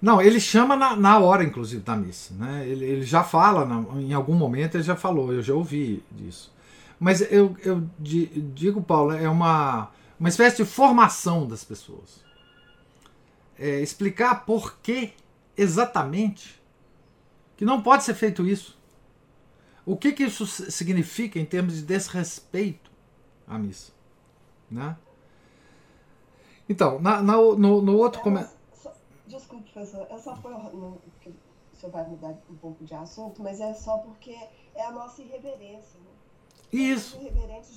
Não, 0.00 0.20
ele 0.20 0.38
chama 0.38 0.76
na, 0.76 0.94
na 0.94 1.18
hora, 1.18 1.42
inclusive, 1.42 1.82
da 1.82 1.96
missa. 1.96 2.34
Né? 2.34 2.68
Ele, 2.68 2.84
ele 2.84 3.02
já 3.02 3.24
fala, 3.24 3.64
na, 3.64 3.82
em 4.00 4.12
algum 4.12 4.34
momento 4.34 4.74
ele 4.74 4.82
já 4.82 4.94
falou, 4.94 5.32
eu 5.32 5.42
já 5.42 5.54
ouvi 5.54 6.04
disso. 6.10 6.52
Mas 7.00 7.20
eu, 7.32 7.56
eu 7.64 7.88
digo, 7.98 8.82
Paulo, 8.82 9.12
é 9.12 9.28
uma, 9.28 9.90
uma 10.20 10.28
espécie 10.28 10.58
de 10.58 10.64
formação 10.64 11.46
das 11.46 11.64
pessoas. 11.64 12.22
É 13.58 13.80
explicar 13.80 14.44
por 14.44 14.76
que 14.82 15.12
exatamente 15.56 16.62
que 17.56 17.64
não 17.64 17.80
pode 17.80 18.04
ser 18.04 18.14
feito 18.14 18.46
isso. 18.46 18.78
O 19.86 19.96
que, 19.96 20.12
que 20.12 20.24
isso 20.24 20.46
significa 20.46 21.38
em 21.38 21.44
termos 21.44 21.74
de 21.74 21.82
desrespeito 21.82 22.90
à 23.46 23.58
missa? 23.58 23.92
Né? 24.70 24.96
Então, 26.68 27.00
na, 27.00 27.22
na 27.22 27.36
no, 27.36 27.82
no, 27.82 27.96
outro 27.96 28.22
comentário. 28.22 28.56
Desculpe, 29.26 29.70
professor, 29.70 30.06
é 30.10 30.18
só 30.18 30.34
por. 30.36 30.50
No, 30.74 30.98
o 31.72 31.76
senhor 31.76 31.92
vai 31.92 32.06
mudar 32.06 32.34
um 32.48 32.56
pouco 32.56 32.84
de 32.84 32.94
assunto, 32.94 33.42
mas 33.42 33.60
é 33.60 33.74
só 33.74 33.98
porque 33.98 34.36
é 34.74 34.84
a 34.84 34.90
nossa 34.90 35.20
irreverência. 35.22 35.98
Né? 36.00 36.14
Isso. 36.72 37.18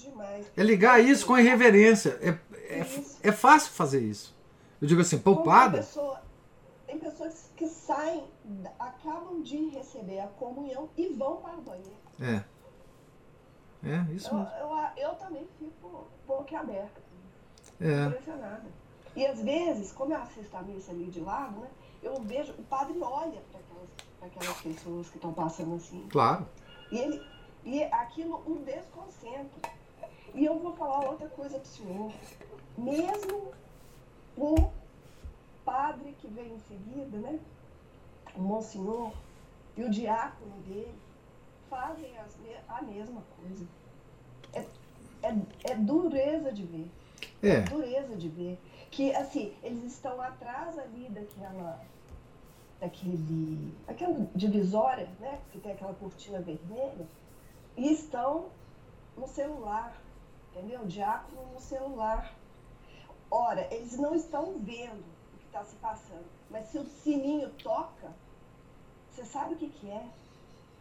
demais. 0.02 0.52
É 0.56 0.64
ligar 0.64 1.04
isso 1.04 1.26
com 1.26 1.34
a 1.34 1.42
irreverência. 1.42 2.18
É, 2.22 2.30
é, 2.80 2.86
é 3.24 3.32
fácil 3.32 3.72
fazer 3.72 4.02
isso. 4.02 4.36
Eu 4.82 4.88
digo 4.88 5.02
assim, 5.02 5.18
poupada. 5.18 5.78
Pessoa, 5.78 6.22
tem 6.86 7.00
pessoas 7.00 7.52
que 7.56 7.68
saem, 7.68 8.24
acabam 8.80 9.42
de 9.42 9.70
receber 9.70 10.20
a 10.20 10.28
comunhão 10.28 10.90
e 10.96 11.10
vão 11.10 11.38
para 11.38 11.58
o 11.58 11.62
banheiro. 11.62 11.98
É. 12.20 12.44
É, 13.84 14.14
isso 14.14 14.34
eu, 14.34 14.68
Eu, 14.68 15.10
eu, 15.10 15.16
também 15.16 15.48
fico 15.60 16.08
boquiaberta. 16.26 17.02
É. 17.80 18.06
Impressionada. 18.06 18.66
E 19.18 19.26
às 19.26 19.42
vezes, 19.42 19.92
como 19.92 20.14
eu 20.14 20.22
assisto 20.22 20.56
a 20.56 20.62
missa 20.62 20.92
ali 20.92 21.06
de 21.06 21.20
lado, 21.20 21.60
né, 21.60 21.68
eu 22.04 22.22
vejo, 22.22 22.52
o 22.52 22.64
padre 22.66 22.96
olha 23.02 23.42
para 23.52 23.60
aquelas, 23.60 23.90
aquelas 24.22 24.62
pessoas 24.62 25.10
que 25.10 25.18
estão 25.18 25.34
passando 25.34 25.74
assim. 25.74 26.08
Claro. 26.08 26.48
E, 26.92 27.00
ele, 27.00 27.26
e 27.66 27.84
aquilo 27.86 28.36
o 28.46 28.60
desconcentra. 28.60 29.72
E 30.36 30.46
eu 30.46 30.60
vou 30.60 30.72
falar 30.74 31.10
outra 31.10 31.28
coisa 31.30 31.58
para 31.58 31.64
o 31.64 31.66
senhor. 31.66 32.12
Mesmo 32.78 33.52
o 34.38 34.72
padre 35.66 36.16
que 36.20 36.28
vem 36.28 36.54
em 36.54 36.60
seguida, 36.60 37.18
né? 37.18 37.40
O 38.36 38.42
Monsenhor 38.44 39.12
e 39.76 39.84
o 39.84 39.90
diácono 39.90 40.62
dele 40.68 40.94
fazem 41.72 42.16
as, 42.20 42.38
a 42.70 42.84
mesma 42.84 43.24
coisa. 43.42 43.66
É, 44.54 44.60
é, 45.24 45.72
é 45.72 45.76
dureza 45.76 46.54
de 46.54 46.64
ver. 46.64 46.92
É. 47.42 47.50
é 47.50 47.62
dureza 47.62 48.16
de 48.16 48.30
ver. 48.30 48.60
Que, 48.98 49.16
assim, 49.16 49.54
eles 49.62 49.84
estão 49.94 50.20
atrás 50.20 50.76
ali 50.80 51.08
daquela 51.10 51.80
daquele, 52.80 53.72
aquela 53.88 54.28
divisória, 54.34 55.08
né, 55.20 55.40
que 55.52 55.60
tem 55.60 55.74
aquela 55.74 55.94
cortina 55.94 56.42
vermelha, 56.42 57.08
e 57.76 57.92
estão 57.92 58.48
no 59.16 59.28
celular, 59.28 59.96
entendeu? 60.50 60.82
O 60.82 60.88
diácono 60.88 61.46
no 61.54 61.60
celular. 61.60 62.34
Ora, 63.30 63.72
eles 63.72 64.00
não 64.00 64.16
estão 64.16 64.58
vendo 64.58 65.06
o 65.34 65.38
que 65.38 65.46
está 65.46 65.64
se 65.64 65.76
passando, 65.76 66.26
mas 66.50 66.66
se 66.70 66.80
o 66.80 66.86
sininho 66.86 67.52
toca, 67.52 68.12
você 69.12 69.26
sabe 69.26 69.54
o 69.54 69.58
que, 69.58 69.70
que 69.70 69.92
é, 69.92 70.08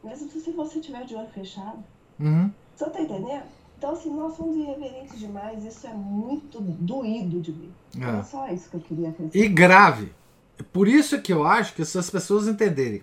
mesmo 0.03 0.31
se 0.31 0.53
você 0.53 0.81
tiver 0.81 1.05
de 1.05 1.15
olho 1.15 1.29
fechado. 1.29 1.85
Uhum. 2.19 2.51
Você 2.75 2.87
está 2.87 2.99
entendendo? 2.99 3.47
Então, 3.79 3.93
assim, 3.93 4.11
nós 4.15 4.35
somos 4.37 4.57
irreverentes 4.57 5.19
demais, 5.19 5.65
isso 5.65 5.87
é 5.87 5.93
muito 5.93 6.61
doído 6.61 7.41
de 7.41 7.53
ver. 7.53 7.71
É, 8.01 8.19
é 8.19 8.23
só 8.23 8.49
isso 8.49 8.71
que 8.71 8.77
eu 8.77 8.81
queria 8.81 9.11
acrescentar. 9.11 9.43
E 9.43 9.49
grave. 9.49 10.13
É 10.59 10.63
por 10.63 10.89
isso 10.89 11.21
que 11.21 11.33
eu 11.33 11.45
acho 11.47 11.75
que 11.75 11.85
se 11.85 11.99
as 11.99 12.09
pessoas 12.09 12.49
entenderem 12.49 13.03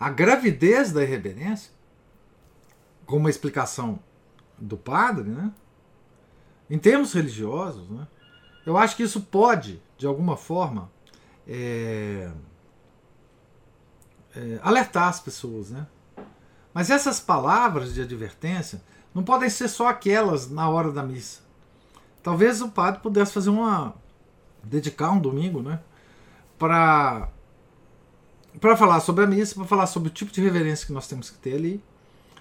a 0.00 0.10
gravidez 0.10 0.92
da 0.92 1.02
irreverência, 1.02 1.70
como 3.06 3.20
uma 3.20 3.30
explicação 3.30 3.98
do 4.58 4.76
padre, 4.76 5.28
né? 5.28 5.52
em 6.70 6.78
termos 6.78 7.12
religiosos, 7.12 7.88
né? 7.90 8.06
eu 8.64 8.76
acho 8.76 8.96
que 8.96 9.02
isso 9.02 9.20
pode, 9.20 9.82
de 9.98 10.06
alguma 10.06 10.36
forma, 10.36 10.90
é, 11.46 12.30
é, 14.34 14.58
alertar 14.62 15.08
as 15.08 15.20
pessoas. 15.20 15.70
Né? 15.70 15.86
Mas 16.72 16.90
essas 16.90 17.20
palavras 17.20 17.94
de 17.94 18.00
advertência 18.00 18.82
não 19.14 19.22
podem 19.22 19.48
ser 19.48 19.68
só 19.68 19.88
aquelas 19.88 20.50
na 20.50 20.68
hora 20.68 20.90
da 20.90 21.02
missa. 21.02 21.40
Talvez 22.22 22.60
o 22.60 22.68
padre 22.68 23.00
pudesse 23.00 23.32
fazer 23.32 23.50
uma 23.50 23.94
dedicar 24.62 25.10
um 25.12 25.20
domingo, 25.20 25.62
né? 25.62 25.80
Para 26.58 27.28
para 28.60 28.76
falar 28.76 29.00
sobre 29.00 29.24
a 29.24 29.26
missa, 29.26 29.54
para 29.54 29.64
falar 29.64 29.86
sobre 29.86 30.08
o 30.08 30.12
tipo 30.12 30.32
de 30.32 30.40
reverência 30.40 30.86
que 30.86 30.92
nós 30.92 31.08
temos 31.08 31.28
que 31.28 31.38
ter 31.38 31.54
ali 31.54 31.82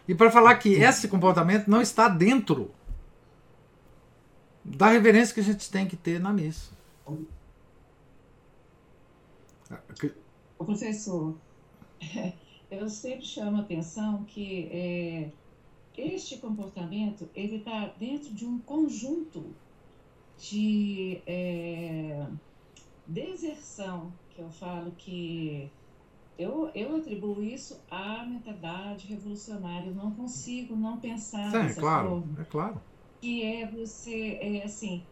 e 0.08 0.14
para 0.14 0.30
falar 0.30 0.56
que 0.56 0.74
esse 0.74 1.08
comportamento 1.08 1.68
não 1.68 1.82
está 1.82 2.08
dentro 2.08 2.72
da 4.64 4.88
reverência 4.88 5.34
que 5.34 5.40
a 5.40 5.44
gente 5.44 5.70
tem 5.70 5.88
que 5.88 5.96
ter 5.96 6.20
na 6.20 6.32
missa. 6.32 6.72
O 10.58 10.66
professor, 10.66 11.36
eu 12.72 12.90
sempre 12.90 13.26
chamo 13.26 13.58
a 13.58 13.62
atenção 13.62 14.24
que 14.26 14.70
é, 14.72 15.32
este 15.98 16.38
comportamento 16.38 17.30
ele 17.36 17.58
está 17.58 17.88
dentro 18.00 18.34
de 18.34 18.46
um 18.46 18.60
conjunto 18.60 19.56
de 20.38 21.22
é, 21.28 22.26
deserção, 23.08 24.12
que 24.32 24.42
eu 24.42 24.50
falo 24.50 24.92
que 24.98 25.70
eu, 26.38 26.72
eu 26.74 26.96
atribuo 26.96 27.44
isso 27.44 27.80
à 27.90 28.26
mentalidade 28.26 29.08
revolucionária. 29.08 29.88
Eu 29.88 29.96
não 29.96 30.12
consigo 30.12 30.76
não 30.76 30.98
pensar 30.98 31.52
Sim, 31.52 31.60
dessa 31.60 31.80
claro, 31.80 32.10
forma. 32.10 32.42
É 32.42 32.44
claro. 32.46 32.82
Que 33.22 33.44
é 33.44 33.68
você, 33.68 34.40
é, 34.42 34.64
assim, 34.64 35.04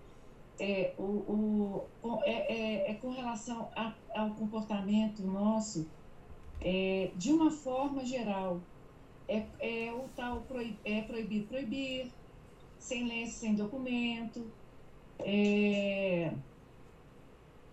é, 0.60 0.94
o, 0.98 1.86
o, 2.04 2.20
é, 2.24 2.54
é, 2.54 2.92
é 2.92 2.94
com 2.96 3.12
relação 3.12 3.70
a, 3.76 3.94
ao 4.16 4.32
comportamento 4.32 5.22
nosso, 5.22 5.88
é, 6.60 7.12
de 7.16 7.32
uma 7.32 7.52
forma 7.52 8.04
geral. 8.04 8.60
É, 9.32 9.88
é 9.88 9.94
o 9.94 10.10
tal 10.16 10.42
proib, 10.42 10.76
é 10.84 11.02
proibir 11.04 11.44
proibir, 11.48 12.12
sem 12.78 13.08
lei, 13.08 13.28
sem 13.28 13.56
documento, 13.56 14.46
é, 15.20 16.34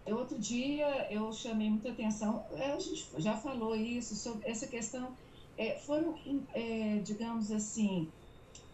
outro 0.06 0.38
dia 0.38 1.10
eu 1.10 1.32
chamei 1.32 1.70
muita 1.70 1.90
atenção, 1.90 2.44
é, 2.52 2.72
a 2.72 2.78
gente 2.78 3.08
já 3.18 3.36
falou 3.36 3.74
isso, 3.74 4.14
sobre 4.14 4.48
essa 4.48 4.66
questão, 4.66 5.16
é, 5.56 5.78
foram, 5.78 6.14
é, 6.54 6.98
digamos 6.98 7.50
assim, 7.50 8.08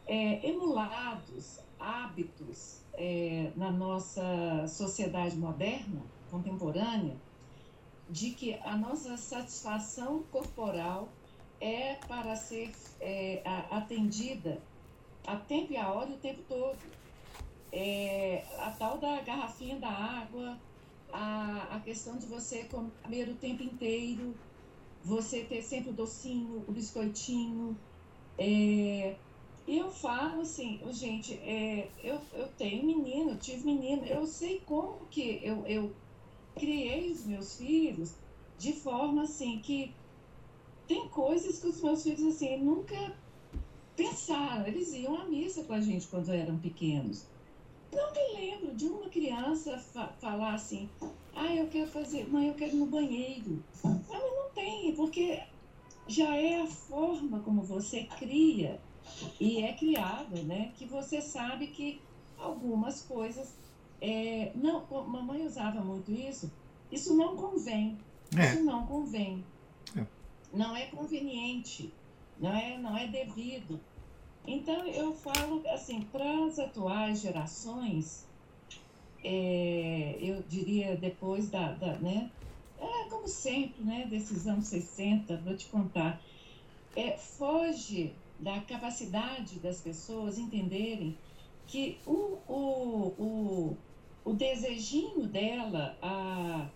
é, 0.07 0.49
emulados 0.49 1.61
hábitos 1.79 2.81
é, 2.95 3.53
na 3.57 3.71
nossa 3.71 4.67
sociedade 4.69 5.37
moderna, 5.37 6.03
contemporânea, 6.31 7.17
de 8.09 8.33
que 8.33 8.55
a 8.55 8.77
nossa 8.77 9.17
satisfação 9.17 10.23
corporal 10.31 11.09
é 11.65 11.97
para 12.07 12.37
ser 12.37 12.73
é, 13.01 13.43
atendida 13.49 14.71
a 15.27 15.39
tempo 15.41 15.73
e 15.73 15.77
a 15.79 15.93
hora 15.93 16.13
o 16.15 16.21
tempo 16.21 16.45
todo 16.45 16.97
é, 17.73 18.47
a 18.61 18.73
tal 18.77 18.99
da 19.01 19.21
garrafinha 19.23 19.79
da 19.81 19.89
água, 19.91 20.65
a, 21.09 21.77
a 21.77 21.81
questão 21.83 22.19
de 22.19 22.27
você 22.27 22.69
comer 22.69 23.29
o 23.31 23.39
tempo 23.39 23.63
inteiro, 23.63 24.45
você 25.03 25.47
ter 25.47 25.63
sempre 25.63 25.91
o 25.91 25.95
docinho, 25.97 26.65
o 26.69 26.73
biscoitinho. 26.73 27.87
É, 28.39 29.25
eu 29.67 29.91
falo 29.93 30.43
assim, 30.43 30.81
gente, 30.93 31.35
é, 31.41 31.95
eu, 31.99 32.21
eu 32.33 32.55
tenho 32.57 32.87
menino, 32.87 33.33
eu 33.33 33.39
tive 33.41 33.65
menino, 33.65 34.05
eu 34.07 34.27
sei 34.27 34.61
como 34.65 35.09
que 35.09 35.45
eu, 35.45 35.67
eu 35.67 36.03
criei 36.57 37.13
os 37.13 37.27
meus 37.27 37.57
filhos 37.57 38.23
de 38.57 38.73
forma 38.75 39.23
assim 39.25 39.61
que 39.63 40.04
tem 40.87 41.09
coisas 41.09 41.59
que 41.59 41.67
os 41.67 41.83
meus 41.83 42.03
filhos 42.03 42.35
assim 42.35 42.59
nunca 42.59 43.15
pensaram. 43.97 44.67
Eles 44.67 44.93
iam 44.93 45.21
à 45.21 45.25
missa 45.25 45.65
com 45.65 45.73
a 45.73 45.81
gente 45.81 46.07
quando 46.07 46.31
eram 46.31 46.59
pequenos. 46.59 47.27
Não 47.93 48.13
me 48.13 48.41
lembro 48.41 48.75
de 48.75 48.87
uma 48.87 49.09
criança 49.09 49.79
fa 49.79 50.09
falar 50.21 50.55
assim, 50.55 50.89
ah, 51.35 51.55
eu 51.55 51.69
quero 51.69 51.91
fazer, 51.91 52.29
mãe, 52.29 52.49
eu 52.49 52.55
quero 52.55 52.75
ir 52.75 52.79
no 52.79 52.87
banheiro. 52.87 53.63
Mas 53.85 54.09
não 54.09 54.51
tem, 54.55 54.95
porque 54.95 55.41
já 56.07 56.37
é 56.37 56.61
a 56.61 56.67
forma 56.67 57.41
como 57.41 57.63
você 57.63 58.05
cria 58.19 58.81
e 59.41 59.63
é 59.63 59.73
criado, 59.73 60.43
né? 60.43 60.73
Que 60.77 60.85
você 60.87 61.21
sabe 61.21 61.69
que 61.69 62.01
algumas 62.39 63.03
coisas. 63.03 63.55
É, 64.01 64.53
não, 64.55 64.85
mamãe 65.07 65.47
usava 65.47 65.81
muito 65.81 66.11
isso. 66.11 66.51
Isso 66.91 67.17
não 67.17 67.37
convém. 67.37 67.97
É. 68.37 68.53
Isso 68.53 68.65
não 68.65 68.87
convém. 68.87 69.45
É. 69.97 70.05
Não 70.55 70.77
é 70.77 70.87
conveniente. 70.87 71.93
Não 72.39 72.55
é, 72.55 72.79
não 72.79 72.97
é 72.97 73.07
devido. 73.09 73.81
Então, 74.47 74.87
eu 74.87 75.15
falo 75.15 75.63
assim, 75.69 76.03
para 76.03 76.47
as 76.47 76.59
atuais 76.59 77.21
gerações, 77.21 78.27
é, 79.23 80.17
eu 80.21 80.43
diria 80.43 80.97
depois 80.97 81.51
da, 81.51 81.73
da, 81.73 81.95
né, 81.95 82.31
é, 82.79 83.09
como 83.09 83.27
sempre, 83.27 83.83
né, 83.83 84.07
desses 84.07 84.47
anos 84.47 84.67
60, 84.67 85.39
vou 85.39 85.57
te 85.57 85.67
contar, 85.67 86.21
é, 86.95 87.17
foge 87.17 88.13
da 88.39 88.61
capacidade 88.61 89.59
das 89.61 89.81
pessoas 89.81 90.39
entenderem 90.39 91.17
que 91.67 91.99
o, 92.07 92.39
o, 92.47 93.15
o, 93.19 93.77
o 94.25 94.33
desejinho 94.35 95.27
dela, 95.27 95.97
a, 96.03 96.69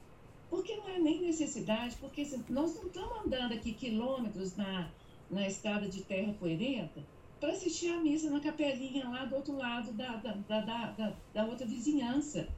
porque 0.50 0.76
não 0.76 0.88
é 0.88 0.98
nem 0.98 1.20
necessidade, 1.20 1.96
porque 1.96 2.22
nós 2.48 2.74
não 2.74 2.86
estamos 2.86 3.26
andando 3.26 3.52
aqui 3.52 3.72
quilômetros 3.72 4.56
na, 4.56 4.90
na 5.30 5.46
estrada 5.46 5.88
de 5.88 6.02
terra 6.02 6.32
poeirenta, 6.34 7.04
para 7.38 7.52
assistir 7.52 7.90
a 7.90 8.00
missa 8.00 8.30
na 8.30 8.40
capelinha 8.40 9.08
lá 9.08 9.24
do 9.24 9.36
outro 9.36 9.56
lado 9.56 9.92
da, 9.92 10.16
da, 10.16 10.32
da, 10.32 10.60
da, 10.60 11.16
da 11.32 11.44
outra 11.44 11.66
vizinhança. 11.66 12.48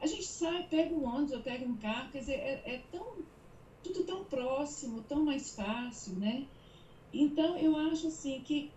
A 0.00 0.06
gente 0.06 0.24
sai, 0.24 0.66
pega 0.68 0.94
um 0.94 1.04
ônibus 1.04 1.32
ou 1.32 1.40
pega 1.40 1.64
um 1.64 1.76
carro, 1.76 2.10
quer 2.10 2.20
dizer, 2.20 2.34
é, 2.34 2.62
é 2.64 2.82
tão, 2.90 3.18
tudo 3.82 4.04
tão 4.04 4.24
próximo, 4.24 5.02
tão 5.02 5.24
mais 5.24 5.54
fácil, 5.54 6.14
né? 6.14 6.46
Então, 7.12 7.58
eu 7.58 7.76
acho 7.76 8.06
assim 8.06 8.40
que 8.40 8.70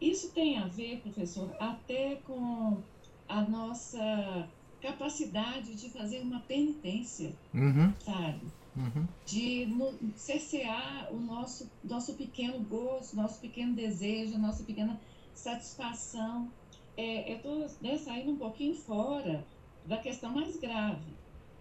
isso 0.00 0.32
tem 0.32 0.58
a 0.58 0.66
ver, 0.66 1.00
professor, 1.00 1.54
até 1.60 2.16
com 2.16 2.82
a 3.28 3.42
nossa 3.42 4.48
capacidade 4.84 5.74
de 5.74 5.88
fazer 5.88 6.20
uma 6.20 6.40
penitência, 6.40 7.32
uhum. 7.54 7.92
sabe? 8.00 8.42
Uhum. 8.76 9.06
De 9.24 9.66
no, 9.66 9.94
cercear 10.14 11.08
o 11.10 11.18
nosso, 11.18 11.70
nosso 11.82 12.14
pequeno 12.14 12.60
gosto, 12.60 13.16
nosso 13.16 13.40
pequeno 13.40 13.74
desejo, 13.74 14.38
nossa 14.38 14.62
pequena 14.62 15.00
satisfação. 15.32 16.50
É, 16.96 17.32
eu 17.32 17.36
estou 17.36 17.70
né, 17.80 17.96
saindo 17.96 18.32
um 18.32 18.36
pouquinho 18.36 18.74
fora 18.74 19.44
da 19.86 19.96
questão 19.96 20.30
mais 20.30 20.56
grave, 20.58 21.12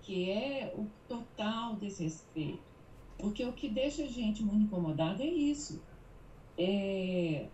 que 0.02 0.30
é 0.30 0.74
o 0.78 0.86
total 1.08 1.76
desrespeito. 1.76 2.74
Porque 3.18 3.46
o 3.46 3.54
que 3.54 3.70
deixa 3.70 4.04
a 4.04 4.08
gente 4.08 4.44
muito 4.44 4.64
incomodada 4.64 5.24
é 5.24 5.28
isso. 5.28 5.82
É 6.58 7.48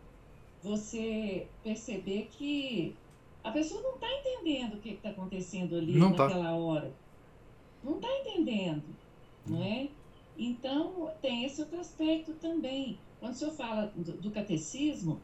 você 0.63 1.47
perceber 1.63 2.29
que 2.31 2.95
a 3.43 3.51
pessoa 3.51 3.81
não 3.81 3.95
está 3.95 4.07
entendendo 4.11 4.75
o 4.75 4.81
que 4.81 4.89
está 4.89 5.09
acontecendo 5.09 5.75
ali 5.75 5.97
não 5.97 6.09
naquela 6.09 6.43
tá. 6.43 6.55
hora. 6.55 6.93
não 7.83 7.95
está 7.95 8.07
entendendo, 8.19 8.83
não 9.45 9.63
é? 9.63 9.87
Então, 10.37 11.11
tem 11.21 11.45
esse 11.45 11.61
outro 11.61 11.79
aspecto 11.79 12.33
também. 12.33 12.97
Quando 13.19 13.33
o 13.33 13.35
senhor 13.35 13.53
fala 13.53 13.91
do, 13.95 14.13
do 14.13 14.31
catecismo, 14.31 15.19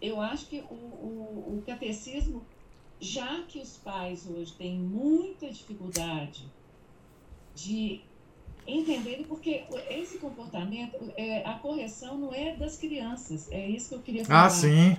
eu 0.00 0.20
acho 0.20 0.46
que 0.46 0.60
o, 0.70 0.74
o, 0.74 1.58
o, 1.58 1.62
catecismo, 1.64 2.44
já 3.00 3.42
que 3.42 3.60
os 3.60 3.76
pais 3.76 4.28
hoje 4.28 4.52
têm 4.54 4.76
muita 4.76 5.48
dificuldade 5.48 6.44
de 7.54 8.00
entenderem, 8.66 9.24
porque 9.24 9.64
esse 9.88 10.18
comportamento, 10.18 10.96
é, 11.16 11.44
a 11.44 11.54
correção 11.54 12.18
não 12.18 12.34
é 12.34 12.56
das 12.56 12.76
crianças, 12.76 13.50
é 13.50 13.68
isso 13.68 13.88
que 13.90 13.94
eu 13.94 14.02
queria 14.02 14.24
falar. 14.24 14.46
Ah, 14.46 14.50
sim. 14.50 14.96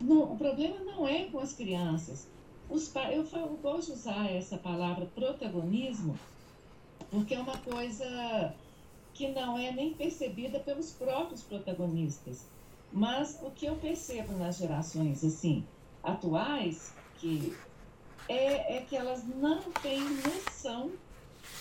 Não, 0.00 0.32
o 0.32 0.36
problema 0.36 0.78
não 0.80 1.06
é 1.06 1.24
com 1.24 1.38
as 1.38 1.52
crianças. 1.52 2.26
Os 2.68 2.88
pais, 2.88 3.16
eu, 3.16 3.24
falo, 3.24 3.58
gosto 3.62 3.92
de 3.92 3.98
usar 3.98 4.30
essa 4.30 4.56
palavra 4.56 5.06
protagonismo, 5.14 6.18
porque 7.10 7.34
é 7.34 7.40
uma 7.40 7.56
coisa 7.58 8.54
que 9.12 9.28
não 9.28 9.56
é 9.56 9.70
nem 9.70 9.94
percebida 9.94 10.58
pelos 10.58 10.90
próprios 10.90 11.42
protagonistas. 11.42 12.46
Mas 12.92 13.38
o 13.42 13.50
que 13.50 13.66
eu 13.66 13.76
percebo 13.76 14.32
nas 14.34 14.58
gerações 14.58 15.24
assim 15.24 15.64
atuais 16.02 16.92
que 17.18 17.54
é, 18.28 18.76
é 18.76 18.80
que 18.82 18.96
elas 18.96 19.24
não 19.24 19.60
têm 19.82 20.00
noção 20.00 20.92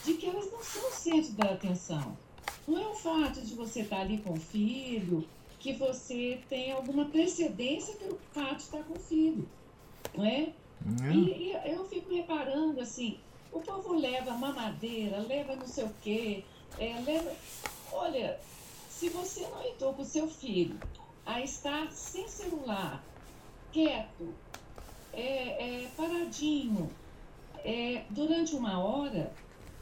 de 0.04 0.14
que 0.14 0.26
elas 0.26 0.52
não 0.52 0.64
são 0.64 0.90
o 0.90 0.92
centro 0.92 1.32
da 1.34 1.52
atenção. 1.52 2.18
Não 2.68 2.78
é 2.78 2.88
o 2.88 2.94
fato 2.94 3.42
de 3.42 3.54
você 3.56 3.82
estar 3.82 4.02
ali 4.02 4.20
com 4.20 4.34
o 4.34 4.40
filho, 4.40 5.28
que 5.64 5.72
você 5.72 6.42
tem 6.50 6.74
alguma 6.74 7.06
precedência 7.06 7.96
pelo 7.96 8.20
fato 8.34 8.58
de 8.58 8.64
estar 8.64 8.84
com 8.84 8.96
o 8.96 9.00
filho, 9.00 9.48
não 10.14 10.26
é? 10.26 10.52
Uhum. 10.86 11.10
E, 11.10 11.54
e, 11.54 11.72
eu 11.72 11.86
fico 11.86 12.14
reparando 12.14 12.82
assim, 12.82 13.18
o 13.50 13.62
povo 13.62 13.94
leva 13.94 14.34
mamadeira, 14.34 15.20
leva 15.20 15.56
não 15.56 15.66
sei 15.66 15.86
o 15.86 15.96
quê, 16.02 16.44
é, 16.78 17.00
leva... 17.00 17.34
Olha, 17.94 18.38
se 18.90 19.08
você 19.08 19.48
não 19.48 19.66
entrou 19.66 19.94
com 19.94 20.02
o 20.02 20.06
seu 20.06 20.28
filho 20.28 20.78
a 21.26 21.40
estar 21.40 21.90
sem 21.94 22.28
celular, 22.28 23.02
quieto, 23.72 24.34
é, 25.14 25.84
é, 25.84 25.88
paradinho, 25.96 26.92
é, 27.64 28.04
durante 28.10 28.54
uma 28.54 28.84
hora, 28.84 29.32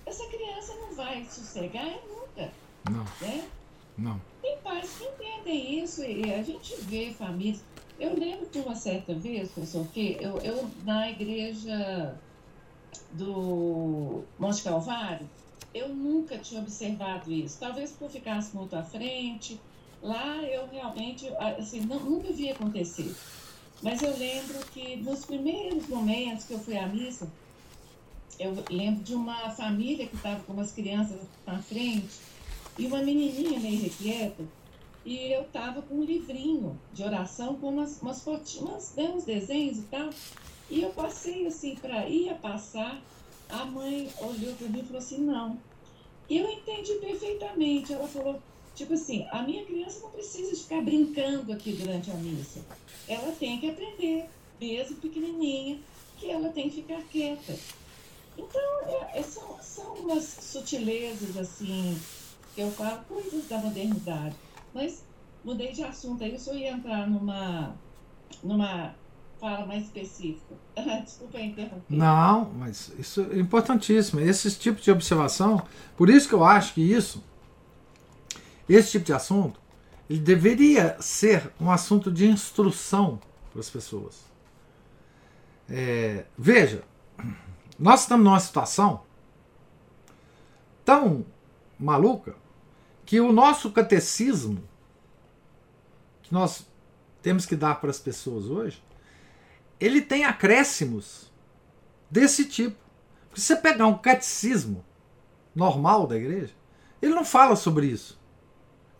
essa 0.05 0.27
criança 0.27 0.75
não 0.75 0.93
vai 0.93 1.25
sossegar 1.25 1.99
nunca. 2.07 2.53
Não. 2.87 3.03
Né? 3.19 3.49
Não. 3.97 4.19
Tem 4.41 4.57
pais 4.59 4.89
que 4.97 5.05
entendem 5.05 5.83
isso 5.83 6.03
e 6.03 6.33
a 6.33 6.41
gente 6.41 6.75
vê 6.81 7.13
famílias. 7.13 7.61
Eu 7.99 8.17
lembro 8.17 8.49
de 8.49 8.59
uma 8.59 8.75
certa 8.75 9.13
vez, 9.13 9.51
professor, 9.51 9.85
que 9.87 10.17
eu, 10.19 10.37
eu 10.39 10.69
na 10.83 11.09
igreja 11.09 12.15
do 13.11 14.23
Monte 14.39 14.63
Calvário, 14.63 15.29
eu 15.73 15.89
nunca 15.89 16.37
tinha 16.37 16.61
observado 16.61 17.31
isso. 17.31 17.57
Talvez 17.59 17.95
eu 17.99 18.09
ficasse 18.09 18.55
muito 18.55 18.75
à 18.75 18.83
frente. 18.83 19.59
Lá 20.01 20.37
eu 20.43 20.67
realmente, 20.67 21.27
assim, 21.59 21.81
não, 21.81 21.99
nunca 21.99 22.31
vi 22.33 22.49
acontecer. 22.49 23.13
Mas 23.83 24.01
eu 24.01 24.15
lembro 24.17 24.59
que 24.73 24.95
nos 24.97 25.25
primeiros 25.25 25.87
momentos 25.87 26.45
que 26.45 26.53
eu 26.53 26.59
fui 26.59 26.77
à 26.77 26.87
missa, 26.87 27.31
eu 28.39 28.55
lembro 28.69 29.03
de 29.03 29.13
uma 29.13 29.51
família 29.51 30.07
que 30.07 30.15
estava 30.15 30.39
com 30.41 30.53
umas 30.53 30.71
crianças 30.71 31.19
na 31.45 31.61
frente 31.61 32.30
e 32.77 32.85
uma 32.85 32.99
menininha 32.99 33.59
meio 33.59 33.81
requieta. 33.81 34.43
E 35.03 35.31
eu 35.31 35.41
estava 35.41 35.81
com 35.81 35.95
um 35.95 36.03
livrinho 36.03 36.79
de 36.93 37.03
oração 37.03 37.55
com 37.55 37.69
umas, 37.69 38.01
umas 38.01 38.21
fotinhas, 38.21 38.93
né, 38.95 39.11
uns 39.15 39.23
desenhos 39.23 39.79
e 39.79 39.83
tal. 39.83 40.09
E 40.69 40.81
eu 40.81 40.91
passei 40.91 41.47
assim, 41.47 41.75
para 41.75 42.07
ir 42.07 42.33
passar, 42.35 43.01
a 43.49 43.65
mãe 43.65 44.09
olhou 44.19 44.53
para 44.55 44.67
mim 44.69 44.79
e 44.79 44.83
falou 44.83 44.99
assim, 44.99 45.17
não. 45.17 45.57
E 46.29 46.37
eu 46.37 46.49
entendi 46.49 46.93
perfeitamente. 46.95 47.91
Ela 47.91 48.07
falou, 48.07 48.41
tipo 48.75 48.93
assim, 48.93 49.27
a 49.31 49.41
minha 49.43 49.65
criança 49.65 49.99
não 50.01 50.11
precisa 50.11 50.55
ficar 50.55 50.81
brincando 50.81 51.51
aqui 51.51 51.73
durante 51.73 52.09
a 52.09 52.13
missa. 52.13 52.61
Ela 53.07 53.31
tem 53.33 53.59
que 53.59 53.69
aprender, 53.69 54.29
mesmo 54.59 54.95
pequenininha, 54.97 55.79
que 56.17 56.29
ela 56.29 56.49
tem 56.49 56.69
que 56.69 56.77
ficar 56.77 57.01
quieta. 57.11 57.57
Então, 58.37 58.79
é, 58.85 59.19
é, 59.19 59.23
são, 59.23 59.57
são 59.61 59.93
umas 59.95 60.23
sutilezas, 60.23 61.35
assim, 61.35 61.99
eu 62.57 62.71
falo, 62.71 63.01
coisas 63.05 63.47
da 63.47 63.57
modernidade. 63.57 64.35
Mas 64.73 65.03
mudei 65.43 65.71
de 65.71 65.83
assunto 65.83 66.23
aí, 66.23 66.33
eu 66.33 66.39
só 66.39 66.53
ia 66.53 66.71
entrar 66.71 67.09
numa, 67.09 67.75
numa 68.43 68.93
fala 69.39 69.65
mais 69.65 69.83
específica. 69.83 70.55
Desculpa 71.03 71.39
interromper. 71.39 71.83
Não, 71.89 72.51
mas 72.53 72.91
isso 72.99 73.27
é 73.31 73.39
importantíssimo. 73.39 74.21
Esse 74.21 74.51
tipo 74.57 74.79
de 74.79 74.91
observação, 74.91 75.65
por 75.97 76.09
isso 76.09 76.27
que 76.27 76.35
eu 76.35 76.43
acho 76.43 76.73
que 76.75 76.81
isso, 76.81 77.23
esse 78.69 78.91
tipo 78.91 79.05
de 79.05 79.13
assunto, 79.13 79.59
ele 80.09 80.19
deveria 80.19 80.97
ser 81.01 81.51
um 81.59 81.71
assunto 81.71 82.11
de 82.11 82.27
instrução 82.27 83.19
para 83.51 83.61
as 83.61 83.69
pessoas. 83.69 84.25
É, 85.69 86.25
veja, 86.37 86.83
nós 87.79 88.01
estamos 88.01 88.25
numa 88.25 88.39
situação 88.39 89.01
tão 90.83 91.25
maluca 91.79 92.35
que 93.11 93.19
o 93.19 93.33
nosso 93.33 93.69
catecismo 93.71 94.63
que 96.23 96.33
nós 96.33 96.65
temos 97.21 97.45
que 97.45 97.57
dar 97.57 97.75
para 97.81 97.89
as 97.89 97.99
pessoas 97.99 98.45
hoje 98.45 98.81
ele 99.81 99.99
tem 99.99 100.23
acréscimos 100.23 101.29
desse 102.09 102.45
tipo. 102.45 102.77
Se 103.35 103.47
você 103.47 103.55
pegar 103.57 103.85
um 103.87 103.97
catecismo 103.97 104.85
normal 105.53 106.07
da 106.07 106.15
igreja, 106.15 106.53
ele 107.01 107.13
não 107.13 107.25
fala 107.25 107.57
sobre 107.57 107.87
isso. 107.87 108.17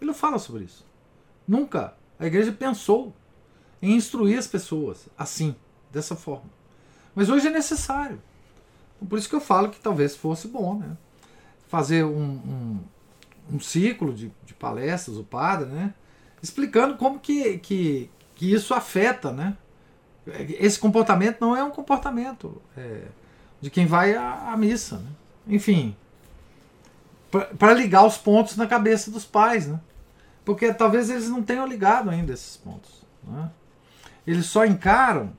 Ele 0.01 0.09
não 0.09 0.14
fala 0.14 0.38
sobre 0.39 0.66
isso. 0.66 0.86
Nunca 1.47 1.95
a 2.20 2.26
igreja 2.26 2.51
pensou 2.51 3.16
em 3.82 3.95
instruir 3.95 4.38
as 4.38 4.45
pessoas 4.45 5.07
assim, 5.18 5.55
dessa 5.89 6.18
forma. 6.18 6.49
Mas 7.16 7.30
hoje 7.30 7.47
é 7.47 7.49
necessário. 7.49 8.22
Por 9.07 9.18
isso 9.18 9.30
que 9.30 9.36
eu 9.36 9.39
falo 9.39 9.70
que 9.70 9.80
talvez 9.80 10.18
fosse 10.18 10.49
bom 10.49 10.80
né? 10.80 10.97
fazer 11.70 12.03
um, 12.03 12.34
um, 12.34 12.80
um 13.52 13.60
ciclo 13.60 14.14
de, 14.14 14.32
de, 14.45 14.54
palestras, 14.54 15.18
o 15.18 15.24
padre, 15.24 15.70
né? 15.70 15.93
explicando 16.41 16.95
como 16.95 17.20
que, 17.20 17.58
que, 17.60 18.10
que 18.36 18.54
isso 18.54 18.74
afeta 18.74 19.32
né? 19.32 19.58
esse 20.60 20.80
comportamento 20.80 21.41
não 21.41 21.56
é 21.56 21.64
um 21.64 21.72
comportamento 21.72 22.62
é, 22.78 23.04
de 23.60 23.70
quem 23.70 23.86
vai 23.86 24.15
à, 24.15 24.52
à 24.52 24.57
missa. 24.57 24.98
Né? 24.98 25.10
Enfim, 25.48 25.95
para 27.57 27.73
ligar 27.73 28.06
os 28.06 28.18
pontos 28.18 28.56
na 28.56 28.68
cabeça 28.68 29.10
dos 29.10 29.26
pais, 29.26 29.68
né? 29.68 29.80
porque 30.45 30.73
talvez 30.73 31.10
eles 31.10 31.30
não 31.30 31.41
tenham 31.41 31.65
ligado 31.65 32.10
ainda 32.10 32.34
esses 32.34 32.57
pontos. 32.57 33.06
Né? 33.23 33.49
Eles 34.26 34.45
só 34.45 34.65
encaram. 34.65 35.34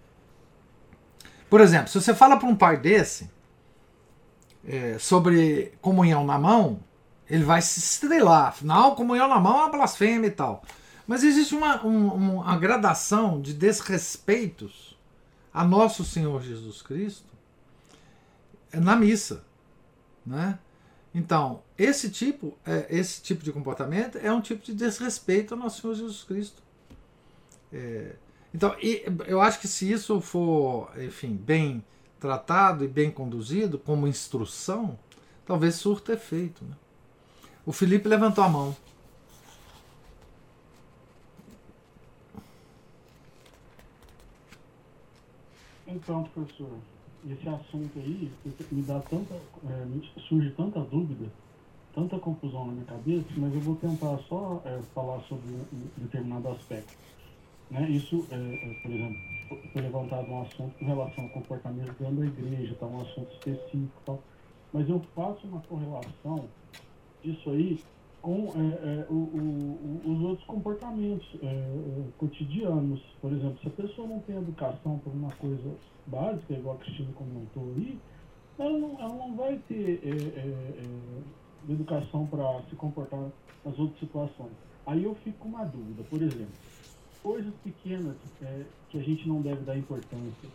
Por 1.49 1.61
exemplo, 1.61 1.89
se 1.89 2.01
você 2.01 2.15
fala 2.15 2.37
para 2.37 2.49
um 2.49 2.57
pai 2.57 2.79
desse 2.79 3.31
é, 4.67 4.97
sobre 4.99 5.73
comunhão 5.81 6.25
na 6.25 6.39
mão, 6.39 6.81
ele 7.29 7.45
vai 7.45 7.63
se 7.63 7.81
estrelar. 7.81 8.57
Não, 8.63 8.95
comunhão 8.95 9.29
na 9.29 9.39
mão 9.39 9.59
é 9.59 9.63
uma 9.65 9.71
blasfêmia 9.71 10.29
e 10.29 10.33
tal. 10.33 10.63
Mas 11.07 11.25
existe 11.25 11.55
uma, 11.55 11.85
um, 11.85 12.09
uma 12.09 12.57
gradação 12.57 13.41
de 13.41 13.53
desrespeitos 13.53 14.97
a 15.53 15.65
nosso 15.65 16.05
Senhor 16.05 16.43
Jesus 16.43 16.81
Cristo 16.81 17.33
na 18.73 18.97
missa, 18.97 19.45
né? 20.25 20.59
Então, 21.15 21.63
esse 21.77 22.11
tipo, 22.11 22.57
é, 22.65 22.87
esse 22.89 23.21
tipo 23.21 23.45
de 23.45 23.53
comportamento 23.53 24.17
é 24.17 24.33
um 24.33 24.41
tipo 24.41 24.65
de 24.65 24.73
desrespeito 24.73 25.53
ao 25.53 25.61
nosso 25.61 25.83
Senhor 25.83 25.95
Jesus 25.95 26.25
Cristo. 26.25 26.63
É, 27.71 28.17
então, 28.55 28.75
eu 29.27 29.41
acho 29.41 29.61
que 29.61 29.69
se 29.69 29.91
isso 29.91 30.21
for, 30.21 30.91
enfim, 30.99 31.35
bem 31.35 31.85
tratado 32.19 32.85
e 32.85 32.89
bem 32.89 33.11
conduzido, 33.11 33.79
como 33.79 34.07
instrução, 34.07 34.99
talvez 35.45 35.75
surta 35.75 36.15
efeito. 36.15 36.65
Né? 36.65 36.75
O 37.65 37.71
Felipe 37.71 38.09
levantou 38.09 38.43
a 38.43 38.49
mão. 38.49 38.77
Então, 45.87 46.25
professor, 46.25 46.71
esse 47.31 47.49
assunto 47.49 47.99
aí 47.99 48.33
me 48.73 48.83
dá 48.83 48.99
tanta, 49.01 49.35
é, 49.35 50.21
surge 50.29 50.51
tanta 50.51 50.81
dúvida, 50.81 51.31
tanta 51.95 52.19
confusão 52.19 52.67
na 52.67 52.73
minha 52.73 52.85
cabeça, 52.85 53.27
mas 53.37 53.55
eu 53.55 53.61
vou 53.61 53.77
tentar 53.77 54.19
só 54.29 54.61
é, 54.65 54.81
falar 54.93 55.21
sobre 55.29 55.47
um 55.49 55.89
determinado 55.99 56.49
aspecto. 56.49 56.95
Né? 57.71 57.89
Isso, 57.91 58.27
é, 58.31 58.35
é 58.35 58.83
por 58.83 58.91
exemplo, 58.91 59.17
foi 59.73 59.83
levantado 59.83 60.29
um 60.29 60.43
assunto 60.43 60.77
com 60.79 60.85
relação 60.85 61.25
ao 61.25 61.31
comportamento 61.31 61.95
dentro 61.97 62.17
da 62.17 62.27
igreja, 62.27 62.75
tá, 62.75 62.87
um 62.87 63.01
assunto 63.03 63.33
específico, 63.35 64.03
tal, 64.05 64.21
mas 64.73 64.89
eu 64.89 65.01
faço 65.15 65.47
uma 65.47 65.61
correlação 65.61 66.49
disso 67.23 67.51
aí 67.51 67.79
com 68.23 68.47
é, 68.55 69.01
é, 69.01 69.07
o, 69.11 69.15
o, 69.15 70.01
os 70.07 70.21
outros 70.23 70.47
comportamentos 70.47 71.29
é, 71.43 71.47
é, 71.47 72.05
cotidianos. 72.17 73.03
Por 73.21 73.33
exemplo, 73.33 73.59
se 73.61 73.67
a 73.67 73.71
pessoa 73.71 74.07
não 74.07 74.21
tem 74.21 74.37
educação 74.37 74.99
por 75.01 75.13
uma 75.13 75.33
coisa 75.33 75.75
básica, 76.07 76.55
igual 76.55 76.77
a 76.77 76.79
Cristina 76.79 77.11
comentou 77.15 77.65
aí, 77.77 77.99
ela 78.59 78.79
não, 78.79 79.01
ela 79.01 79.15
não 79.15 79.35
vai 79.35 79.59
ter 79.69 80.01
é, 80.05 80.39
é, 80.39 81.73
educação 81.73 82.27
para 82.27 82.63
se 82.71 82.77
comportar 82.77 83.21
nas 83.65 83.79
outras 83.79 83.99
situações. 83.99 84.53
Aí 84.87 85.03
eu 85.03 85.15
fico 85.17 85.39
com 85.39 85.49
uma 85.49 85.65
dúvida, 85.65 86.05
por 86.09 86.23
exemplo, 86.23 86.55
coisas 87.23 87.53
pequenas 87.65 88.17
que 88.91 88.99
a 88.99 89.03
gente 89.03 89.29
não 89.29 89.41
deve 89.41 89.63
dar 89.63 89.77
importância. 89.77 90.49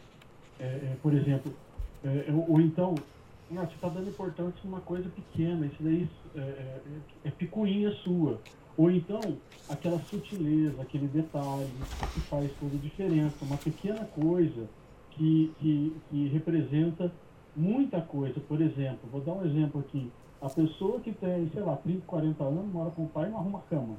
Por 1.01 1.13
exemplo, 1.13 1.53
ou 2.49 2.59
então, 2.59 2.93
não, 3.49 3.65
você 3.65 3.75
está 3.75 3.87
dando 3.87 4.09
importância 4.09 4.59
a 4.63 4.67
uma 4.67 4.81
coisa 4.81 5.09
pequena, 5.09 5.65
isso 5.65 5.81
daí 5.81 6.09
é, 6.35 6.79
é 7.25 7.31
picuinha 7.31 7.91
sua. 8.03 8.39
Ou 8.77 8.91
então, 8.91 9.19
aquela 9.69 9.99
sutileza, 9.99 10.81
aquele 10.81 11.07
detalhe 11.07 11.67
que 12.13 12.19
faz 12.21 12.51
toda 12.59 12.75
a 12.75 12.79
diferença, 12.79 13.35
uma 13.41 13.57
pequena 13.57 14.05
coisa 14.05 14.67
que, 15.11 15.51
que, 15.59 15.95
que 16.09 16.27
representa 16.27 17.11
muita 17.55 17.99
coisa. 18.01 18.39
Por 18.39 18.61
exemplo, 18.61 19.09
vou 19.11 19.21
dar 19.21 19.33
um 19.33 19.45
exemplo 19.45 19.81
aqui. 19.81 20.11
A 20.39 20.49
pessoa 20.49 20.99
que 20.99 21.11
tem, 21.11 21.49
sei 21.49 21.63
lá, 21.63 21.75
30, 21.77 22.05
40 22.05 22.43
anos, 22.43 22.71
mora 22.71 22.91
com 22.91 23.05
o 23.05 23.09
pai 23.09 23.27
e 23.27 23.31
não 23.31 23.39
arruma 23.39 23.61
cama. 23.67 23.95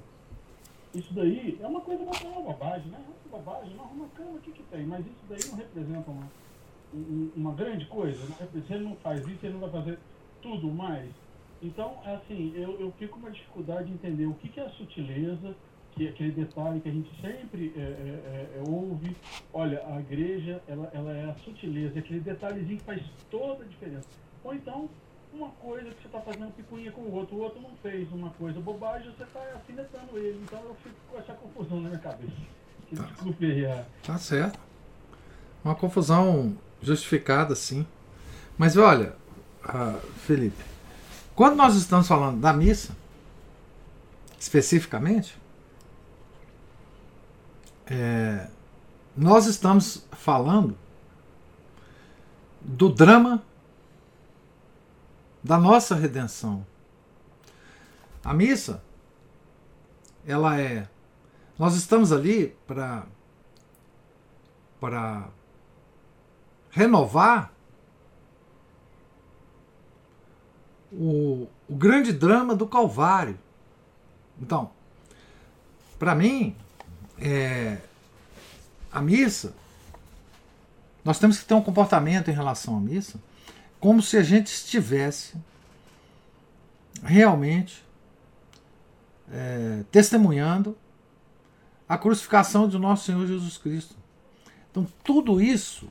Isso 0.94 1.12
daí 1.12 1.58
é 1.60 1.66
uma 1.66 1.80
coisa 1.80 2.02
uma 2.02 2.40
bobagem, 2.40 2.88
né? 2.88 2.98
É 2.98 3.28
uma 3.28 3.38
bobagem, 3.38 3.74
não 3.76 3.84
arruma 3.84 4.06
cama, 4.14 4.30
o 4.30 4.38
que, 4.38 4.52
que 4.52 4.62
tem? 4.64 4.86
Mas 4.86 5.04
isso 5.04 5.24
daí 5.28 5.40
não 5.50 5.56
representa 5.58 6.10
uma, 6.10 6.22
uma 7.36 7.52
grande 7.52 7.86
coisa. 7.86 8.18
Né? 8.24 8.62
Se 8.66 8.74
ele 8.74 8.84
não 8.84 8.96
faz 8.96 9.26
isso, 9.26 9.44
ele 9.44 9.54
não 9.54 9.60
vai 9.60 9.70
fazer 9.70 9.98
tudo 10.42 10.68
mais. 10.68 11.10
Então, 11.62 11.98
assim, 12.04 12.52
eu, 12.54 12.78
eu 12.80 12.92
fico 12.98 13.14
com 13.14 13.26
uma 13.26 13.30
dificuldade 13.30 13.88
de 13.88 13.94
entender 13.94 14.26
o 14.26 14.34
que, 14.34 14.48
que 14.48 14.60
é 14.60 14.66
a 14.66 14.70
sutileza, 14.70 15.54
que 15.92 16.06
é 16.06 16.10
aquele 16.10 16.30
detalhe 16.30 16.80
que 16.80 16.88
a 16.88 16.92
gente 16.92 17.10
sempre 17.20 17.72
é, 17.76 17.80
é, 17.80 17.82
é, 17.82 18.58
é, 18.58 18.70
ouve. 18.70 19.16
Olha, 19.52 19.82
a 19.88 20.00
igreja, 20.00 20.62
ela, 20.68 20.88
ela 20.94 21.12
é 21.12 21.30
a 21.30 21.34
sutileza, 21.34 21.98
aquele 21.98 22.20
detalhezinho 22.20 22.78
que 22.78 22.84
faz 22.84 23.02
toda 23.30 23.64
a 23.64 23.66
diferença. 23.66 24.08
Ou 24.44 24.54
então, 24.54 24.88
uma 25.32 25.50
coisa 25.50 25.90
que 25.90 26.02
você 26.02 26.06
está 26.06 26.20
fazendo 26.20 26.52
picuinha 26.54 26.92
com 26.92 27.02
o 27.02 27.12
outro, 27.12 27.36
o 27.36 27.40
outro 27.40 27.60
não 27.60 27.74
fez 27.82 28.10
uma 28.12 28.30
coisa 28.30 28.60
bobagem, 28.60 29.12
você 29.12 29.24
está 29.24 29.40
afinetando 29.56 30.16
ele. 30.16 30.40
Então 30.44 30.60
eu 30.60 30.74
fico 30.76 30.96
com 31.10 31.18
essa 31.18 31.34
confusão 31.34 31.80
na 31.80 31.88
minha 31.88 32.00
cabeça. 32.00 32.32
Tá. 32.94 33.02
Desculpe 33.02 33.44
aí. 33.44 33.66
A... 33.66 33.84
Tá 34.02 34.16
certo. 34.16 34.67
Uma 35.68 35.74
confusão 35.74 36.56
justificada, 36.80 37.54
sim. 37.54 37.86
Mas 38.56 38.78
olha, 38.78 39.14
uh, 39.62 40.00
Felipe, 40.20 40.64
quando 41.34 41.56
nós 41.56 41.74
estamos 41.74 42.08
falando 42.08 42.40
da 42.40 42.54
missa, 42.54 42.96
especificamente, 44.40 45.38
é, 47.86 48.48
nós 49.14 49.44
estamos 49.44 50.06
falando 50.12 50.74
do 52.62 52.88
drama 52.88 53.42
da 55.44 55.58
nossa 55.58 55.94
redenção. 55.94 56.66
A 58.24 58.32
missa, 58.32 58.82
ela 60.26 60.58
é. 60.58 60.88
Nós 61.58 61.74
estamos 61.74 62.10
ali 62.10 62.56
para 62.66 63.04
para 64.80 65.28
renovar 66.78 67.52
o, 70.92 71.48
o 71.68 71.74
grande 71.74 72.12
drama 72.12 72.54
do 72.54 72.68
Calvário. 72.68 73.36
Então, 74.40 74.70
para 75.98 76.14
mim, 76.14 76.54
é, 77.20 77.78
a 78.92 79.02
missa, 79.02 79.52
nós 81.04 81.18
temos 81.18 81.40
que 81.40 81.44
ter 81.44 81.54
um 81.54 81.60
comportamento 81.60 82.30
em 82.30 82.34
relação 82.34 82.76
à 82.76 82.80
missa 82.80 83.20
como 83.80 84.00
se 84.00 84.16
a 84.16 84.22
gente 84.22 84.46
estivesse 84.46 85.36
realmente 87.02 87.84
é, 89.32 89.82
testemunhando 89.90 90.76
a 91.88 91.98
crucificação 91.98 92.68
de 92.68 92.78
nosso 92.78 93.06
Senhor 93.06 93.26
Jesus 93.26 93.58
Cristo. 93.58 93.96
Então, 94.70 94.86
tudo 95.02 95.40
isso 95.40 95.88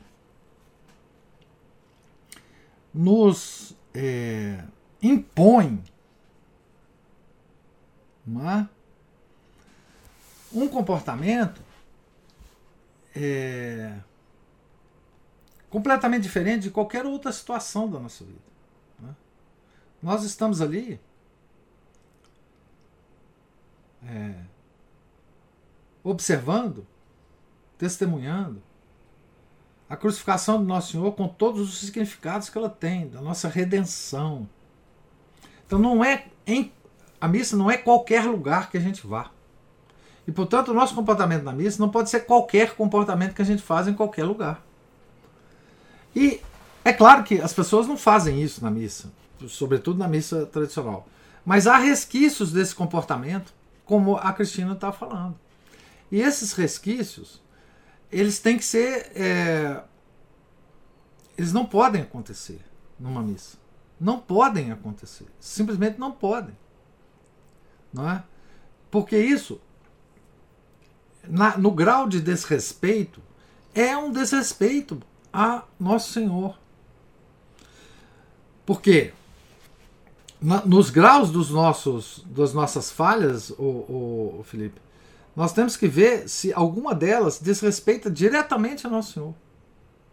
nos 2.97 3.75
é, 3.93 4.63
impõe 5.01 5.83
é? 8.27 8.67
um 10.51 10.67
comportamento 10.67 11.61
é, 13.15 13.99
completamente 15.69 16.23
diferente 16.23 16.63
de 16.63 16.71
qualquer 16.71 17.05
outra 17.05 17.31
situação 17.31 17.87
da 17.87 17.99
nossa 17.99 18.25
vida. 18.25 18.39
Né? 18.99 19.15
Nós 20.01 20.23
estamos 20.23 20.59
ali 20.59 20.99
é, 24.03 24.33
observando, 26.03 26.85
testemunhando 27.77 28.63
a 29.89 29.95
crucificação 29.95 30.59
do 30.59 30.65
Nosso 30.65 30.91
Senhor 30.91 31.11
com 31.13 31.27
todos 31.27 31.61
os 31.61 31.79
significados 31.79 32.49
que 32.49 32.57
ela 32.57 32.69
tem, 32.69 33.07
da 33.07 33.21
nossa 33.21 33.47
redenção. 33.47 34.47
Então 35.65 35.79
não 35.79 36.03
é 36.03 36.25
em 36.45 36.71
a 37.19 37.27
missa 37.27 37.57
não 37.57 37.69
é 37.71 37.77
qualquer 37.77 38.25
lugar 38.25 38.69
que 38.69 38.77
a 38.77 38.81
gente 38.81 39.05
vá. 39.05 39.31
E 40.27 40.31
portanto 40.31 40.69
o 40.69 40.73
nosso 40.73 40.93
comportamento 40.93 41.43
na 41.43 41.51
missa 41.51 41.81
não 41.81 41.89
pode 41.89 42.09
ser 42.09 42.21
qualquer 42.21 42.75
comportamento 42.75 43.33
que 43.33 43.41
a 43.41 43.45
gente 43.45 43.63
faz 43.63 43.87
em 43.87 43.93
qualquer 43.93 44.23
lugar. 44.23 44.63
E 46.15 46.41
é 46.83 46.93
claro 46.93 47.23
que 47.23 47.41
as 47.41 47.53
pessoas 47.53 47.87
não 47.87 47.97
fazem 47.97 48.41
isso 48.41 48.63
na 48.63 48.69
missa, 48.69 49.11
sobretudo 49.47 49.97
na 49.97 50.07
missa 50.07 50.45
tradicional. 50.45 51.07
Mas 51.45 51.65
há 51.65 51.77
resquícios 51.77 52.51
desse 52.51 52.75
comportamento, 52.75 53.53
como 53.85 54.17
a 54.17 54.33
Cristina 54.33 54.73
está 54.73 54.91
falando. 54.91 55.39
E 56.11 56.21
esses 56.21 56.53
resquícios 56.53 57.41
eles 58.11 58.39
têm 58.39 58.57
que 58.57 58.65
ser. 58.65 59.11
É, 59.15 59.83
eles 61.37 61.53
não 61.53 61.65
podem 61.65 62.01
acontecer 62.01 62.59
numa 62.99 63.21
missa. 63.21 63.57
Não 63.99 64.19
podem 64.19 64.71
acontecer. 64.71 65.27
Simplesmente 65.39 65.99
não 65.99 66.11
podem. 66.11 66.55
Não 67.93 68.09
é? 68.09 68.23
Porque 68.89 69.17
isso, 69.17 69.59
na, 71.27 71.57
no 71.57 71.71
grau 71.71 72.07
de 72.07 72.21
desrespeito, 72.21 73.21
é 73.73 73.95
um 73.97 74.11
desrespeito 74.11 75.01
a 75.31 75.63
Nosso 75.79 76.13
Senhor. 76.13 76.57
Porque 78.65 79.13
na, 80.41 80.65
nos 80.65 80.89
graus 80.89 81.31
dos 81.31 81.49
nossos, 81.49 82.23
das 82.27 82.53
nossas 82.53 82.91
falhas, 82.91 83.49
o, 83.51 84.39
o 84.39 84.43
Felipe, 84.43 84.79
nós 85.37 85.53
temos 85.53 85.77
que 85.77 85.87
ver 85.87 86.27
se 86.27 86.51
alguma 86.51 86.95
delas 86.95 87.39
desrespeita 87.39 88.09
diretamente 88.09 88.87
a 88.87 88.89
Nosso 88.89 89.13
Senhor. 89.13 89.35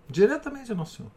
Diretamente 0.07 0.71
a 0.71 0.75
Nosso 0.75 0.99
Senhor. 0.99 1.11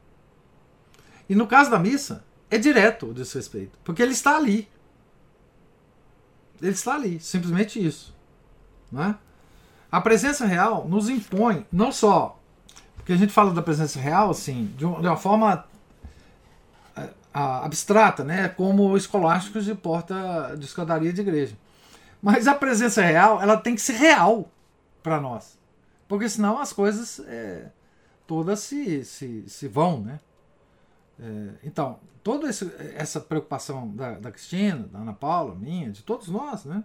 E 1.28 1.36
no 1.36 1.46
caso 1.46 1.70
da 1.70 1.78
missa, 1.78 2.24
é 2.50 2.58
direto 2.58 3.08
o 3.08 3.14
desrespeito, 3.14 3.78
porque 3.84 4.02
ele 4.02 4.14
está 4.14 4.38
ali. 4.38 4.70
Ele 6.62 6.72
está 6.72 6.96
ali, 6.96 7.20
simplesmente 7.20 7.86
isso. 7.86 8.16
Né? 8.90 9.14
A 9.92 10.00
presença 10.00 10.46
real 10.46 10.88
nos 10.88 11.10
impõe, 11.10 11.68
não 11.70 11.92
só, 11.92 12.40
porque 12.96 13.12
a 13.12 13.18
gente 13.18 13.34
fala 13.34 13.54
da 13.54 13.62
presença 13.62 14.00
real 14.00 14.30
assim, 14.30 14.74
de 14.78 14.86
uma 14.86 15.18
forma 15.18 15.66
é, 16.96 17.10
abstrata, 17.34 18.24
né? 18.24 18.48
como 18.48 18.96
escolásticos 18.96 19.66
de 19.66 19.76
porta 19.76 20.56
de 20.58 20.64
escadaria 20.64 21.12
de 21.12 21.20
igreja. 21.20 21.58
Mas 22.22 22.48
a 22.48 22.56
presença 22.56 23.02
real, 23.02 23.42
ela 23.42 23.58
tem 23.58 23.76
que 23.76 23.82
ser 23.82 23.94
real 23.94 24.50
para 25.04 25.22
nós. 25.22 25.58
Porque 26.08 26.28
senão 26.28 26.60
as 26.60 26.74
coisas 26.74 27.20
é, 27.28 27.70
todas 28.26 28.60
se, 28.60 29.04
se, 29.06 29.48
se 29.48 29.68
vão, 29.68 30.02
né? 30.02 30.20
É, 31.20 31.50
então, 31.64 32.00
toda 32.24 32.50
essa 32.50 33.20
preocupação 33.20 33.90
da, 33.90 34.20
da 34.20 34.32
Cristina, 34.32 34.88
da 34.92 35.00
Ana 35.00 35.14
Paula, 35.14 35.56
minha, 35.56 35.90
de 35.92 36.04
todos 36.04 36.28
nós, 36.28 36.66
né? 36.66 36.84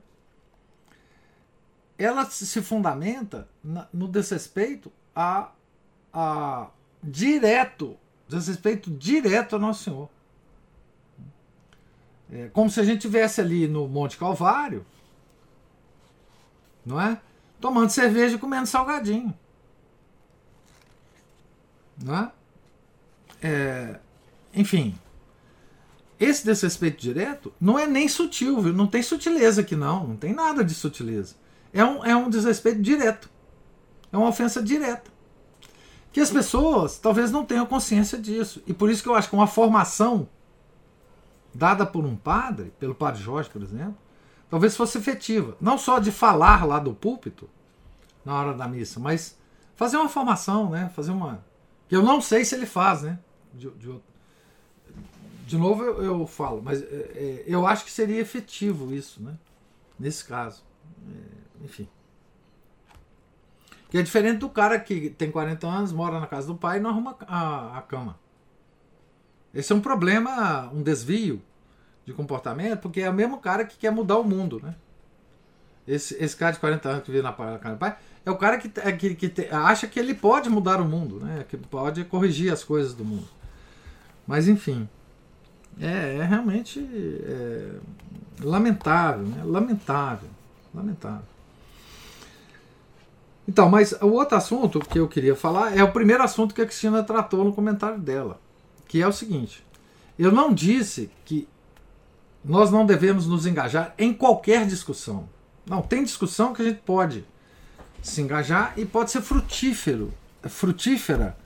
Ela 1.98 2.24
se 2.30 2.62
fundamenta 2.62 3.48
no 3.92 4.08
desrespeito 4.08 4.90
a, 5.14 5.52
a 6.12 6.68
direto, 7.02 7.96
desrespeito 8.28 8.90
direto 8.90 9.54
ao 9.54 9.60
Nosso 9.60 9.84
Senhor. 9.84 10.08
É, 12.32 12.48
como 12.48 12.70
se 12.70 12.80
a 12.80 12.84
gente 12.84 13.02
tivesse 13.02 13.40
ali 13.40 13.68
no 13.68 13.86
Monte 13.86 14.16
Calvário, 14.16 14.86
não 16.84 17.00
é? 17.00 17.20
Tomando 17.60 17.90
cerveja 17.90 18.36
e 18.36 18.38
comendo 18.38 18.66
salgadinho. 18.66 19.32
Não 22.02 22.16
é? 22.16 22.32
é 23.42 24.00
enfim, 24.54 24.94
esse 26.18 26.44
desrespeito 26.44 27.00
direto 27.00 27.52
não 27.60 27.78
é 27.78 27.86
nem 27.86 28.08
sutil, 28.08 28.60
viu? 28.60 28.72
não 28.72 28.86
tem 28.86 29.02
sutileza 29.02 29.60
aqui 29.62 29.74
não, 29.74 30.06
não 30.06 30.16
tem 30.16 30.32
nada 30.32 30.64
de 30.64 30.74
sutileza. 30.74 31.34
É 31.72 31.84
um, 31.84 32.04
é 32.04 32.14
um 32.14 32.28
desrespeito 32.28 32.80
direto. 32.80 33.30
É 34.12 34.16
uma 34.16 34.28
ofensa 34.28 34.62
direta. 34.62 35.10
que 36.12 36.20
as 36.20 36.30
pessoas 36.30 36.98
talvez 36.98 37.32
não 37.32 37.44
tenham 37.44 37.64
consciência 37.64 38.18
disso. 38.18 38.62
E 38.66 38.74
por 38.74 38.90
isso 38.90 39.02
que 39.02 39.08
eu 39.08 39.14
acho 39.14 39.28
que 39.28 39.34
uma 39.34 39.46
formação 39.46 40.28
dada 41.54 41.84
por 41.86 42.04
um 42.04 42.14
padre, 42.14 42.72
pelo 42.78 42.94
padre 42.94 43.22
Jorge, 43.22 43.48
por 43.48 43.62
exemplo, 43.62 43.96
talvez 44.52 44.76
fosse 44.76 44.98
efetiva. 44.98 45.56
Não 45.58 45.78
só 45.78 45.98
de 45.98 46.12
falar 46.12 46.66
lá 46.66 46.78
do 46.78 46.92
púlpito 46.92 47.48
na 48.22 48.38
hora 48.38 48.52
da 48.52 48.68
missa, 48.68 49.00
mas 49.00 49.38
fazer 49.74 49.96
uma 49.96 50.10
formação, 50.10 50.68
né? 50.68 50.90
Fazer 50.94 51.10
uma. 51.10 51.42
Que 51.88 51.96
eu 51.96 52.02
não 52.02 52.20
sei 52.20 52.44
se 52.44 52.54
ele 52.54 52.66
faz, 52.66 53.00
né? 53.00 53.18
De, 53.54 53.70
de, 53.70 53.98
de 55.46 55.56
novo 55.56 55.82
eu, 55.82 56.04
eu, 56.04 56.26
falo, 56.26 56.60
mas 56.62 56.82
é, 56.82 56.84
é, 56.84 57.44
eu 57.46 57.66
acho 57.66 57.82
que 57.82 57.90
seria 57.90 58.20
efetivo 58.20 58.92
isso, 58.94 59.22
né? 59.22 59.38
Nesse 59.98 60.22
caso. 60.22 60.62
É, 61.08 61.64
enfim. 61.64 61.88
Que 63.88 63.96
é 63.96 64.02
diferente 64.02 64.36
do 64.36 64.50
cara 64.50 64.78
que 64.78 65.08
tem 65.08 65.30
40 65.30 65.66
anos, 65.66 65.92
mora 65.92 66.20
na 66.20 66.26
casa 66.26 66.46
do 66.48 66.56
pai 66.56 66.76
e 66.76 66.80
não 66.80 66.90
arruma 66.90 67.16
a, 67.26 67.78
a 67.78 67.80
cama. 67.80 68.20
Esse 69.54 69.72
é 69.72 69.74
um 69.74 69.80
problema, 69.80 70.70
um 70.74 70.82
desvio 70.82 71.40
de 72.04 72.12
comportamento, 72.12 72.80
porque 72.80 73.00
é 73.00 73.10
o 73.10 73.12
mesmo 73.12 73.38
cara 73.38 73.64
que 73.64 73.76
quer 73.76 73.90
mudar 73.90 74.18
o 74.18 74.24
mundo, 74.24 74.60
né? 74.62 74.74
Esse, 75.86 76.14
esse 76.22 76.36
cara 76.36 76.52
de 76.52 76.60
40 76.60 76.88
anos 76.88 77.04
que 77.04 77.10
vive 77.10 77.22
na 77.22 77.32
casa 77.32 77.70
do 77.70 77.78
pai 77.78 77.96
é 78.24 78.30
o 78.30 78.36
cara 78.36 78.56
que, 78.56 78.70
é, 78.80 78.92
que, 78.92 79.14
que 79.14 79.28
te, 79.28 79.48
acha 79.50 79.86
que 79.88 79.98
ele 79.98 80.14
pode 80.14 80.48
mudar 80.48 80.80
o 80.80 80.84
mundo, 80.84 81.18
né? 81.20 81.44
Que 81.48 81.56
pode 81.56 82.04
corrigir 82.04 82.52
as 82.52 82.62
coisas 82.62 82.94
do 82.94 83.04
mundo. 83.04 83.26
Mas 84.26 84.46
enfim, 84.46 84.88
é, 85.80 86.18
é 86.18 86.24
realmente 86.24 86.80
é, 87.24 87.72
lamentável, 88.40 89.26
né? 89.26 89.42
Lamentável, 89.44 90.28
lamentável. 90.72 91.32
Então, 93.46 93.68
mas 93.68 93.92
o 94.00 94.06
outro 94.06 94.36
assunto 94.36 94.78
que 94.78 95.00
eu 95.00 95.08
queria 95.08 95.34
falar 95.34 95.76
é 95.76 95.82
o 95.82 95.90
primeiro 95.90 96.22
assunto 96.22 96.54
que 96.54 96.62
a 96.62 96.66
Cristina 96.66 97.02
tratou 97.02 97.44
no 97.44 97.52
comentário 97.52 97.98
dela, 97.98 98.40
que 98.86 99.02
é 99.02 99.06
o 99.06 99.12
seguinte: 99.12 99.64
eu 100.16 100.30
não 100.30 100.54
disse 100.54 101.10
que 101.24 101.48
nós 102.44 102.70
não 102.70 102.84
devemos 102.84 103.26
nos 103.26 103.46
engajar 103.46 103.94
em 103.98 104.12
qualquer 104.12 104.66
discussão. 104.66 105.28
Não, 105.66 105.80
tem 105.80 106.02
discussão 106.02 106.52
que 106.52 106.62
a 106.62 106.64
gente 106.64 106.80
pode 106.80 107.24
se 108.02 108.20
engajar 108.20 108.74
e 108.76 108.84
pode 108.84 109.12
ser 109.12 109.22
frutífero, 109.22 110.12
frutífera 110.42 111.36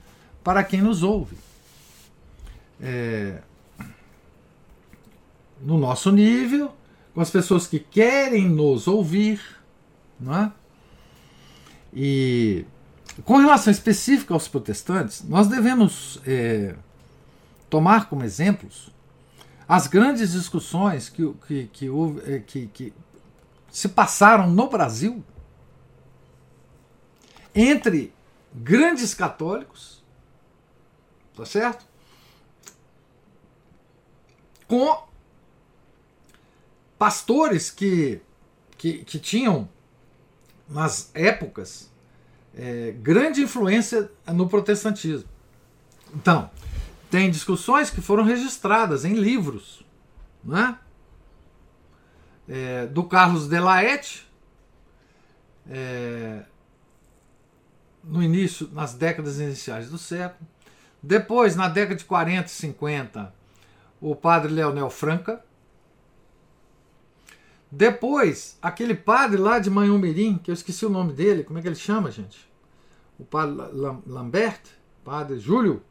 para 0.43 0.65
quem 0.65 0.81
nos 0.81 1.03
ouve. 1.03 1.37
É, 2.81 3.43
no 5.61 5.79
nosso 5.79 6.11
nível, 6.11 6.75
com 7.15 7.21
as 7.21 7.31
pessoas 7.31 7.67
que 7.67 7.79
querem 7.79 8.49
nos 8.49 8.89
ouvir, 8.89 9.41
não 10.19 10.35
é? 10.35 10.53
E 11.93 12.65
com 13.25 13.37
relação 13.37 13.71
específica 13.71 14.35
aos 14.35 14.49
protestantes, 14.49 15.23
nós 15.25 15.49
devemos 15.49 16.21
é, 16.27 16.75
tomar 17.71 18.09
como 18.09 18.23
exemplos 18.23 18.91
as 19.69 19.87
grandes 19.87 20.33
discussões 20.33 21.09
que, 21.09 21.33
que, 21.47 21.67
que, 21.69 21.89
é, 22.27 22.39
que, 22.41 22.67
que 22.69 22.95
se 23.71 23.89
passaram 23.89 24.49
no 24.49 24.69
Brasil 24.69 25.25
entre 27.55 28.13
grandes 28.55 29.13
católicos, 29.13 30.05
tá 31.35 31.45
certo? 31.45 31.85
Com 34.69 35.05
pastores 36.99 37.71
que, 37.71 38.21
que, 38.79 39.05
que 39.05 39.19
tinham 39.19 39.69
nas 40.69 41.11
épocas, 41.15 41.91
é, 42.55 42.93
grande 42.93 43.43
influência 43.43 44.11
no 44.27 44.49
protestantismo. 44.49 45.29
Então, 46.15 46.51
tem 47.11 47.31
discussões 47.31 47.91
que 47.91 48.01
foram 48.01 48.25
registradas 48.25 49.05
em 49.05 49.15
livros, 49.15 49.85
né? 50.43 50.79
É, 52.49 52.87
do 52.87 53.05
Carlos 53.05 53.49
de 53.49 53.59
Laet, 53.59 54.27
é, 55.69 56.45
no 58.05 58.23
início, 58.23 58.71
nas 58.73 58.95
décadas 58.95 59.41
iniciais 59.41 59.91
do 59.91 59.99
século. 59.99 60.49
Depois, 61.03 61.57
na 61.57 61.69
década 61.69 61.97
de 61.97 62.05
40 62.05 62.47
e 62.47 62.51
50, 62.51 63.35
o 64.01 64.15
padre 64.15 64.53
Leonel 64.53 64.91
Franca, 64.91 65.45
depois, 67.71 68.57
aquele 68.63 68.95
padre 68.95 69.39
lá 69.39 69.59
de 69.59 69.69
Manhumirim, 69.69 70.39
que 70.39 70.51
eu 70.51 70.55
esqueci 70.55 70.87
o 70.87 70.91
nome 70.91 71.13
dele, 71.13 71.43
como 71.43 71.59
é 71.59 71.63
que 71.63 71.69
ele 71.69 71.75
chama, 71.75 72.11
gente? 72.11 72.49
O 73.19 73.25
padre 73.25 73.57
Lambert, 74.07 74.61
padre 75.05 75.39
Júlio 75.39 75.83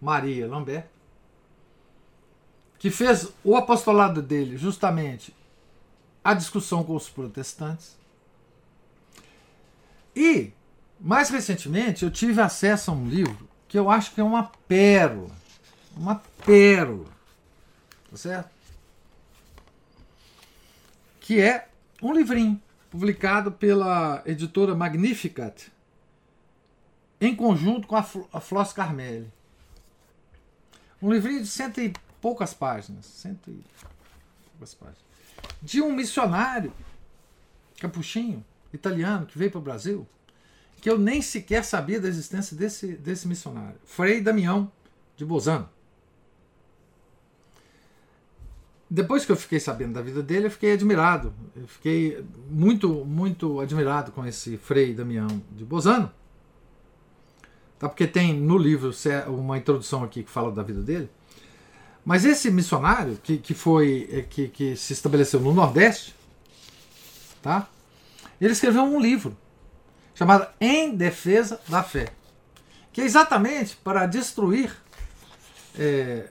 Maria 0.00 0.46
Lambert, 0.46 0.86
que 2.78 2.90
fez 2.90 3.32
o 3.42 3.56
apostolado 3.56 4.22
dele 4.22 4.56
justamente 4.56 5.34
a 6.22 6.34
discussão 6.34 6.84
com 6.84 6.94
os 6.94 7.08
protestantes. 7.08 7.96
E, 10.14 10.52
mais 11.00 11.30
recentemente, 11.30 12.04
eu 12.04 12.10
tive 12.10 12.40
acesso 12.40 12.90
a 12.90 12.94
um 12.94 13.08
livro 13.08 13.48
que 13.66 13.78
eu 13.78 13.90
acho 13.90 14.14
que 14.14 14.20
é 14.20 14.24
uma 14.24 14.50
pérola. 14.66 15.36
Uma 15.96 16.22
pérola. 16.44 17.06
Tá 18.10 18.16
certo? 18.16 18.58
que 21.28 21.42
é 21.42 21.68
um 22.02 22.14
livrinho 22.14 22.58
publicado 22.90 23.52
pela 23.52 24.22
editora 24.24 24.74
Magnificat, 24.74 25.70
em 27.20 27.36
conjunto 27.36 27.86
com 27.86 27.94
a, 27.94 28.06
a 28.32 28.40
Floss 28.40 28.72
Carmelli. 28.72 29.30
Um 31.00 31.12
livrinho 31.12 31.40
de 31.40 31.48
cento 31.48 31.80
e 31.80 31.92
poucas 32.20 32.52
páginas, 32.52 33.06
cento 33.06 33.50
e 33.50 33.64
poucas 34.50 34.74
páginas, 34.74 35.04
de 35.62 35.80
um 35.80 35.94
missionário 35.94 36.72
capuchinho 37.80 38.44
italiano 38.72 39.26
que 39.26 39.38
veio 39.38 39.50
para 39.50 39.58
o 39.58 39.62
Brasil, 39.62 40.06
que 40.80 40.90
eu 40.90 40.98
nem 40.98 41.22
sequer 41.22 41.64
sabia 41.64 42.00
da 42.00 42.08
existência 42.08 42.56
desse, 42.56 42.94
desse 42.96 43.28
missionário, 43.28 43.78
Frei 43.84 44.20
Damião 44.20 44.70
de 45.16 45.24
Bozano. 45.24 45.68
depois 48.90 49.24
que 49.24 49.32
eu 49.32 49.36
fiquei 49.36 49.60
sabendo 49.60 49.92
da 49.94 50.02
vida 50.02 50.22
dele, 50.22 50.46
eu 50.46 50.50
fiquei 50.50 50.72
admirado. 50.72 51.34
Eu 51.54 51.66
fiquei 51.66 52.24
muito, 52.48 53.04
muito 53.04 53.60
admirado 53.60 54.12
com 54.12 54.24
esse 54.24 54.56
Frei 54.56 54.94
Damião 54.94 55.28
de 55.52 55.64
Bozano. 55.64 56.10
Tá? 57.78 57.88
Porque 57.88 58.06
tem 58.06 58.34
no 58.34 58.58
livro 58.58 58.90
uma 59.28 59.56
introdução 59.56 60.02
aqui 60.02 60.22
que 60.22 60.30
fala 60.30 60.50
da 60.50 60.62
vida 60.62 60.80
dele. 60.80 61.08
Mas 62.04 62.24
esse 62.24 62.50
missionário 62.50 63.18
que, 63.22 63.38
que 63.38 63.54
foi 63.54 64.08
eh, 64.10 64.22
que, 64.22 64.48
que 64.48 64.76
se 64.76 64.92
estabeleceu 64.92 65.40
no 65.40 65.52
Nordeste, 65.52 66.14
tá? 67.42 67.68
Ele 68.40 68.52
escreveu 68.52 68.82
um 68.82 68.98
livro 68.98 69.36
chamado 70.14 70.48
Em 70.60 70.96
Defesa 70.96 71.60
da 71.68 71.82
Fé, 71.82 72.08
que 72.92 73.00
é 73.00 73.04
exatamente 73.04 73.76
para 73.76 74.06
destruir 74.06 74.74
é, 75.78 76.28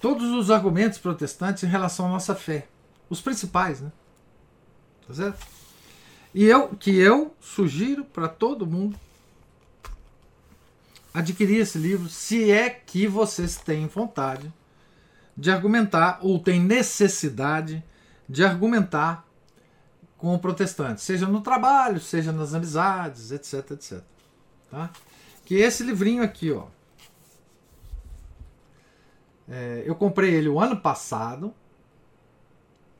todos 0.00 0.30
os 0.30 0.50
argumentos 0.50 0.98
protestantes 0.98 1.62
em 1.62 1.66
relação 1.66 2.06
à 2.06 2.08
nossa 2.08 2.34
fé. 2.34 2.66
Os 3.08 3.20
principais, 3.20 3.80
né? 3.80 3.92
Tá 5.06 5.14
certo? 5.14 5.46
E 6.34 6.44
eu, 6.44 6.68
que 6.68 6.96
eu 6.96 7.34
sugiro 7.40 8.04
para 8.04 8.28
todo 8.28 8.66
mundo 8.66 8.98
adquirir 11.12 11.60
esse 11.60 11.78
livro, 11.78 12.08
se 12.08 12.50
é 12.50 12.70
que 12.70 13.06
vocês 13.06 13.56
têm 13.56 13.86
vontade 13.86 14.52
de 15.36 15.50
argumentar 15.50 16.18
ou 16.22 16.38
têm 16.38 16.60
necessidade 16.60 17.82
de 18.28 18.44
argumentar 18.44 19.26
com 20.16 20.34
o 20.34 20.38
protestante, 20.38 21.00
seja 21.00 21.26
no 21.26 21.40
trabalho, 21.40 21.98
seja 21.98 22.30
nas 22.30 22.54
amizades, 22.54 23.32
etc, 23.32 23.70
etc. 23.70 24.02
Tá? 24.70 24.90
Que 25.44 25.56
esse 25.56 25.82
livrinho 25.82 26.22
aqui, 26.22 26.52
ó, 26.52 26.66
é, 29.50 29.82
eu 29.84 29.96
comprei 29.96 30.32
ele 30.32 30.48
o 30.48 30.60
ano 30.60 30.76
passado. 30.76 31.52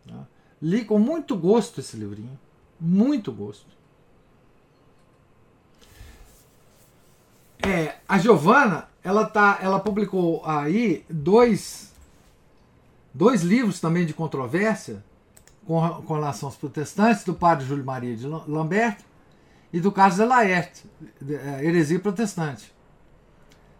Tá? 0.07 0.27
Li 0.61 0.85
com 0.85 0.99
muito 0.99 1.37
gosto 1.37 1.79
esse 1.79 1.97
livrinho. 1.97 2.39
Muito 2.79 3.31
gosto. 3.31 3.80
É, 7.67 7.97
a 8.09 8.19
Giovana, 8.19 8.89
ela, 9.03 9.27
tá, 9.27 9.59
ela 9.61 9.81
publicou 9.81 10.43
aí 10.47 11.05
dois, 11.09 11.93
dois 13.13 13.43
livros 13.43 13.81
também 13.81 14.07
de 14.07 14.15
controvérsia 14.15 15.05
com, 15.67 16.03
com 16.03 16.15
relação 16.15 16.49
aos 16.49 16.57
protestantes, 16.57 17.25
do 17.25 17.35
padre 17.35 17.67
Júlio 17.67 17.85
Maria 17.85 18.17
de 18.17 18.27
Lambert 18.27 18.99
e 19.73 19.81
do 19.81 19.93
Carlos 19.93 20.17
de 20.17 20.25
Laerte, 20.25 20.85
é, 21.29 21.65
Heresia 21.65 22.01
Protestante. 22.01 22.73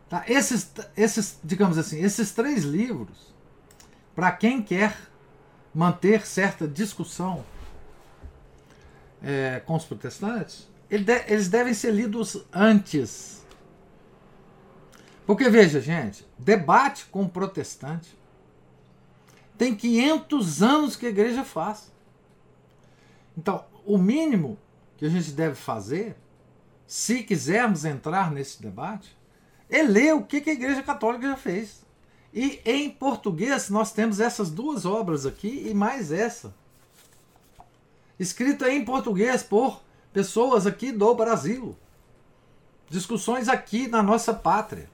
Tá? 0.09 0.25
Esses, 0.29 0.71
esses, 0.97 1.39
digamos 1.43 1.79
assim, 1.79 2.03
esses 2.03 2.33
três 2.33 2.65
livros, 2.65 3.35
para 4.15 4.31
quem 4.33 4.63
quer 4.63 4.97
manter 5.75 6.27
certa 6.27 6.67
discussão 6.67 7.45
é, 9.23 9.63
com 9.65 9.77
os 9.77 9.85
protestantes, 9.85 10.69
eles 10.91 11.49
devem 11.49 11.73
ser 11.73 11.93
lidos 11.93 12.45
antes 12.53 13.40
Porque 15.31 15.49
veja, 15.49 15.81
gente, 15.81 16.27
debate 16.37 17.07
com 17.07 17.29
protestante 17.29 18.19
tem 19.57 19.77
500 19.77 20.61
anos 20.61 20.97
que 20.97 21.07
a 21.07 21.09
igreja 21.09 21.45
faz. 21.45 21.93
Então, 23.39 23.65
o 23.87 23.97
mínimo 23.97 24.59
que 24.97 25.07
a 25.07 25.09
gente 25.09 25.31
deve 25.31 25.55
fazer, 25.55 26.17
se 26.85 27.23
quisermos 27.23 27.85
entrar 27.85 28.33
nesse 28.33 28.61
debate, 28.61 29.17
é 29.69 29.83
ler 29.85 30.17
o 30.17 30.25
que 30.25 30.39
a 30.51 30.53
Igreja 30.53 30.83
Católica 30.83 31.29
já 31.29 31.37
fez. 31.37 31.87
E 32.35 32.61
em 32.65 32.91
português 32.91 33.71
nós 33.71 33.93
temos 33.93 34.19
essas 34.19 34.51
duas 34.51 34.85
obras 34.85 35.27
aqui 35.27 35.69
e 35.69 35.73
mais 35.73 36.11
essa. 36.11 36.53
Escrita 38.19 38.69
em 38.69 38.85
português 38.85 39.45
por 39.45 39.81
pessoas 40.13 40.67
aqui 40.67 40.91
do 40.91 41.15
Brasil. 41.15 41.77
Discussões 42.89 43.49
aqui 43.49 43.87
na 43.87 44.03
nossa 44.03 44.35
pátria. 44.35 44.91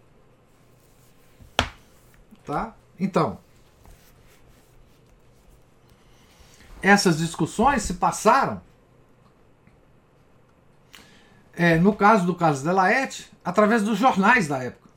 Tá? 2.47 2.77
Então, 2.99 3.39
essas 6.81 7.19
discussões 7.19 7.83
se 7.83 7.95
passaram, 7.95 8.63
é, 11.55 11.77
no 11.77 11.93
caso 11.93 12.25
do 12.25 12.37
caso 12.37 12.63
de 12.63 12.71
Laete, 12.71 13.29
através 13.45 13.83
dos 13.83 13.99
jornais 13.99 14.47
da 14.47 14.63
época. 14.63 14.89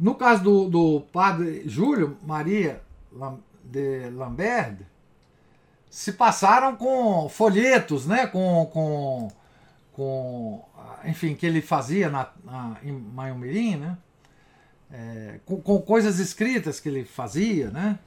No 0.00 0.14
caso 0.14 0.42
do, 0.42 0.70
do 0.70 1.00
padre 1.12 1.68
Júlio 1.68 2.16
Maria 2.22 2.82
de 3.62 4.08
Lambert, 4.10 4.78
se 5.90 6.12
passaram 6.14 6.74
com 6.74 7.28
folhetos, 7.28 8.06
né? 8.06 8.26
com, 8.26 8.66
com, 8.72 9.28
com 9.92 10.64
enfim, 11.04 11.34
que 11.34 11.44
ele 11.44 11.60
fazia 11.60 12.08
na, 12.08 12.30
na, 12.42 12.78
em 12.82 12.92
Maiomirim, 12.92 13.76
né? 13.76 13.98
É, 14.96 15.40
com, 15.44 15.60
com, 15.60 15.82
coisas 15.82 16.20
escritas 16.20 16.78
que 16.78 16.88
ele 16.88 17.04
fazia, 17.04 17.68
né? 17.68 17.98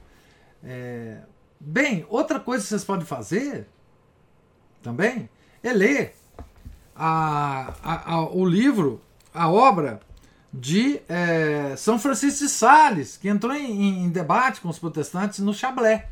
É, 0.64 1.18
bem, 1.60 2.06
outra 2.08 2.40
coisa 2.40 2.62
que 2.62 2.70
vocês 2.70 2.82
podem 2.82 3.04
fazer 3.04 3.68
também 4.82 5.28
é 5.62 5.70
ler 5.70 6.14
a, 6.96 7.74
a, 7.82 8.14
a, 8.14 8.30
o 8.30 8.42
livro, 8.42 9.02
a 9.34 9.50
obra 9.50 10.00
de 10.50 11.02
é, 11.10 11.76
São 11.76 11.98
Francisco 11.98 12.44
de 12.44 12.50
Sales, 12.50 13.18
que 13.18 13.28
entrou 13.28 13.52
em, 13.52 14.04
em, 14.04 14.08
debate 14.08 14.62
com 14.62 14.70
os 14.70 14.78
protestantes 14.78 15.40
no 15.40 15.52
Chablé, 15.52 16.08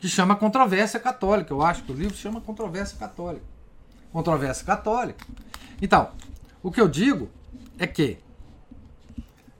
que 0.00 0.08
chama 0.08 0.34
Controvérsia 0.34 0.98
Católica. 0.98 1.52
Eu 1.52 1.60
acho 1.60 1.82
que 1.82 1.92
o 1.92 1.94
livro 1.94 2.16
chama 2.16 2.40
Controvérsia 2.40 2.98
Católica. 2.98 3.44
Controvérsia 4.10 4.64
Católica. 4.64 5.26
Então, 5.82 6.10
o 6.62 6.70
que 6.72 6.80
eu 6.80 6.88
digo 6.88 7.28
é 7.78 7.86
que, 7.86 8.18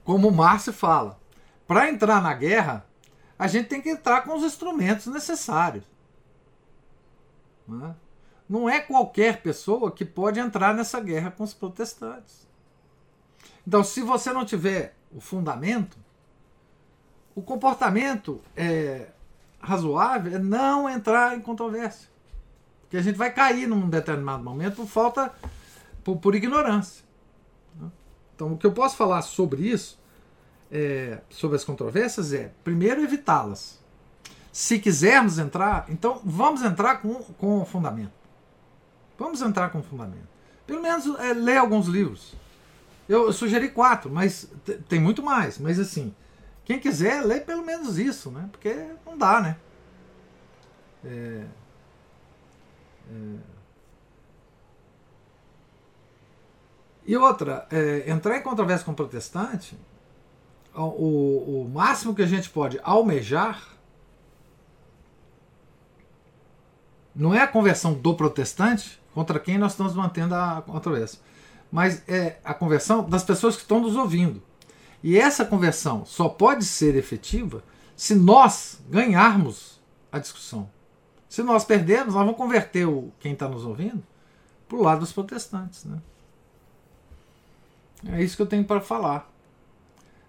como 0.07 0.29
o 0.29 0.31
Márcio 0.33 0.71
fala, 0.71 1.19
para 1.67 1.89
entrar 1.89 2.21
na 2.21 2.33
guerra, 2.33 2.85
a 3.37 3.45
gente 3.45 3.67
tem 3.67 3.81
que 3.81 3.89
entrar 3.89 4.21
com 4.21 4.37
os 4.37 4.41
instrumentos 4.41 5.07
necessários. 5.07 5.83
Não 7.67 7.87
é? 7.87 7.95
não 8.47 8.69
é 8.69 8.79
qualquer 8.79 9.41
pessoa 9.41 9.91
que 9.91 10.05
pode 10.05 10.39
entrar 10.39 10.73
nessa 10.73 11.01
guerra 11.01 11.29
com 11.29 11.43
os 11.43 11.53
protestantes. 11.53 12.47
Então, 13.67 13.83
se 13.83 14.01
você 14.01 14.31
não 14.31 14.45
tiver 14.45 14.95
o 15.11 15.19
fundamento, 15.19 15.97
o 17.35 17.41
comportamento 17.41 18.39
é 18.55 19.09
razoável 19.59 20.37
é 20.37 20.39
não 20.39 20.89
entrar 20.89 21.35
em 21.35 21.41
controvérsia. 21.41 22.07
Porque 22.83 22.95
a 22.95 23.01
gente 23.01 23.17
vai 23.17 23.33
cair 23.33 23.67
num 23.67 23.89
determinado 23.89 24.41
momento 24.41 24.77
por 24.77 24.87
falta, 24.87 25.33
por, 26.01 26.15
por 26.15 26.33
ignorância. 26.33 27.06
Então, 28.37 28.53
o 28.53 28.57
que 28.57 28.67
eu 28.67 28.71
posso 28.71 28.95
falar 28.95 29.23
sobre 29.23 29.63
isso, 29.63 29.99
é, 30.71 31.21
sobre 31.27 31.55
as 31.57 31.63
controvérsias, 31.63 32.31
é, 32.33 32.51
primeiro, 32.63 33.01
evitá-las. 33.01 33.79
Se 34.51 34.77
quisermos 34.77 35.39
entrar, 35.39 35.87
então 35.89 36.21
vamos 36.23 36.61
entrar 36.61 37.01
com, 37.01 37.15
com 37.15 37.65
fundamento. 37.65 38.11
Vamos 39.17 39.41
entrar 39.41 39.71
com 39.71 39.81
fundamento. 39.81 40.27
Pelo 40.67 40.83
menos 40.83 41.07
é, 41.19 41.33
ler 41.33 41.57
alguns 41.57 41.87
livros. 41.87 42.35
Eu, 43.09 43.25
eu 43.25 43.33
sugeri 43.33 43.69
quatro, 43.69 44.11
mas 44.11 44.47
tem 44.87 44.99
muito 44.99 45.23
mais. 45.23 45.57
Mas 45.57 45.79
assim, 45.79 46.13
quem 46.63 46.79
quiser, 46.79 47.23
lê 47.25 47.39
pelo 47.39 47.65
menos 47.65 47.97
isso, 47.97 48.29
né? 48.29 48.47
Porque 48.51 48.91
não 49.03 49.17
dá, 49.17 49.41
né? 49.41 49.57
É, 51.03 51.43
é... 53.09 53.56
E 57.07 57.15
outra, 57.15 57.65
é, 57.71 58.11
entrar 58.11 58.37
em 58.37 58.43
controvérsia 58.43 58.85
com 58.85 58.91
o 58.91 58.95
protestante, 58.95 59.79
o, 60.75 61.63
o 61.63 61.71
máximo 61.73 62.13
que 62.13 62.21
a 62.21 62.27
gente 62.27 62.49
pode 62.49 62.79
almejar 62.83 63.77
não 67.15 67.33
é 67.33 67.41
a 67.41 67.47
conversão 67.47 67.93
do 67.93 68.13
protestante, 68.13 69.01
contra 69.13 69.39
quem 69.39 69.57
nós 69.57 69.71
estamos 69.71 69.95
mantendo 69.95 70.35
a 70.35 70.61
controvérsia. 70.61 71.19
Mas 71.71 72.03
é 72.07 72.37
a 72.43 72.53
conversão 72.53 73.09
das 73.09 73.23
pessoas 73.23 73.55
que 73.55 73.63
estão 73.63 73.79
nos 73.79 73.95
ouvindo. 73.95 74.43
E 75.01 75.17
essa 75.17 75.43
conversão 75.43 76.05
só 76.05 76.29
pode 76.29 76.65
ser 76.65 76.95
efetiva 76.95 77.63
se 77.95 78.13
nós 78.13 78.79
ganharmos 78.87 79.81
a 80.11 80.19
discussão. 80.19 80.69
Se 81.27 81.41
nós 81.41 81.65
perdermos, 81.65 82.13
nós 82.13 82.23
vamos 82.23 82.37
converter 82.37 82.85
o, 82.85 83.11
quem 83.19 83.33
está 83.33 83.47
nos 83.47 83.65
ouvindo 83.65 84.03
para 84.67 84.77
o 84.77 84.83
lado 84.83 84.99
dos 84.99 85.11
protestantes. 85.11 85.83
Né? 85.85 85.97
É 88.05 88.21
isso 88.21 88.35
que 88.35 88.41
eu 88.41 88.47
tenho 88.47 88.65
para 88.65 88.79
falar. 88.79 89.31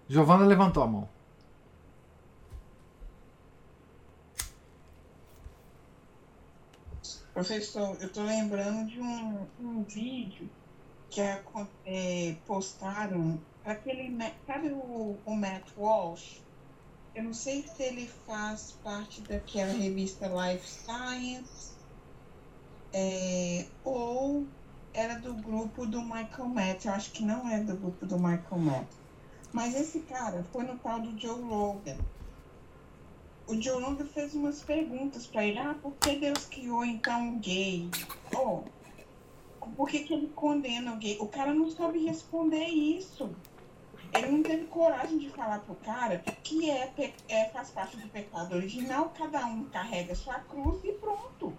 Giovana 0.07 0.45
levantou 0.45 0.81
a 0.81 0.87
mão. 0.87 1.09
Professor, 7.33 7.95
eu 8.01 8.07
estou 8.07 8.23
lembrando 8.23 8.89
de 8.89 8.99
um, 8.99 9.47
um 9.61 9.83
vídeo 9.83 10.49
que 11.09 11.21
é, 11.21 11.41
é, 11.85 12.35
postaram 12.45 13.39
aquele. 13.63 14.17
Sabe 14.45 14.69
o, 14.71 15.17
o 15.25 15.35
Matt 15.35 15.69
Walsh? 15.77 16.41
Eu 17.15 17.23
não 17.23 17.33
sei 17.33 17.63
se 17.67 17.83
ele 17.83 18.07
faz 18.25 18.77
parte 18.83 19.21
daquela 19.21 19.71
revista 19.71 20.27
Life 20.27 20.67
Science 20.67 21.73
é, 22.93 23.65
ou 23.83 24.45
era 24.93 25.19
do 25.19 25.33
grupo 25.33 25.85
do 25.85 26.01
Michael 26.01 26.49
Matt. 26.49 26.85
Eu 26.85 26.93
acho 26.93 27.11
que 27.11 27.23
não 27.23 27.49
é 27.49 27.59
do 27.59 27.75
grupo 27.75 28.05
do 28.05 28.17
Michael 28.17 28.59
Matt. 28.59 28.87
Mas 29.51 29.75
esse 29.75 30.01
cara 30.01 30.43
foi 30.51 30.63
no 30.63 30.77
tal 30.79 30.99
do 30.99 31.19
Joe 31.19 31.41
Rogan 31.41 31.97
o 33.49 33.55
Jonathan 33.55 34.05
fez 34.05 34.35
umas 34.35 34.61
perguntas 34.61 35.25
para 35.25 35.43
ele. 35.43 35.57
Ah, 35.57 35.75
por 35.81 35.93
que 35.93 36.15
Deus 36.17 36.45
criou 36.45 36.85
então 36.85 37.33
o 37.33 37.39
gay? 37.39 37.89
Oh, 38.35 38.61
por 39.75 39.89
que, 39.89 40.03
que 40.03 40.13
ele 40.13 40.27
condena 40.35 40.93
o 40.93 40.97
gay? 40.97 41.17
O 41.19 41.27
cara 41.27 41.51
não 41.51 41.67
soube 41.67 41.97
responder 42.05 42.65
isso. 42.65 43.35
Ele 44.13 44.27
não 44.27 44.43
teve 44.43 44.65
coragem 44.65 45.17
de 45.17 45.29
falar 45.29 45.59
pro 45.59 45.73
cara 45.75 46.19
que 46.43 46.69
é, 46.69 46.93
é 47.27 47.49
faz 47.49 47.71
parte 47.71 47.97
do 47.97 48.07
pecado 48.09 48.55
original, 48.55 49.11
cada 49.17 49.45
um 49.47 49.65
carrega 49.65 50.13
sua 50.13 50.35
cruz 50.41 50.83
e 50.83 50.93
pronto. 50.93 51.51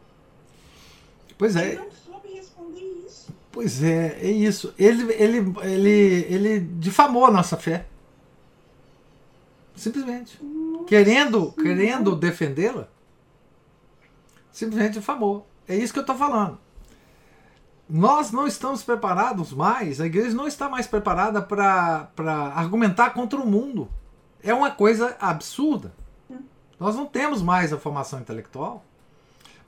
Pois 1.40 1.56
é. 1.56 1.68
Ele 1.68 1.76
não 1.78 1.90
soube 1.90 2.28
responder 2.34 2.84
isso. 3.06 3.34
Pois 3.50 3.82
é, 3.82 4.18
é 4.20 4.30
isso. 4.30 4.74
Ele, 4.78 5.10
ele, 5.14 5.54
ele, 5.62 5.90
ele 6.28 6.60
difamou 6.78 7.24
a 7.24 7.30
nossa 7.30 7.56
fé. 7.56 7.86
Simplesmente. 9.74 10.38
Querendo, 10.86 11.50
querendo 11.52 12.14
defendê-la, 12.14 12.88
simplesmente 14.52 14.98
difamou. 14.98 15.48
É 15.66 15.74
isso 15.74 15.94
que 15.94 15.98
eu 15.98 16.02
estou 16.02 16.14
falando. 16.14 16.58
Nós 17.88 18.30
não 18.32 18.46
estamos 18.46 18.82
preparados 18.82 19.50
mais, 19.54 19.98
a 19.98 20.04
igreja 20.04 20.36
não 20.36 20.46
está 20.46 20.68
mais 20.68 20.86
preparada 20.86 21.40
para 21.40 22.10
argumentar 22.54 23.14
contra 23.14 23.40
o 23.40 23.46
mundo. 23.46 23.88
É 24.42 24.52
uma 24.52 24.72
coisa 24.72 25.16
absurda. 25.18 25.94
Nós 26.78 26.94
não 26.94 27.06
temos 27.06 27.40
mais 27.40 27.72
a 27.72 27.78
formação 27.78 28.20
intelectual. 28.20 28.84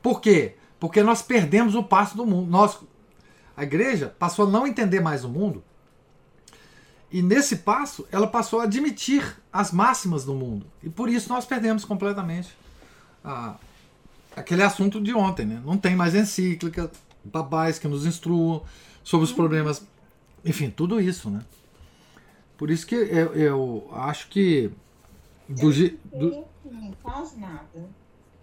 Por 0.03 0.21
quê? 0.21 0.57
Porque 0.83 1.01
nós 1.01 1.23
perdemos 1.23 1.77
o 1.77 1.85
passo 1.85 2.17
do 2.17 2.27
mundo. 2.27 2.51
Nós, 2.51 2.77
a 3.57 3.63
igreja 3.63 4.13
passou 4.19 4.49
a 4.49 4.51
não 4.51 4.67
entender 4.67 4.99
mais 4.99 5.25
o 5.25 5.29
mundo 5.29 5.63
e 7.09 7.23
nesse 7.23 7.59
passo, 7.59 8.05
ela 8.11 8.27
passou 8.27 8.61
a 8.61 8.65
admitir 8.65 9.37
as 9.53 9.71
máximas 9.71 10.25
do 10.25 10.35
mundo. 10.35 10.67
E 10.83 10.91
por 10.91 11.09
isso 11.09 11.29
nós 11.29 11.45
perdemos 11.45 11.85
completamente 11.85 12.57
a, 13.23 13.57
aquele 14.35 14.65
assunto 14.65 15.01
de 15.01 15.15
ontem. 15.15 15.47
Né? 15.47 15.63
Não 15.65 15.79
tem 15.79 15.95
mais 15.95 16.17
encíclica, 16.17 16.91
babás 17.23 17.79
que 17.79 17.87
nos 17.87 18.05
instruam 18.05 18.65
sobre 19.05 19.25
os 19.25 19.33
problemas. 19.33 19.87
Enfim, 20.45 20.69
tudo 20.69 21.01
isso. 21.01 21.31
Né? 21.31 21.45
Por 22.59 22.73
isso 22.73 22.85
que 22.85 22.97
eu, 22.97 23.33
eu 23.35 23.91
acho 23.93 24.27
que. 24.27 24.73
Do, 25.49 25.71
do... 25.71 26.45
Faz 27.05 27.37
nada. 27.37 27.69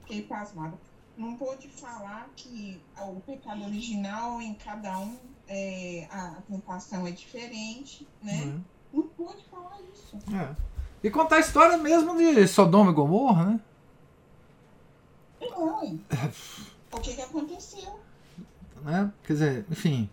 Fiquei 0.01 0.21
pasmada. 0.21 0.77
Não 1.19 1.35
pôde 1.35 1.67
falar 1.67 2.29
que 2.35 2.81
o 2.97 3.19
pecado 3.19 3.63
original 3.65 4.41
em 4.41 4.53
cada 4.53 4.97
um 4.97 5.17
é, 5.47 6.07
a 6.09 6.41
tentação 6.47 7.05
é 7.05 7.11
diferente, 7.11 8.07
né? 8.23 8.43
Uhum. 8.43 8.63
Não 8.93 9.03
pôde 9.09 9.43
falar 9.51 9.77
isso. 9.93 10.17
É. 10.33 10.55
E 11.03 11.11
contar 11.11 11.35
a 11.37 11.39
história 11.39 11.77
mesmo 11.77 12.17
de 12.17 12.47
Sodoma 12.47 12.91
e 12.91 12.93
Gomorra, 12.93 13.45
né? 13.45 13.59
Não. 15.41 15.99
O 16.91 16.99
que, 16.99 17.15
que 17.15 17.21
aconteceu? 17.21 17.99
né? 18.81 19.11
Quer 19.23 19.33
dizer, 19.33 19.65
enfim. 19.69 20.09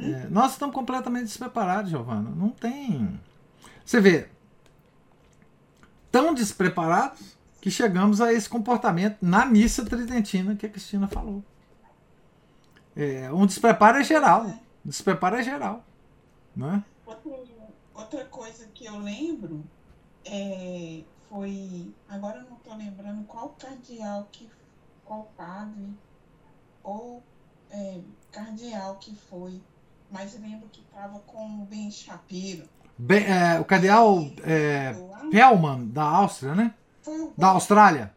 é, 0.00 0.26
nós 0.28 0.52
estamos 0.52 0.74
completamente 0.74 1.24
despreparados, 1.24 1.90
Giovana. 1.90 2.30
Não 2.30 2.50
tem. 2.50 3.20
Você 3.84 4.00
vê, 4.00 4.28
tão 6.10 6.34
despreparados 6.34 7.37
que 7.60 7.70
chegamos 7.70 8.20
a 8.20 8.32
esse 8.32 8.48
comportamento 8.48 9.18
na 9.20 9.44
missa 9.44 9.84
tridentina 9.84 10.54
que 10.54 10.66
a 10.66 10.68
Cristina 10.68 11.08
falou. 11.08 11.42
É, 12.96 13.30
um 13.32 13.46
despreparo 13.46 13.98
é 13.98 14.04
geral. 14.04 14.52
Despreparo 14.84 15.36
é 15.36 15.42
geral. 15.42 15.84
Né? 16.56 16.82
Outra, 17.94 18.24
coisa 18.26 18.66
que 18.74 18.86
eu 18.86 18.98
lembro 18.98 19.64
é, 20.24 21.02
foi. 21.28 21.92
Agora 22.08 22.38
eu 22.38 22.44
não 22.44 22.56
estou 22.56 22.76
lembrando 22.76 23.24
qual 23.24 23.50
cardeal 23.50 24.28
que. 24.32 24.48
qual 25.04 25.30
padre 25.36 25.92
ou 26.82 27.22
é, 27.70 28.00
cardeal 28.32 28.96
que 28.96 29.14
foi. 29.14 29.60
Mas 30.10 30.38
lembro 30.40 30.68
que 30.72 30.80
estava 30.80 31.18
com 31.20 31.62
o 31.62 31.66
Ben 31.66 31.90
Shapiro. 31.90 32.66
Bem, 32.96 33.24
é, 33.24 33.60
o 33.60 33.64
cardeal 33.64 34.24
é, 34.42 34.92
Lá, 35.08 35.28
Pellman, 35.30 35.86
da 35.86 36.02
Áustria, 36.02 36.54
né? 36.54 36.74
Foi 37.08 37.20
o 37.22 37.34
Da 37.36 37.48
Austrália. 37.48 38.14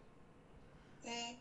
É, 1.03 1.35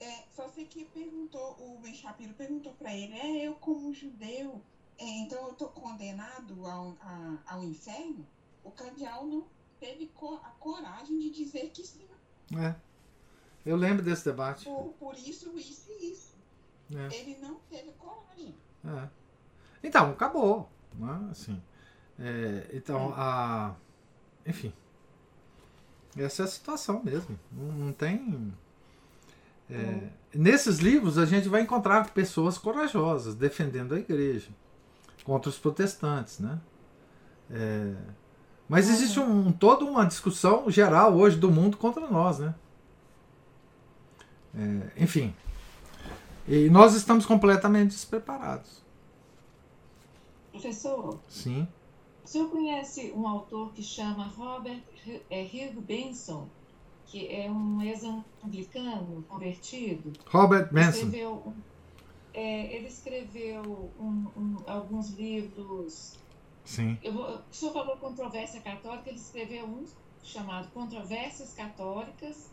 é, 0.00 0.24
só 0.34 0.48
sei 0.48 0.64
que 0.66 0.84
perguntou, 0.86 1.56
o 1.60 1.78
Ben 1.80 1.94
Shapiro 1.94 2.34
perguntou 2.34 2.72
para 2.74 2.94
ele, 2.94 3.14
é, 3.14 3.46
eu 3.46 3.54
como 3.54 3.92
judeu, 3.94 4.60
é, 4.98 5.04
então 5.20 5.48
eu 5.48 5.54
tô 5.54 5.68
condenado 5.68 6.66
ao, 6.66 6.96
a- 7.00 7.38
ao 7.46 7.64
inferno? 7.64 8.26
O 8.64 8.70
cardeal 8.70 9.26
não 9.26 9.46
teve 9.80 10.06
co- 10.14 10.40
a 10.44 10.50
coragem 10.58 11.18
de 11.18 11.30
dizer 11.30 11.70
que 11.70 11.84
sim, 11.86 12.06
É. 12.56 12.74
Eu 13.64 13.76
lembro 13.76 14.04
desse 14.04 14.24
debate. 14.24 14.64
por, 14.64 14.92
por 14.98 15.14
isso, 15.14 15.56
isso 15.56 15.88
e 15.90 16.12
isso. 16.12 16.36
É. 16.94 17.16
Ele 17.16 17.38
não 17.38 17.54
teve 17.70 17.92
coragem. 17.92 18.54
É. 18.84 19.08
Então, 19.82 20.10
acabou. 20.10 20.68
Né? 20.94 21.28
Assim, 21.30 21.62
é, 22.18 22.68
então, 22.72 23.12
a. 23.16 23.74
Enfim. 24.44 24.72
Essa 26.16 26.42
é 26.42 26.44
a 26.44 26.48
situação 26.48 27.02
mesmo. 27.02 27.38
Não, 27.50 27.92
tem. 27.92 28.52
é, 29.70 30.08
Nesses 30.34 30.78
livros 30.78 31.18
a 31.18 31.24
gente 31.24 31.48
vai 31.48 31.62
encontrar 31.62 32.10
pessoas 32.10 32.58
corajosas 32.58 33.34
defendendo 33.34 33.94
a 33.94 33.98
igreja 33.98 34.50
contra 35.24 35.48
os 35.48 35.58
protestantes, 35.58 36.38
né? 36.38 36.60
É, 37.50 37.94
Mas 38.68 38.88
existe 38.88 39.20
um, 39.20 39.52
toda 39.52 39.84
uma 39.84 40.04
discussão 40.04 40.70
geral 40.70 41.14
hoje 41.14 41.38
do 41.38 41.50
mundo 41.50 41.76
contra 41.76 42.06
nós, 42.08 42.38
né? 42.38 42.54
É, 44.54 45.02
enfim. 45.02 45.34
E 46.46 46.68
nós 46.68 46.94
estamos 46.94 47.24
completamente 47.24 47.90
despreparados. 47.90 48.82
Professor, 50.50 51.18
Sim. 51.28 51.66
O 52.24 52.26
senhor 52.28 52.48
conhece 52.50 53.12
um 53.16 53.26
autor 53.26 53.72
que 53.72 53.82
chama 53.82 54.24
Robert 54.26 54.82
é, 55.30 55.42
Hugh 55.42 55.80
Benson, 55.80 56.48
que 57.06 57.26
é 57.28 57.50
um 57.50 57.82
ex-anglicano 57.82 59.24
convertido? 59.28 60.12
Robert 60.26 60.72
Manson. 60.72 60.90
Escreveu, 61.06 61.52
é, 62.32 62.76
ele 62.76 62.86
escreveu 62.86 63.90
um- 63.98 64.26
um- 64.36 64.56
alguns 64.66 65.10
livros. 65.10 66.18
Sim. 66.64 66.96
Eu 67.02 67.12
vou, 67.12 67.24
o 67.36 67.42
senhor 67.50 67.72
falou 67.72 67.96
controvérsia 67.96 68.60
católica, 68.60 69.08
ele 69.10 69.18
escreveu 69.18 69.64
um 69.66 69.84
chamado 70.22 70.70
Controvérsias 70.70 71.52
Católicas 71.52 72.48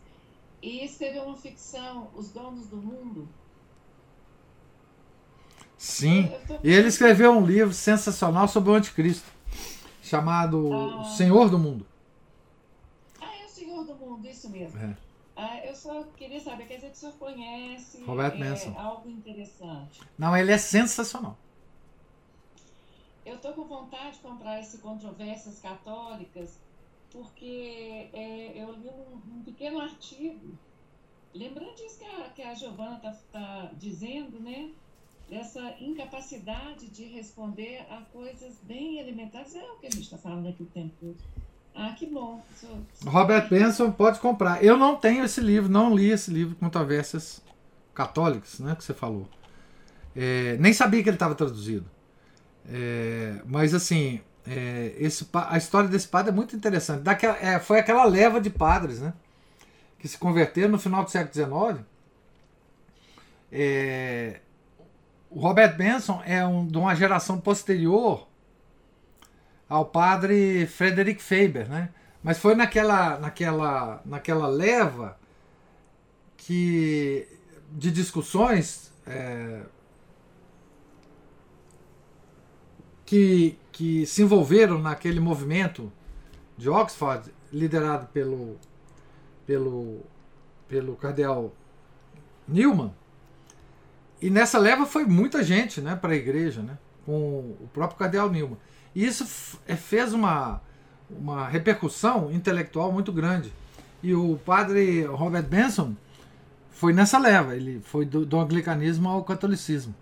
e 0.60 0.84
escreveu 0.84 1.22
uma 1.22 1.36
ficção, 1.36 2.08
Os 2.16 2.30
Donos 2.32 2.66
do 2.66 2.76
Mundo. 2.76 3.28
Sim. 5.78 6.26
Eu- 6.26 6.32
eu 6.32 6.46
tô- 6.46 6.58
E 6.66 6.72
ele 6.72 6.88
escreveu 6.88 7.32
um 7.32 7.46
livro 7.46 7.72
sensacional 7.72 8.46
sobre 8.48 8.70
o 8.70 8.74
anticristo, 8.74 9.26
chamado 10.10 10.72
Ah. 10.72 11.04
Senhor 11.04 11.48
do 11.48 11.58
Mundo. 11.58 11.86
Ah, 13.20 13.36
é 13.36 13.44
o 13.46 13.48
Senhor 13.48 13.84
do 13.84 13.94
Mundo, 13.94 14.26
isso 14.28 14.50
mesmo. 14.50 14.78
É. 14.78 14.96
Ah, 15.36 15.64
eu 15.64 15.74
só 15.74 16.02
queria 16.16 16.40
saber, 16.40 16.66
quer 16.66 16.74
dizer 16.76 16.88
que 16.90 16.96
o 16.96 17.00
senhor 17.00 17.14
conhece 17.14 18.02
Robert 18.02 18.34
é, 18.34 18.38
Manson. 18.38 18.74
algo 18.78 19.08
interessante. 19.08 20.00
Não, 20.18 20.36
ele 20.36 20.52
é 20.52 20.58
sensacional. 20.58 21.38
Eu 23.24 23.36
estou 23.36 23.52
com 23.52 23.64
vontade 23.64 24.16
de 24.16 24.18
comprar 24.22 24.58
esse 24.60 24.78
Controvérsias 24.78 25.60
Católicas, 25.60 26.58
porque 27.12 28.08
é, 28.12 28.52
eu 28.56 28.72
li 28.72 28.88
um, 28.88 29.38
um 29.38 29.42
pequeno 29.44 29.80
artigo, 29.80 30.58
lembrando 31.32 31.74
disso 31.76 31.98
que 32.00 32.04
a, 32.04 32.28
que 32.30 32.42
a 32.42 32.54
Giovana 32.54 33.00
está 33.04 33.70
dizendo, 33.78 34.40
né? 34.40 34.70
Dessa 35.30 35.76
incapacidade 35.80 36.88
de 36.88 37.04
responder 37.04 37.86
a 37.88 38.02
coisas 38.12 38.58
bem 38.64 38.98
elementares. 38.98 39.54
É 39.54 39.62
o 39.62 39.76
que 39.78 39.86
a 39.86 39.90
gente 39.90 40.02
está 40.02 40.18
falando 40.18 40.48
aqui 40.48 40.64
o 40.64 40.66
tempo 40.66 40.92
todo. 41.00 41.16
Ah, 41.74 41.94
que 41.96 42.04
bom. 42.04 42.42
Robert 43.06 43.48
Benson 43.48 43.92
pode 43.92 44.18
comprar. 44.18 44.62
Eu 44.62 44.76
não 44.76 44.96
tenho 44.96 45.24
esse 45.24 45.40
livro, 45.40 45.70
não 45.70 45.94
li 45.94 46.10
esse 46.10 46.30
livro 46.30 46.56
Controvérsias 46.56 47.40
Católicas, 47.94 48.58
né, 48.58 48.74
que 48.74 48.82
você 48.82 48.92
falou. 48.92 49.28
É, 50.16 50.56
nem 50.58 50.72
sabia 50.72 51.02
que 51.02 51.08
ele 51.08 51.16
estava 51.16 51.34
traduzido. 51.34 51.88
É, 52.68 53.40
mas 53.46 53.72
assim, 53.72 54.20
é, 54.46 54.94
esse, 54.98 55.28
a 55.32 55.56
história 55.56 55.88
desse 55.88 56.08
padre 56.08 56.32
é 56.32 56.34
muito 56.34 56.56
interessante. 56.56 57.02
Daquela, 57.02 57.38
é, 57.38 57.60
foi 57.60 57.78
aquela 57.78 58.04
leva 58.04 58.40
de 58.40 58.50
padres, 58.50 59.00
né, 59.00 59.12
que 59.98 60.08
se 60.08 60.18
converteram 60.18 60.70
no 60.70 60.78
final 60.78 61.04
do 61.04 61.10
século 61.10 61.32
XIX. 61.32 61.86
É, 63.52 64.40
o 65.30 65.38
Robert 65.38 65.76
Benson 65.76 66.20
é 66.26 66.44
um, 66.44 66.66
de 66.66 66.76
uma 66.76 66.94
geração 66.94 67.40
posterior 67.40 68.26
ao 69.68 69.84
padre 69.84 70.66
Frederick 70.66 71.22
Faber, 71.22 71.68
né? 71.68 71.90
Mas 72.22 72.38
foi 72.38 72.54
naquela, 72.54 73.18
naquela, 73.18 74.02
naquela 74.04 74.48
leva 74.48 75.16
que 76.36 77.26
de 77.70 77.90
discussões 77.90 78.92
é, 79.06 79.62
que, 83.06 83.56
que 83.70 84.04
se 84.06 84.22
envolveram 84.22 84.78
naquele 84.78 85.20
movimento 85.20 85.90
de 86.58 86.68
Oxford 86.68 87.32
liderado 87.52 88.06
pelo 88.08 88.58
pelo 89.46 90.00
pelo 90.68 90.94
cardeal 90.96 91.52
Newman 92.46 92.92
e 94.20 94.28
nessa 94.28 94.58
leva 94.58 94.86
foi 94.86 95.04
muita 95.04 95.42
gente, 95.42 95.80
né, 95.80 95.96
para 95.96 96.12
a 96.12 96.16
igreja, 96.16 96.62
né, 96.62 96.76
com 97.06 97.56
o 97.60 97.68
próprio 97.72 97.98
cardeal 97.98 98.30
Newman. 98.30 98.58
E 98.94 99.04
isso 99.04 99.58
é, 99.66 99.76
fez 99.76 100.12
uma, 100.12 100.60
uma 101.08 101.48
repercussão 101.48 102.30
intelectual 102.30 102.92
muito 102.92 103.12
grande. 103.12 103.52
E 104.02 104.14
o 104.14 104.38
padre 104.44 105.04
Robert 105.04 105.44
Benson 105.44 105.94
foi 106.70 106.92
nessa 106.92 107.18
leva, 107.18 107.54
ele 107.54 107.80
foi 107.80 108.04
do, 108.04 108.24
do 108.24 108.38
anglicanismo 108.38 109.08
ao 109.08 109.24
catolicismo. 109.24 109.94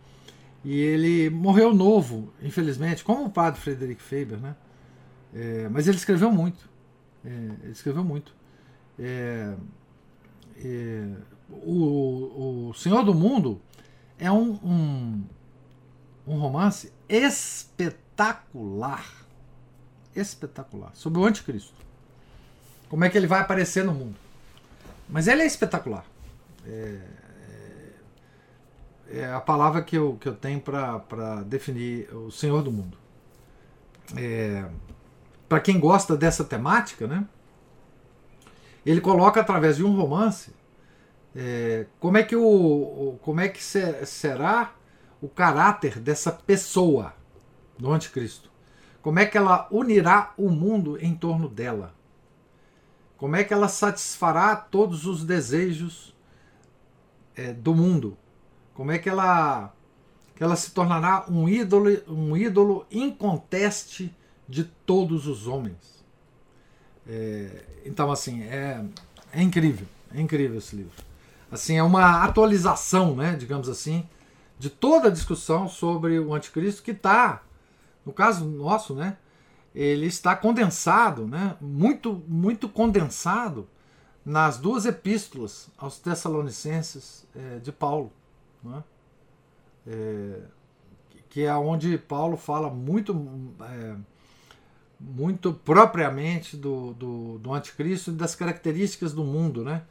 E 0.64 0.78
ele 0.78 1.30
morreu 1.30 1.72
novo, 1.72 2.32
infelizmente, 2.42 3.04
como 3.04 3.24
o 3.24 3.30
padre 3.30 3.60
Frederick 3.60 4.02
Faber, 4.02 4.38
né? 4.38 4.56
É, 5.34 5.68
mas 5.70 5.86
ele 5.86 5.96
escreveu 5.96 6.30
muito. 6.32 6.68
É, 7.24 7.28
ele 7.62 7.72
escreveu 7.72 8.02
muito. 8.02 8.34
É, 8.98 9.54
é, 10.64 11.08
o, 11.50 12.68
o 12.70 12.74
Senhor 12.74 13.04
do 13.04 13.14
Mundo 13.14 13.60
é 14.18 14.30
um, 14.30 14.52
um, 14.64 15.24
um 16.26 16.38
romance 16.38 16.92
espetacular. 17.08 19.04
Espetacular. 20.14 20.90
Sobre 20.94 21.20
o 21.20 21.24
anticristo. 21.24 21.74
Como 22.88 23.04
é 23.04 23.10
que 23.10 23.16
ele 23.16 23.26
vai 23.26 23.40
aparecer 23.40 23.84
no 23.84 23.94
mundo. 23.94 24.16
Mas 25.08 25.28
ele 25.28 25.42
é 25.42 25.46
espetacular. 25.46 26.04
É, 26.66 27.00
é, 29.10 29.18
é 29.20 29.32
a 29.32 29.40
palavra 29.40 29.82
que 29.82 29.96
eu, 29.96 30.18
que 30.20 30.28
eu 30.28 30.34
tenho 30.34 30.60
para 30.60 31.42
definir 31.46 32.14
o 32.14 32.30
Senhor 32.30 32.62
do 32.62 32.72
Mundo. 32.72 32.96
É, 34.16 34.68
para 35.48 35.60
quem 35.60 35.78
gosta 35.78 36.16
dessa 36.16 36.44
temática, 36.44 37.06
né? 37.06 37.26
Ele 38.84 39.00
coloca 39.00 39.40
através 39.40 39.76
de 39.76 39.84
um 39.84 39.94
romance 39.94 40.52
é, 41.38 41.86
como 42.00 42.16
é 42.16 42.24
que 42.24 42.34
o, 42.34 43.16
como 43.22 43.40
é 43.40 43.48
que 43.48 43.62
se- 43.62 44.04
será 44.04 44.74
o 45.22 45.28
caráter 45.28 46.00
dessa 46.00 46.32
pessoa 46.32 47.14
do 47.78 47.92
anticristo? 47.92 48.50
Como 49.00 49.20
é 49.20 49.26
que 49.26 49.38
ela 49.38 49.68
unirá 49.70 50.34
o 50.36 50.50
mundo 50.50 50.98
em 51.00 51.14
torno 51.14 51.48
dela? 51.48 51.94
Como 53.16 53.36
é 53.36 53.44
que 53.44 53.54
ela 53.54 53.68
satisfará 53.68 54.56
todos 54.56 55.06
os 55.06 55.24
desejos 55.24 56.12
é, 57.38 57.52
do 57.52 57.72
mundo. 57.74 58.18
Como 58.74 58.90
é 58.90 58.98
que 58.98 59.08
ela, 59.08 59.72
que 60.34 60.42
ela 60.42 60.56
se 60.56 60.72
tornará 60.72 61.24
um 61.28 61.48
ídolo, 61.48 61.88
um 62.08 62.36
ídolo 62.36 62.84
inconteste 62.90 64.14
de 64.48 64.64
todos 64.64 65.26
os 65.26 65.46
homens. 65.46 66.04
É, 67.06 67.64
então, 67.84 68.10
assim, 68.10 68.42
é, 68.42 68.84
é 69.32 69.42
incrível, 69.42 69.86
é 70.12 70.20
incrível 70.20 70.58
esse 70.58 70.74
livro. 70.74 71.07
Assim, 71.50 71.76
é 71.76 71.82
uma 71.82 72.24
atualização, 72.24 73.16
né, 73.16 73.34
digamos 73.34 73.68
assim, 73.68 74.06
de 74.58 74.68
toda 74.68 75.08
a 75.08 75.10
discussão 75.10 75.68
sobre 75.68 76.18
o 76.18 76.34
anticristo 76.34 76.82
que 76.82 76.90
está, 76.90 77.42
no 78.04 78.12
caso 78.12 78.44
nosso, 78.44 78.94
né, 78.94 79.16
ele 79.74 80.06
está 80.06 80.36
condensado, 80.36 81.26
né, 81.26 81.56
muito, 81.60 82.22
muito 82.26 82.68
condensado 82.68 83.68
nas 84.24 84.58
duas 84.58 84.84
epístolas 84.84 85.70
aos 85.78 85.98
Tessalonicenses 85.98 87.26
é, 87.34 87.58
de 87.60 87.72
Paulo, 87.72 88.12
né, 88.62 88.84
é, 89.86 90.40
que 91.30 91.44
é 91.44 91.54
onde 91.54 91.96
Paulo 91.96 92.36
fala 92.36 92.68
muito, 92.68 93.14
é, 93.62 93.96
muito 95.00 95.54
propriamente 95.54 96.56
do, 96.56 96.92
do, 96.94 97.38
do 97.38 97.54
anticristo 97.54 98.10
e 98.10 98.14
das 98.14 98.34
características 98.34 99.14
do 99.14 99.24
mundo, 99.24 99.64
né, 99.64 99.82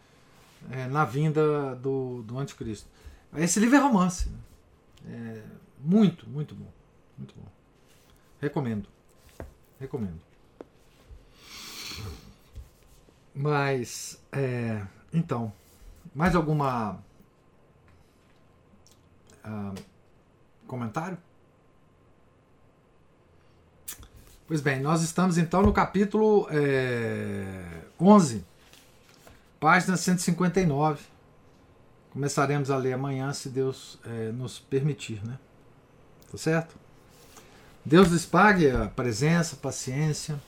é, 0.71 0.87
na 0.87 1.05
vinda 1.05 1.75
do, 1.75 2.23
do 2.23 2.37
anticristo. 2.37 2.89
Esse 3.35 3.59
livro 3.59 3.75
é 3.75 3.79
romance. 3.79 4.29
Né? 4.29 4.39
É 5.09 5.43
muito, 5.79 6.27
muito 6.29 6.55
bom. 6.55 6.71
Muito 7.17 7.33
bom. 7.35 7.45
Recomendo. 8.41 8.87
Recomendo. 9.79 10.19
Mas, 13.33 14.19
é, 14.31 14.83
então, 15.13 15.53
mais 16.13 16.35
alguma 16.35 16.99
uh, 19.45 19.75
comentário? 20.65 21.17
Pois 24.47 24.61
bem, 24.61 24.79
nós 24.79 25.03
estamos 25.03 25.37
então 25.37 25.61
no 25.61 25.73
capítulo 25.73 26.47
é, 26.49 27.83
11 27.99 28.45
Página 29.59 29.97
159. 29.97 31.03
Começaremos 32.11 32.69
a 32.69 32.77
ler 32.77 32.93
amanhã, 32.93 33.33
se 33.33 33.49
Deus 33.49 33.97
é, 34.05 34.31
nos 34.31 34.59
permitir, 34.59 35.23
né? 35.25 35.39
Tá 36.31 36.37
certo? 36.37 36.75
Deus 37.83 38.09
lhes 38.09 38.25
pague 38.25 38.69
a 38.69 38.87
presença, 38.87 39.55
a 39.55 39.59
paciência, 39.59 40.39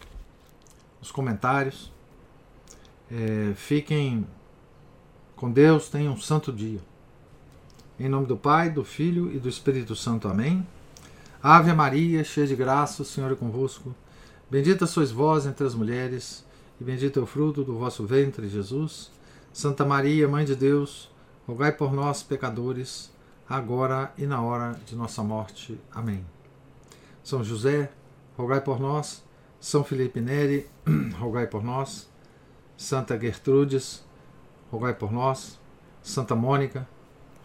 os 1.02 1.12
comentários. 1.12 1.92
É, 3.12 3.54
fiquem 3.56 4.28
com 5.36 5.52
Deus, 5.52 5.90
tenham 5.90 6.14
um 6.14 6.20
santo 6.20 6.54
dia. 6.54 6.82
Em 8.00 8.08
nome 8.08 8.28
do 8.28 8.38
Pai, 8.38 8.70
do 8.70 8.84
Filho 8.84 9.34
e 9.34 9.40
do 9.40 9.50
Espírito 9.50 9.96
Santo. 9.96 10.28
Amém. 10.28 10.66
Ave 11.42 11.74
Maria, 11.74 12.24
cheia 12.24 12.46
de 12.46 12.56
graça, 12.56 13.02
o 13.02 13.06
Senhor 13.06 13.32
é 13.32 13.36
convosco. 13.36 13.96
Bendita 14.52 14.86
sois 14.86 15.10
vós 15.10 15.48
entre 15.48 15.66
as 15.66 15.74
mulheres 15.74 16.46
e 16.80 16.84
bendito 16.84 17.20
é 17.20 17.24
o 17.24 17.26
fruto 17.26 17.64
do 17.64 17.78
vosso 17.78 18.06
ventre, 18.06 18.48
Jesus. 18.48 19.12
Santa 19.52 19.86
Maria, 19.86 20.28
Mãe 20.28 20.46
de 20.46 20.56
Deus, 20.56 21.12
rogai 21.48 21.72
por 21.72 21.92
nós, 21.92 22.24
pecadores, 22.24 23.12
agora 23.48 24.14
e 24.18 24.26
na 24.26 24.42
hora 24.42 24.80
de 24.86 24.96
nossa 24.96 25.22
morte. 25.24 25.80
Amém. 25.92 26.24
São 27.24 27.44
José, 27.44 27.92
rogai 28.38 28.62
por 28.62 28.80
nós. 28.80 29.24
São 29.60 29.84
Felipe 29.84 30.22
Neri, 30.22 30.70
rogai 31.20 31.48
por 31.48 31.64
nós. 31.64 32.10
Santa 32.78 33.20
Gertrudes, 33.20 34.06
rogai 34.72 34.94
por 34.94 35.12
nós. 35.12 35.60
Santa 36.02 36.34
Mônica, 36.34 36.88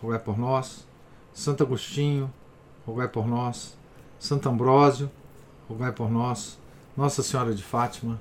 rogai 0.01 0.21
por 0.21 0.39
nós. 0.39 0.87
Santo 1.33 1.65
Agostinho, 1.65 2.33
rogai 2.87 3.09
por 3.09 3.27
nós. 3.27 3.77
Santo 4.19 4.49
Ambrósio, 4.49 5.11
rogai 5.69 5.91
por 5.91 6.09
nós. 6.09 6.57
Nossa 6.97 7.23
Senhora 7.23 7.53
de 7.53 7.65
Fátima, 7.65 8.21